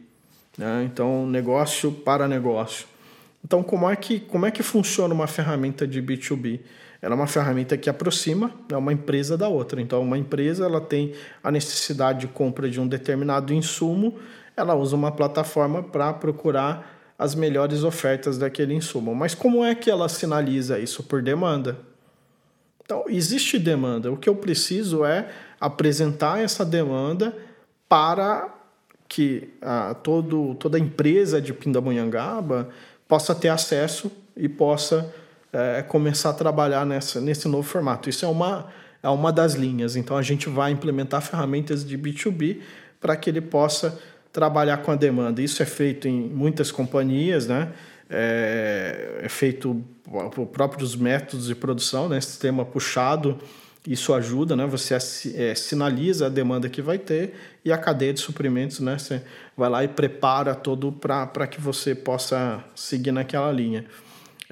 né? 0.59 0.85
então 0.85 1.27
negócio 1.27 1.93
para 1.93 2.29
negócio. 2.29 2.87
Então, 3.45 3.63
como 3.63 3.89
é 3.89 3.97
que 3.97 4.21
como 4.21 4.47
é 4.47 4.51
que 4.51 4.63
funciona 4.63 5.13
uma 5.13 5.27
ferramenta 5.27 5.87
de 5.87 6.03
B2B? 6.03 6.61
Ela 7.05 7.13
é 7.13 7.17
uma 7.17 7.27
ferramenta 7.27 7.77
que 7.77 7.91
aproxima 7.91 8.51
né, 8.67 8.79
uma 8.79 8.91
empresa 8.91 9.37
da 9.37 9.47
outra. 9.47 9.79
Então, 9.79 10.01
uma 10.01 10.17
empresa 10.17 10.65
ela 10.65 10.81
tem 10.81 11.13
a 11.43 11.51
necessidade 11.51 12.21
de 12.21 12.29
compra 12.29 12.67
de 12.67 12.81
um 12.81 12.89
determinado 12.89 13.53
insumo, 13.53 14.15
ela 14.57 14.75
usa 14.75 14.97
uma 14.97 15.13
plataforma 15.13 15.83
para 15.83 16.15
procurar 16.15 17.15
as 17.19 17.35
melhores 17.35 17.85
ofertas 17.85 18.39
daquele 18.39 18.73
insumo. 18.73 19.15
Mas 19.15 19.35
como 19.35 19.63
é 19.63 19.75
que 19.75 19.91
ela 19.91 20.09
sinaliza 20.09 20.79
isso? 20.79 21.03
Por 21.03 21.21
demanda. 21.21 21.77
Então, 22.83 23.05
existe 23.07 23.59
demanda. 23.59 24.11
O 24.11 24.17
que 24.17 24.29
eu 24.29 24.37
preciso 24.37 25.05
é 25.05 25.29
apresentar 25.61 26.41
essa 26.41 26.65
demanda 26.65 27.37
para 27.87 28.49
que 29.07 29.51
a, 29.61 29.93
todo, 29.93 30.55
toda 30.55 30.79
empresa 30.79 31.39
de 31.39 31.53
Pindamonhangaba 31.53 32.71
possa 33.07 33.35
ter 33.35 33.51
acesso 33.51 34.11
e 34.35 34.49
possa 34.49 35.13
é, 35.55 35.83
começar 35.83 36.31
a 36.31 36.35
trabalhar 36.35 36.85
nessa, 36.85 37.21
nesse 37.21 37.47
novo 37.47 37.63
formato. 37.63 38.11
Isso 38.11 38.25
é 38.25 38.29
uma, 38.29 38.67
é 39.03 39.09
uma 39.09 39.33
das 39.33 39.55
linhas. 39.55 39.95
Então, 39.95 40.17
a 40.17 40.23
gente 40.23 40.49
vai 40.49 40.73
implementar 40.73 41.23
ferramentas 41.23 41.85
de 41.85 41.97
B2B 41.97 42.61
para 43.01 43.17
que 43.17 43.31
ele 43.31 43.41
possa 43.41 43.99
trabalhar 44.33 44.79
com 44.79 44.91
a 44.91 44.97
demanda. 44.97 45.41
Isso 45.41 45.63
é 45.63 45.67
feito 45.67 46.09
em 46.09 46.21
muitas 46.29 46.73
companhias, 46.73 47.47
né? 47.47 47.73
É, 48.11 49.21
é 49.23 49.29
feito 49.29 49.83
por 50.35 50.47
próprios 50.47 50.97
métodos 50.97 51.47
de 51.47 51.55
produção, 51.55 52.09
né? 52.09 52.21
Sistema 52.21 52.65
puxado, 52.65 53.39
isso 53.87 54.13
ajuda, 54.13 54.57
né? 54.57 54.67
Você 54.67 54.97
é, 55.37 55.55
sinaliza 55.55 56.27
a 56.27 56.29
demanda 56.29 56.69
que 56.69 56.83
vai 56.83 56.99
ter 56.99 57.35
e 57.65 57.71
a 57.71 57.79
cadeia 57.79 58.13
de 58.13 58.21
suprimentos, 58.21 58.81
né? 58.81 58.99
Você 58.99 59.23
vai 59.57 59.71
lá 59.71 59.85
e 59.85 59.89
prepara 59.89 60.55
todo 60.55 60.91
para 60.91 61.47
que 61.47 61.61
você 61.61 61.95
possa 61.95 62.65
seguir 62.75 63.13
naquela 63.13 63.53
linha. 63.53 63.85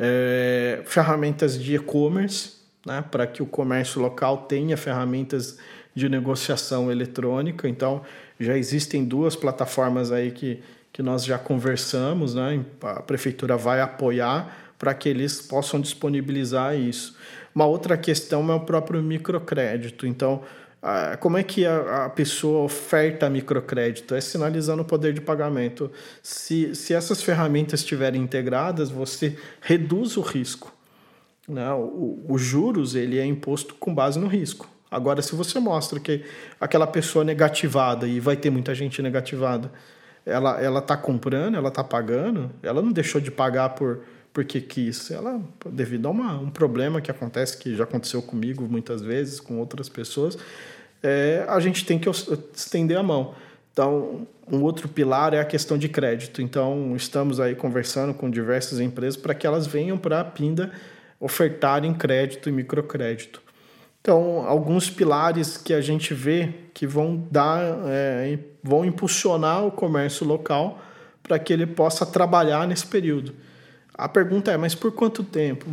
É, 0.05 0.82
ferramentas 0.84 1.57
de 1.57 1.76
e-commerce, 1.76 2.55
né? 2.84 3.05
Para 3.09 3.24
que 3.24 3.40
o 3.40 3.46
comércio 3.46 4.03
local 4.03 4.38
tenha 4.38 4.76
ferramentas 4.76 5.59
de 5.94 6.09
negociação 6.09 6.90
eletrônica. 6.90 7.68
Então, 7.68 8.03
já 8.40 8.57
existem 8.59 9.05
duas 9.05 9.36
plataformas 9.36 10.11
aí 10.11 10.32
que, 10.32 10.61
que 10.92 11.03
nós 11.03 11.24
já 11.24 11.38
conversamos, 11.38 12.34
né? 12.34 12.64
A 12.82 13.03
prefeitura 13.03 13.57
vai 13.57 13.80
apoiar 13.80 14.74
para 14.78 14.92
que 14.92 15.09
eles 15.09 15.40
possam 15.40 15.80
disponibilizar 15.80 16.76
isso. 16.76 17.16
Uma 17.55 17.66
outra 17.66 17.96
questão 17.96 18.50
é 18.50 18.55
o 18.55 18.61
próprio 18.61 19.00
microcrédito. 19.00 20.07
Então, 20.07 20.42
como 21.20 21.38
é 21.38 21.44
que 21.44 21.64
a, 21.64 22.10
pessoa 22.10 22.64
oferta 22.64 23.30
microcrédito? 23.30 24.14
É 24.14 24.20
sinalizando 24.20 24.82
o 24.82 24.84
poder 24.84 25.12
de 25.12 25.20
pagamento. 25.20 25.90
Se, 26.20 26.74
se 26.74 26.92
essas 26.92 27.22
ferramentas 27.22 27.80
estiverem 27.80 28.20
integradas, 28.20 28.90
você 28.90 29.38
reduz 29.60 30.16
o 30.16 30.20
risco. 30.20 30.74
Né? 31.48 31.72
O, 31.72 32.24
o 32.28 32.36
juros 32.36 32.96
ele 32.96 33.18
é 33.18 33.24
imposto 33.24 33.74
com 33.76 33.94
base 33.94 34.18
no 34.18 34.26
risco. 34.26 34.68
Agora, 34.90 35.22
se 35.22 35.34
você 35.36 35.60
mostra 35.60 36.00
que 36.00 36.24
aquela 36.60 36.86
pessoa 36.86 37.24
negativada, 37.24 38.06
e 38.06 38.18
vai 38.18 38.36
ter 38.36 38.50
muita 38.50 38.74
gente 38.74 39.00
negativada, 39.00 39.72
ela 40.26 40.80
está 40.80 40.96
comprando, 40.96 41.56
ela 41.56 41.68
está 41.68 41.82
pagando, 41.82 42.50
ela 42.62 42.82
não 42.82 42.92
deixou 42.92 43.20
de 43.20 43.30
pagar 43.30 43.70
por 43.70 44.00
porque 44.32 44.60
quis. 44.60 45.10
Ela, 45.10 45.40
devido 45.66 46.06
a 46.06 46.10
uma, 46.10 46.38
um 46.38 46.50
problema 46.50 47.00
que 47.00 47.10
acontece, 47.10 47.56
que 47.56 47.76
já 47.76 47.84
aconteceu 47.84 48.22
comigo 48.22 48.66
muitas 48.68 49.02
vezes, 49.02 49.40
com 49.40 49.58
outras 49.58 49.88
pessoas, 49.88 50.38
é, 51.02 51.44
a 51.48 51.60
gente 51.60 51.84
tem 51.84 51.98
que 51.98 52.08
estender 52.54 52.96
a 52.96 53.02
mão. 53.02 53.34
Então, 53.72 54.26
um 54.50 54.62
outro 54.62 54.88
pilar 54.88 55.32
é 55.32 55.40
a 55.40 55.44
questão 55.44 55.78
de 55.78 55.88
crédito. 55.88 56.42
Então, 56.42 56.94
estamos 56.94 57.40
aí 57.40 57.54
conversando 57.54 58.12
com 58.12 58.30
diversas 58.30 58.80
empresas 58.80 59.16
para 59.16 59.34
que 59.34 59.46
elas 59.46 59.66
venham 59.66 59.96
para 59.96 60.20
a 60.20 60.24
Pinda 60.24 60.72
ofertarem 61.18 61.94
crédito 61.94 62.48
e 62.48 62.52
microcrédito. 62.52 63.40
Então, 64.00 64.44
alguns 64.46 64.90
pilares 64.90 65.56
que 65.56 65.72
a 65.72 65.80
gente 65.80 66.12
vê 66.12 66.52
que 66.74 66.86
vão 66.86 67.24
dar, 67.30 67.62
é, 67.86 68.36
vão 68.62 68.84
impulsionar 68.84 69.64
o 69.64 69.70
comércio 69.70 70.26
local 70.26 70.82
para 71.22 71.38
que 71.38 71.52
ele 71.52 71.66
possa 71.66 72.04
trabalhar 72.04 72.66
nesse 72.66 72.86
período. 72.86 73.32
A 73.95 74.09
pergunta 74.09 74.51
é, 74.51 74.57
mas 74.57 74.74
por 74.74 74.93
quanto 74.93 75.22
tempo? 75.22 75.66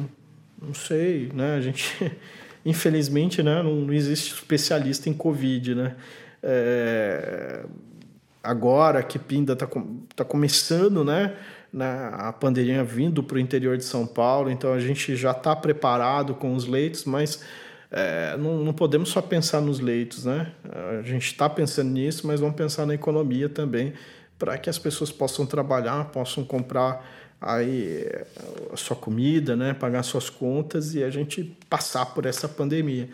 Não 0.62 0.74
sei, 0.74 1.32
né? 1.34 1.56
A 1.56 1.62
gente, 1.62 2.12
infelizmente, 2.66 3.42
né, 3.42 3.64
não, 3.64 3.92
existe 3.94 4.34
especialista 4.34 5.10
em 5.10 5.14
Covid, 5.14 5.76
né? 5.76 5.96
É, 6.42 7.66
agora 8.44 9.04
que 9.04 9.20
Pinda 9.20 9.54
está 9.54 9.68
tá 10.16 10.26
começando, 10.26 11.04
né? 11.04 11.36
a 11.78 12.34
pandemia 12.34 12.84
vindo 12.84 13.22
para 13.22 13.36
o 13.36 13.40
interior 13.40 13.78
de 13.78 13.84
São 13.84 14.08
Paulo, 14.08 14.50
então 14.50 14.74
a 14.74 14.80
gente 14.80 15.16
já 15.16 15.32
está 15.32 15.56
preparado 15.56 16.34
com 16.34 16.56
os 16.56 16.66
leitos, 16.66 17.06
mas 17.06 17.44
é, 17.92 18.36
não, 18.38 18.64
não, 18.64 18.74
podemos 18.74 19.10
só 19.10 19.22
pensar 19.22 19.62
nos 19.62 19.80
leitos, 19.80 20.26
né? 20.26 20.52
A 21.00 21.02
gente 21.02 21.28
está 21.28 21.50
pensando 21.50 21.90
nisso, 21.90 22.26
mas 22.26 22.40
vamos 22.40 22.56
pensar 22.56 22.86
na 22.86 22.94
economia 22.94 23.50
também, 23.50 23.94
para 24.38 24.58
que 24.58 24.70
as 24.70 24.78
pessoas 24.78 25.12
possam 25.12 25.46
trabalhar, 25.46 26.06
possam 26.06 26.44
comprar 26.44 27.06
aí 27.42 28.06
a 28.72 28.78
sua 28.78 28.96
comida, 28.96 29.56
né, 29.56 29.74
pagar 29.74 30.04
suas 30.04 30.30
contas 30.30 30.94
e 30.94 31.04
a 31.04 31.10
gente 31.10 31.56
passar 31.70 32.06
por 32.08 32.26
essa 32.26 32.48
pandemia. 32.48 33.10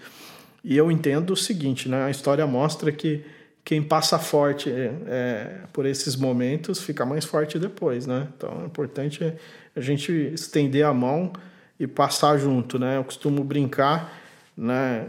E 0.63 0.75
eu 0.75 0.91
entendo 0.91 1.31
o 1.31 1.37
seguinte, 1.37 1.87
né, 1.87 2.03
a 2.03 2.09
história 2.09 2.45
mostra 2.47 2.91
que 2.91 3.23
quem 3.63 3.81
passa 3.81 4.19
forte 4.19 4.69
é, 4.69 5.61
por 5.73 5.85
esses 5.87 6.15
momentos 6.15 6.81
fica 6.81 7.03
mais 7.03 7.25
forte 7.25 7.57
depois, 7.57 8.05
né? 8.05 8.27
Então 8.37 8.61
é 8.61 8.65
importante 8.65 9.33
a 9.75 9.81
gente 9.81 10.11
estender 10.11 10.85
a 10.85 10.93
mão 10.93 11.33
e 11.79 11.87
passar 11.87 12.37
junto, 12.37 12.77
né? 12.77 12.97
Eu 12.97 13.03
costumo 13.03 13.43
brincar, 13.43 14.21
né, 14.55 15.07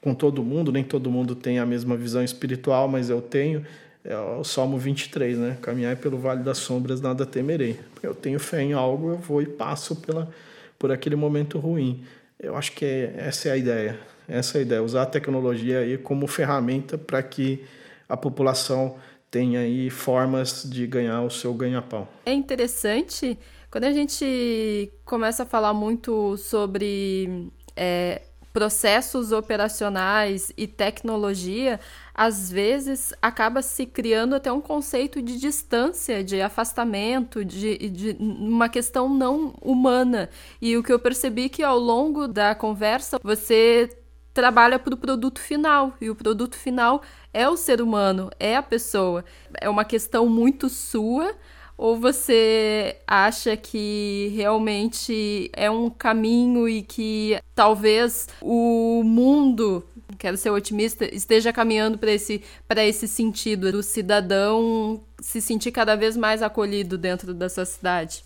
com 0.00 0.14
todo 0.14 0.42
mundo, 0.44 0.70
nem 0.70 0.84
todo 0.84 1.10
mundo 1.10 1.34
tem 1.34 1.58
a 1.58 1.66
mesma 1.66 1.96
visão 1.96 2.22
espiritual, 2.22 2.86
mas 2.86 3.10
eu 3.10 3.20
tenho 3.20 3.66
é 4.08 4.16
o 4.16 4.44
Salmo 4.44 4.78
23, 4.78 5.36
né? 5.36 5.58
Caminhar 5.60 5.96
pelo 5.96 6.16
vale 6.16 6.42
das 6.42 6.58
sombras, 6.58 7.00
nada 7.00 7.26
temerei. 7.26 7.78
Eu 8.02 8.14
tenho 8.14 8.38
fé 8.38 8.62
em 8.62 8.72
algo, 8.72 9.10
eu 9.10 9.18
vou 9.18 9.42
e 9.42 9.46
passo 9.46 9.96
pela, 9.96 10.30
por 10.78 10.92
aquele 10.92 11.16
momento 11.16 11.58
ruim. 11.58 12.04
Eu 12.38 12.56
acho 12.56 12.72
que 12.72 12.84
é, 12.84 13.14
essa 13.18 13.48
é 13.48 13.52
a 13.52 13.56
ideia. 13.56 13.98
Essa 14.28 14.58
é 14.58 14.60
a 14.60 14.62
ideia, 14.62 14.82
usar 14.82 15.02
a 15.02 15.06
tecnologia 15.06 15.80
aí 15.80 15.98
como 15.98 16.26
ferramenta 16.26 16.96
para 16.96 17.22
que 17.22 17.64
a 18.08 18.16
população 18.16 18.96
tenha 19.30 19.60
aí 19.60 19.90
formas 19.90 20.62
de 20.68 20.86
ganhar 20.86 21.22
o 21.22 21.30
seu 21.30 21.52
ganha-pão. 21.52 22.06
É 22.24 22.32
interessante 22.32 23.38
quando 23.70 23.84
a 23.84 23.92
gente 23.92 24.92
começa 25.04 25.42
a 25.42 25.46
falar 25.46 25.74
muito 25.74 26.36
sobre 26.36 27.50
é, 27.76 28.22
processos 28.56 29.32
operacionais 29.32 30.50
e 30.56 30.66
tecnologia, 30.66 31.78
às 32.14 32.50
vezes 32.50 33.12
acaba 33.20 33.60
se 33.60 33.84
criando 33.84 34.34
até 34.34 34.50
um 34.50 34.62
conceito 34.62 35.20
de 35.20 35.36
distância, 35.36 36.24
de 36.24 36.40
afastamento, 36.40 37.44
de, 37.44 37.76
de 37.90 38.16
uma 38.18 38.70
questão 38.70 39.10
não 39.10 39.52
humana. 39.60 40.30
E 40.58 40.74
o 40.74 40.82
que 40.82 40.90
eu 40.90 40.98
percebi 40.98 41.50
que 41.50 41.62
ao 41.62 41.78
longo 41.78 42.26
da 42.26 42.54
conversa 42.54 43.18
você 43.22 43.90
trabalha 44.32 44.78
para 44.78 44.94
o 44.94 44.96
produto 44.96 45.38
final 45.38 45.92
e 46.00 46.08
o 46.08 46.14
produto 46.14 46.56
final 46.56 47.02
é 47.34 47.46
o 47.46 47.58
ser 47.58 47.82
humano, 47.82 48.30
é 48.40 48.56
a 48.56 48.62
pessoa. 48.62 49.22
É 49.60 49.68
uma 49.68 49.84
questão 49.84 50.30
muito 50.30 50.70
sua 50.70 51.34
ou 51.76 51.96
você 51.96 52.96
acha 53.06 53.56
que 53.56 54.32
realmente 54.34 55.50
é 55.52 55.70
um 55.70 55.90
caminho 55.90 56.68
e 56.68 56.82
que 56.82 57.38
talvez 57.54 58.28
o 58.40 59.02
mundo, 59.04 59.84
quero 60.18 60.36
ser 60.36 60.50
otimista, 60.50 61.04
esteja 61.04 61.52
caminhando 61.52 61.98
para 61.98 62.10
esse, 62.10 62.42
esse 62.78 63.06
sentido 63.06 63.70
do 63.72 63.82
cidadão 63.82 65.02
se 65.20 65.40
sentir 65.40 65.70
cada 65.70 65.94
vez 65.94 66.16
mais 66.16 66.42
acolhido 66.42 66.96
dentro 66.96 67.34
da 67.34 67.48
sua 67.48 67.64
cidade? 67.64 68.24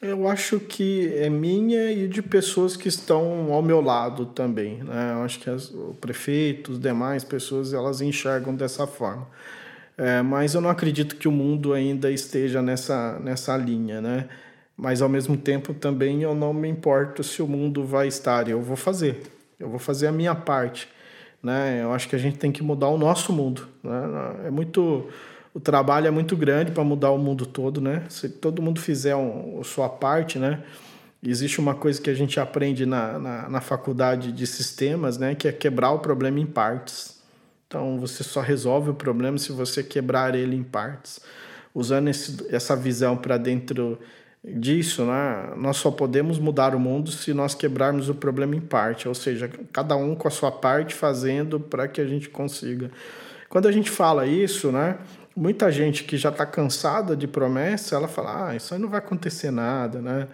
Eu 0.00 0.26
acho 0.26 0.58
que 0.58 1.12
é 1.14 1.30
minha 1.30 1.92
e 1.92 2.08
de 2.08 2.20
pessoas 2.20 2.76
que 2.76 2.88
estão 2.88 3.52
ao 3.52 3.62
meu 3.62 3.80
lado 3.80 4.26
também. 4.26 4.82
Né? 4.82 5.12
Eu 5.12 5.22
acho 5.22 5.38
que 5.38 5.48
as, 5.48 5.70
o 5.70 5.96
prefeito, 6.00 6.72
os 6.72 6.78
demais 6.80 7.22
pessoas, 7.22 7.72
elas 7.72 8.00
enxergam 8.00 8.52
dessa 8.52 8.84
forma. 8.84 9.28
É, 10.02 10.20
mas 10.20 10.52
eu 10.52 10.60
não 10.60 10.68
acredito 10.68 11.14
que 11.14 11.28
o 11.28 11.32
mundo 11.32 11.72
ainda 11.72 12.10
esteja 12.10 12.60
nessa, 12.60 13.20
nessa 13.20 13.56
linha, 13.56 14.00
né? 14.00 14.28
Mas 14.76 15.00
ao 15.00 15.08
mesmo 15.08 15.36
tempo 15.36 15.72
também 15.72 16.22
eu 16.22 16.34
não 16.34 16.52
me 16.52 16.68
importo 16.68 17.22
se 17.22 17.40
o 17.40 17.46
mundo 17.46 17.84
vai 17.84 18.08
estar, 18.08 18.48
eu 18.48 18.60
vou 18.60 18.74
fazer, 18.74 19.22
eu 19.60 19.68
vou 19.68 19.78
fazer 19.78 20.08
a 20.08 20.12
minha 20.12 20.34
parte, 20.34 20.88
né? 21.40 21.80
Eu 21.80 21.92
acho 21.92 22.08
que 22.08 22.16
a 22.16 22.18
gente 22.18 22.36
tem 22.36 22.50
que 22.50 22.64
mudar 22.64 22.88
o 22.88 22.98
nosso 22.98 23.32
mundo, 23.32 23.68
né? 23.80 24.46
É 24.46 24.50
muito, 24.50 25.08
o 25.54 25.60
trabalho 25.60 26.08
é 26.08 26.10
muito 26.10 26.36
grande 26.36 26.72
para 26.72 26.82
mudar 26.82 27.12
o 27.12 27.18
mundo 27.18 27.46
todo, 27.46 27.80
né? 27.80 28.04
Se 28.08 28.28
todo 28.28 28.60
mundo 28.60 28.80
fizer 28.80 29.14
um, 29.14 29.60
a 29.60 29.64
sua 29.64 29.88
parte, 29.88 30.36
né? 30.36 30.64
existe 31.24 31.60
uma 31.60 31.76
coisa 31.76 32.02
que 32.02 32.10
a 32.10 32.14
gente 32.14 32.40
aprende 32.40 32.84
na, 32.84 33.20
na, 33.20 33.48
na, 33.48 33.60
faculdade 33.60 34.32
de 34.32 34.44
sistemas, 34.44 35.18
né, 35.18 35.36
que 35.36 35.46
é 35.46 35.52
quebrar 35.52 35.92
o 35.92 36.00
problema 36.00 36.40
em 36.40 36.46
partes. 36.46 37.21
Então, 37.72 37.98
você 37.98 38.22
só 38.22 38.42
resolve 38.42 38.90
o 38.90 38.94
problema 38.94 39.38
se 39.38 39.50
você 39.50 39.82
quebrar 39.82 40.34
ele 40.34 40.54
em 40.54 40.62
partes. 40.62 41.20
Usando 41.74 42.08
esse, 42.08 42.46
essa 42.54 42.76
visão 42.76 43.16
para 43.16 43.38
dentro 43.38 43.98
disso, 44.44 45.06
né, 45.06 45.54
nós 45.56 45.78
só 45.78 45.90
podemos 45.90 46.38
mudar 46.38 46.74
o 46.74 46.78
mundo 46.78 47.10
se 47.10 47.32
nós 47.32 47.54
quebrarmos 47.54 48.10
o 48.10 48.14
problema 48.14 48.54
em 48.54 48.60
parte, 48.60 49.08
ou 49.08 49.14
seja, 49.14 49.50
cada 49.72 49.96
um 49.96 50.14
com 50.14 50.28
a 50.28 50.30
sua 50.30 50.52
parte 50.52 50.94
fazendo 50.94 51.58
para 51.58 51.88
que 51.88 51.98
a 51.98 52.06
gente 52.06 52.28
consiga. 52.28 52.90
Quando 53.48 53.68
a 53.68 53.72
gente 53.72 53.90
fala 53.90 54.26
isso, 54.26 54.70
né, 54.70 54.98
muita 55.34 55.72
gente 55.72 56.04
que 56.04 56.18
já 56.18 56.28
está 56.28 56.44
cansada 56.44 57.16
de 57.16 57.26
promessa, 57.26 57.96
ela 57.96 58.06
fala, 58.06 58.48
ah, 58.48 58.54
isso 58.54 58.74
aí 58.74 58.80
não 58.80 58.90
vai 58.90 58.98
acontecer 58.98 59.50
nada, 59.50 60.02
né? 60.02 60.28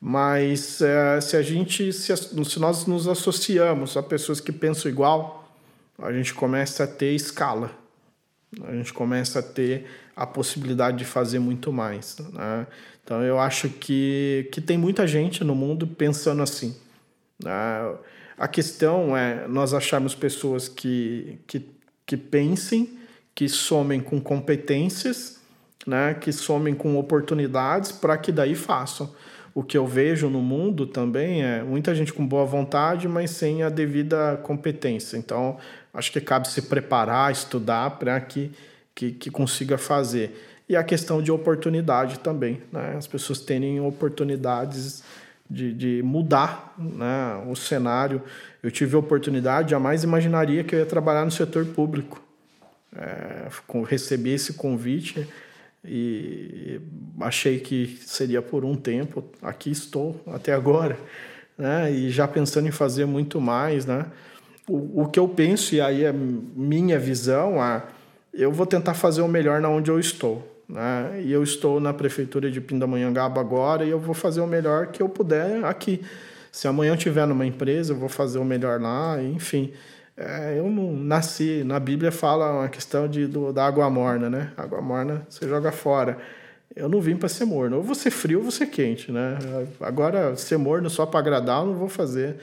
Mas 0.00 0.80
é, 0.80 1.20
se 1.20 1.36
a 1.36 1.42
gente, 1.42 1.92
se, 1.92 2.16
se 2.16 2.58
nós 2.58 2.86
nos 2.86 3.06
associamos 3.06 3.98
a 3.98 4.02
pessoas 4.02 4.40
que 4.40 4.50
pensam 4.50 4.90
igual, 4.90 5.39
a 6.02 6.12
gente 6.12 6.34
começa 6.34 6.84
a 6.84 6.86
ter 6.86 7.14
escala, 7.14 7.70
a 8.64 8.72
gente 8.74 8.92
começa 8.92 9.38
a 9.38 9.42
ter 9.42 9.86
a 10.16 10.26
possibilidade 10.26 10.98
de 10.98 11.04
fazer 11.04 11.38
muito 11.38 11.72
mais. 11.72 12.18
Né? 12.32 12.66
Então 13.04 13.22
eu 13.22 13.38
acho 13.38 13.68
que, 13.68 14.48
que 14.52 14.60
tem 14.60 14.76
muita 14.76 15.06
gente 15.06 15.44
no 15.44 15.54
mundo 15.54 15.86
pensando 15.86 16.42
assim. 16.42 16.76
Né? 17.42 17.50
A 18.36 18.48
questão 18.48 19.16
é 19.16 19.46
nós 19.46 19.72
acharmos 19.72 20.14
pessoas 20.14 20.68
que, 20.68 21.38
que, 21.46 21.66
que 22.06 22.16
pensem, 22.16 22.98
que 23.34 23.48
somem 23.48 24.00
com 24.00 24.20
competências, 24.20 25.40
né? 25.86 26.14
que 26.14 26.32
somem 26.32 26.74
com 26.74 26.98
oportunidades 26.98 27.92
para 27.92 28.16
que 28.18 28.32
daí 28.32 28.54
façam 28.54 29.12
o 29.54 29.62
que 29.62 29.76
eu 29.76 29.86
vejo 29.86 30.28
no 30.28 30.40
mundo 30.40 30.86
também 30.86 31.42
é 31.42 31.62
muita 31.62 31.94
gente 31.94 32.12
com 32.12 32.26
boa 32.26 32.44
vontade, 32.44 33.08
mas 33.08 33.30
sem 33.30 33.62
a 33.62 33.68
devida 33.68 34.38
competência. 34.42 35.16
Então, 35.16 35.58
acho 35.92 36.12
que 36.12 36.20
cabe 36.20 36.48
se 36.48 36.62
preparar, 36.62 37.32
estudar 37.32 37.90
para 37.90 38.20
que, 38.20 38.50
que, 38.94 39.12
que, 39.12 39.30
consiga 39.30 39.76
fazer. 39.76 40.64
E 40.68 40.76
a 40.76 40.84
questão 40.84 41.20
de 41.20 41.32
oportunidade 41.32 42.20
também, 42.20 42.62
né? 42.72 42.94
As 42.96 43.06
pessoas 43.06 43.40
terem 43.40 43.80
oportunidades 43.80 45.02
de, 45.50 45.72
de 45.72 46.02
mudar 46.02 46.74
né? 46.78 47.42
o 47.48 47.56
cenário. 47.56 48.22
Eu 48.62 48.70
tive 48.70 48.94
a 48.94 48.98
oportunidade, 49.00 49.72
jamais 49.72 50.04
imaginaria 50.04 50.62
que 50.62 50.74
eu 50.74 50.78
ia 50.78 50.86
trabalhar 50.86 51.24
no 51.24 51.30
setor 51.30 51.66
público. 51.66 52.22
É, 52.96 53.48
recebi 53.84 54.30
esse 54.30 54.54
convite 54.54 55.26
e 55.84 56.80
achei 57.20 57.58
que 57.58 57.98
seria 58.04 58.40
por 58.40 58.64
um 58.64 58.76
tempo. 58.76 59.24
Aqui 59.42 59.70
estou 59.70 60.22
até 60.26 60.52
agora, 60.52 60.96
né? 61.58 61.90
E 61.90 62.10
já 62.10 62.28
pensando 62.28 62.68
em 62.68 62.72
fazer 62.72 63.06
muito 63.06 63.40
mais, 63.40 63.86
né? 63.86 64.06
O, 64.70 65.02
o 65.02 65.08
que 65.08 65.18
eu 65.18 65.26
penso 65.26 65.74
e 65.74 65.80
aí 65.80 66.04
é 66.04 66.12
minha 66.12 66.98
visão, 66.98 67.62
é, 67.62 67.82
eu 68.32 68.52
vou 68.52 68.64
tentar 68.66 68.94
fazer 68.94 69.20
o 69.20 69.28
melhor 69.28 69.60
na 69.60 69.68
onde 69.68 69.90
eu 69.90 69.98
estou, 69.98 70.64
né? 70.68 71.20
E 71.24 71.32
eu 71.32 71.42
estou 71.42 71.80
na 71.80 71.92
prefeitura 71.92 72.50
de 72.50 72.60
Pindamonhangaba 72.60 73.40
agora 73.40 73.84
e 73.84 73.90
eu 73.90 73.98
vou 73.98 74.14
fazer 74.14 74.40
o 74.40 74.46
melhor 74.46 74.86
que 74.88 75.02
eu 75.02 75.08
puder 75.08 75.64
aqui. 75.64 76.00
Se 76.52 76.68
amanhã 76.68 76.92
eu 76.92 76.96
estiver 76.96 77.26
numa 77.26 77.44
empresa, 77.44 77.92
eu 77.92 77.96
vou 77.96 78.08
fazer 78.08 78.38
o 78.38 78.44
melhor 78.44 78.80
lá, 78.80 79.20
enfim. 79.22 79.72
É, 80.16 80.58
eu 80.58 80.70
não 80.70 80.92
nasci. 80.92 81.62
Na 81.64 81.80
Bíblia 81.80 82.12
fala 82.12 82.52
uma 82.52 82.68
questão 82.68 83.08
de, 83.08 83.26
do, 83.26 83.52
da 83.52 83.66
água 83.66 83.88
morna, 83.88 84.28
né? 84.28 84.52
Água 84.56 84.80
morna 84.80 85.26
você 85.28 85.48
joga 85.48 85.72
fora. 85.72 86.18
Eu 86.76 86.88
não 86.88 87.00
vim 87.00 87.16
para 87.16 87.28
ser 87.28 87.44
morno. 87.44 87.78
Ou 87.78 87.82
você 87.82 88.10
frio 88.10 88.38
ou 88.38 88.44
você 88.44 88.66
quente, 88.66 89.10
né? 89.10 89.38
Agora, 89.80 90.36
ser 90.36 90.56
morno 90.56 90.88
só 90.88 91.06
para 91.06 91.20
agradar, 91.20 91.60
eu 91.60 91.66
não 91.66 91.74
vou 91.74 91.88
fazer. 91.88 92.36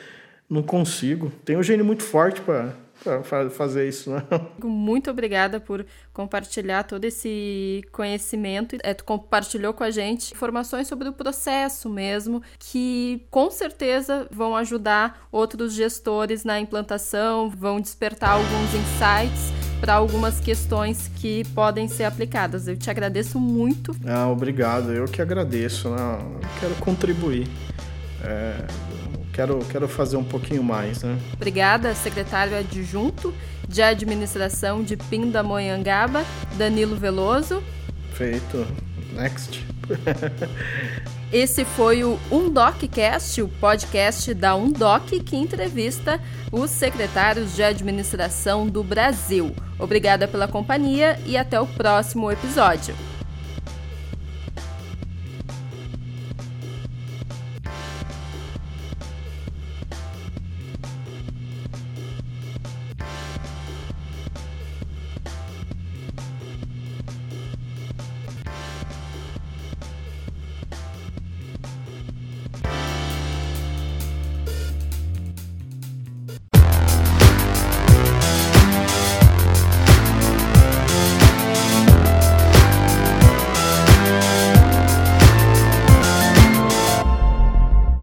Não 0.50 0.64
consigo. 0.64 1.32
Tenho 1.44 1.60
um 1.60 1.64
gênio 1.64 1.86
muito 1.86 2.04
forte 2.04 2.42
para 2.42 2.74
para 3.04 3.50
fazer 3.50 3.88
isso, 3.88 4.10
né? 4.10 4.24
Muito 4.64 5.10
obrigada 5.10 5.60
por 5.60 5.86
compartilhar 6.14 6.84
todo 6.84 7.06
esse 7.06 7.84
conhecimento. 7.92 8.78
É, 8.84 8.94
tu 8.94 9.04
compartilhou 9.04 9.74
com 9.74 9.84
a 9.84 9.92
gente 9.92 10.34
informações 10.34 10.88
sobre 10.88 11.08
o 11.08 11.14
processo 11.14 11.90
mesmo, 11.90 12.42
que 12.60 13.26
com 13.30 13.52
certeza 13.52 14.28
vão 14.32 14.56
ajudar 14.56 15.28
outros 15.32 15.74
gestores 15.74 16.44
na 16.44 16.60
implantação, 16.60 17.50
vão 17.50 17.80
despertar 17.80 18.32
alguns 18.32 18.74
insights 18.74 19.54
para 19.80 19.94
algumas 19.94 20.40
questões 20.40 21.08
que 21.18 21.44
podem 21.54 21.88
ser 21.88 22.06
aplicadas. 22.06 22.68
Eu 22.68 22.76
te 22.76 22.90
agradeço 22.90 23.40
muito. 23.40 23.96
Ah, 24.06 24.28
obrigado. 24.28 24.92
Eu 24.92 25.06
que 25.06 25.22
agradeço. 25.22 25.90
Né? 25.90 26.20
Eu 26.22 26.60
quero 26.60 26.76
contribuir. 26.76 27.48
É, 28.24 28.66
quero, 29.38 29.60
quero 29.70 29.88
fazer 29.88 30.18
um 30.18 30.24
pouquinho 30.24 30.64
mais, 30.64 31.04
né? 31.04 31.16
Obrigada, 31.32 31.94
secretário 31.94 32.58
adjunto 32.58 33.32
de 33.70 33.84
administração 33.84 34.82
de 34.82 34.98
Pindamonhangaba, 34.98 36.26
Danilo 36.58 36.96
Veloso. 36.96 37.62
Feito. 38.14 38.66
Next. 39.14 39.64
Esse 41.32 41.64
foi 41.66 42.04
o 42.04 42.18
UndocCast, 42.32 43.42
o 43.42 43.48
podcast 43.48 44.34
da 44.34 44.56
Undoc 44.56 45.08
que 45.20 45.36
entrevista 45.36 46.20
os 46.52 46.72
secretários 46.72 47.56
de 47.56 47.62
administração 47.62 48.66
do 48.66 48.84
Brasil. 48.84 49.54
Obrigada 49.78 50.28
pela 50.28 50.48
companhia 50.48 51.20
e 51.26 51.38
até 51.38 51.60
o 51.60 51.68
próximo 51.68 52.32
episódio. 52.32 52.96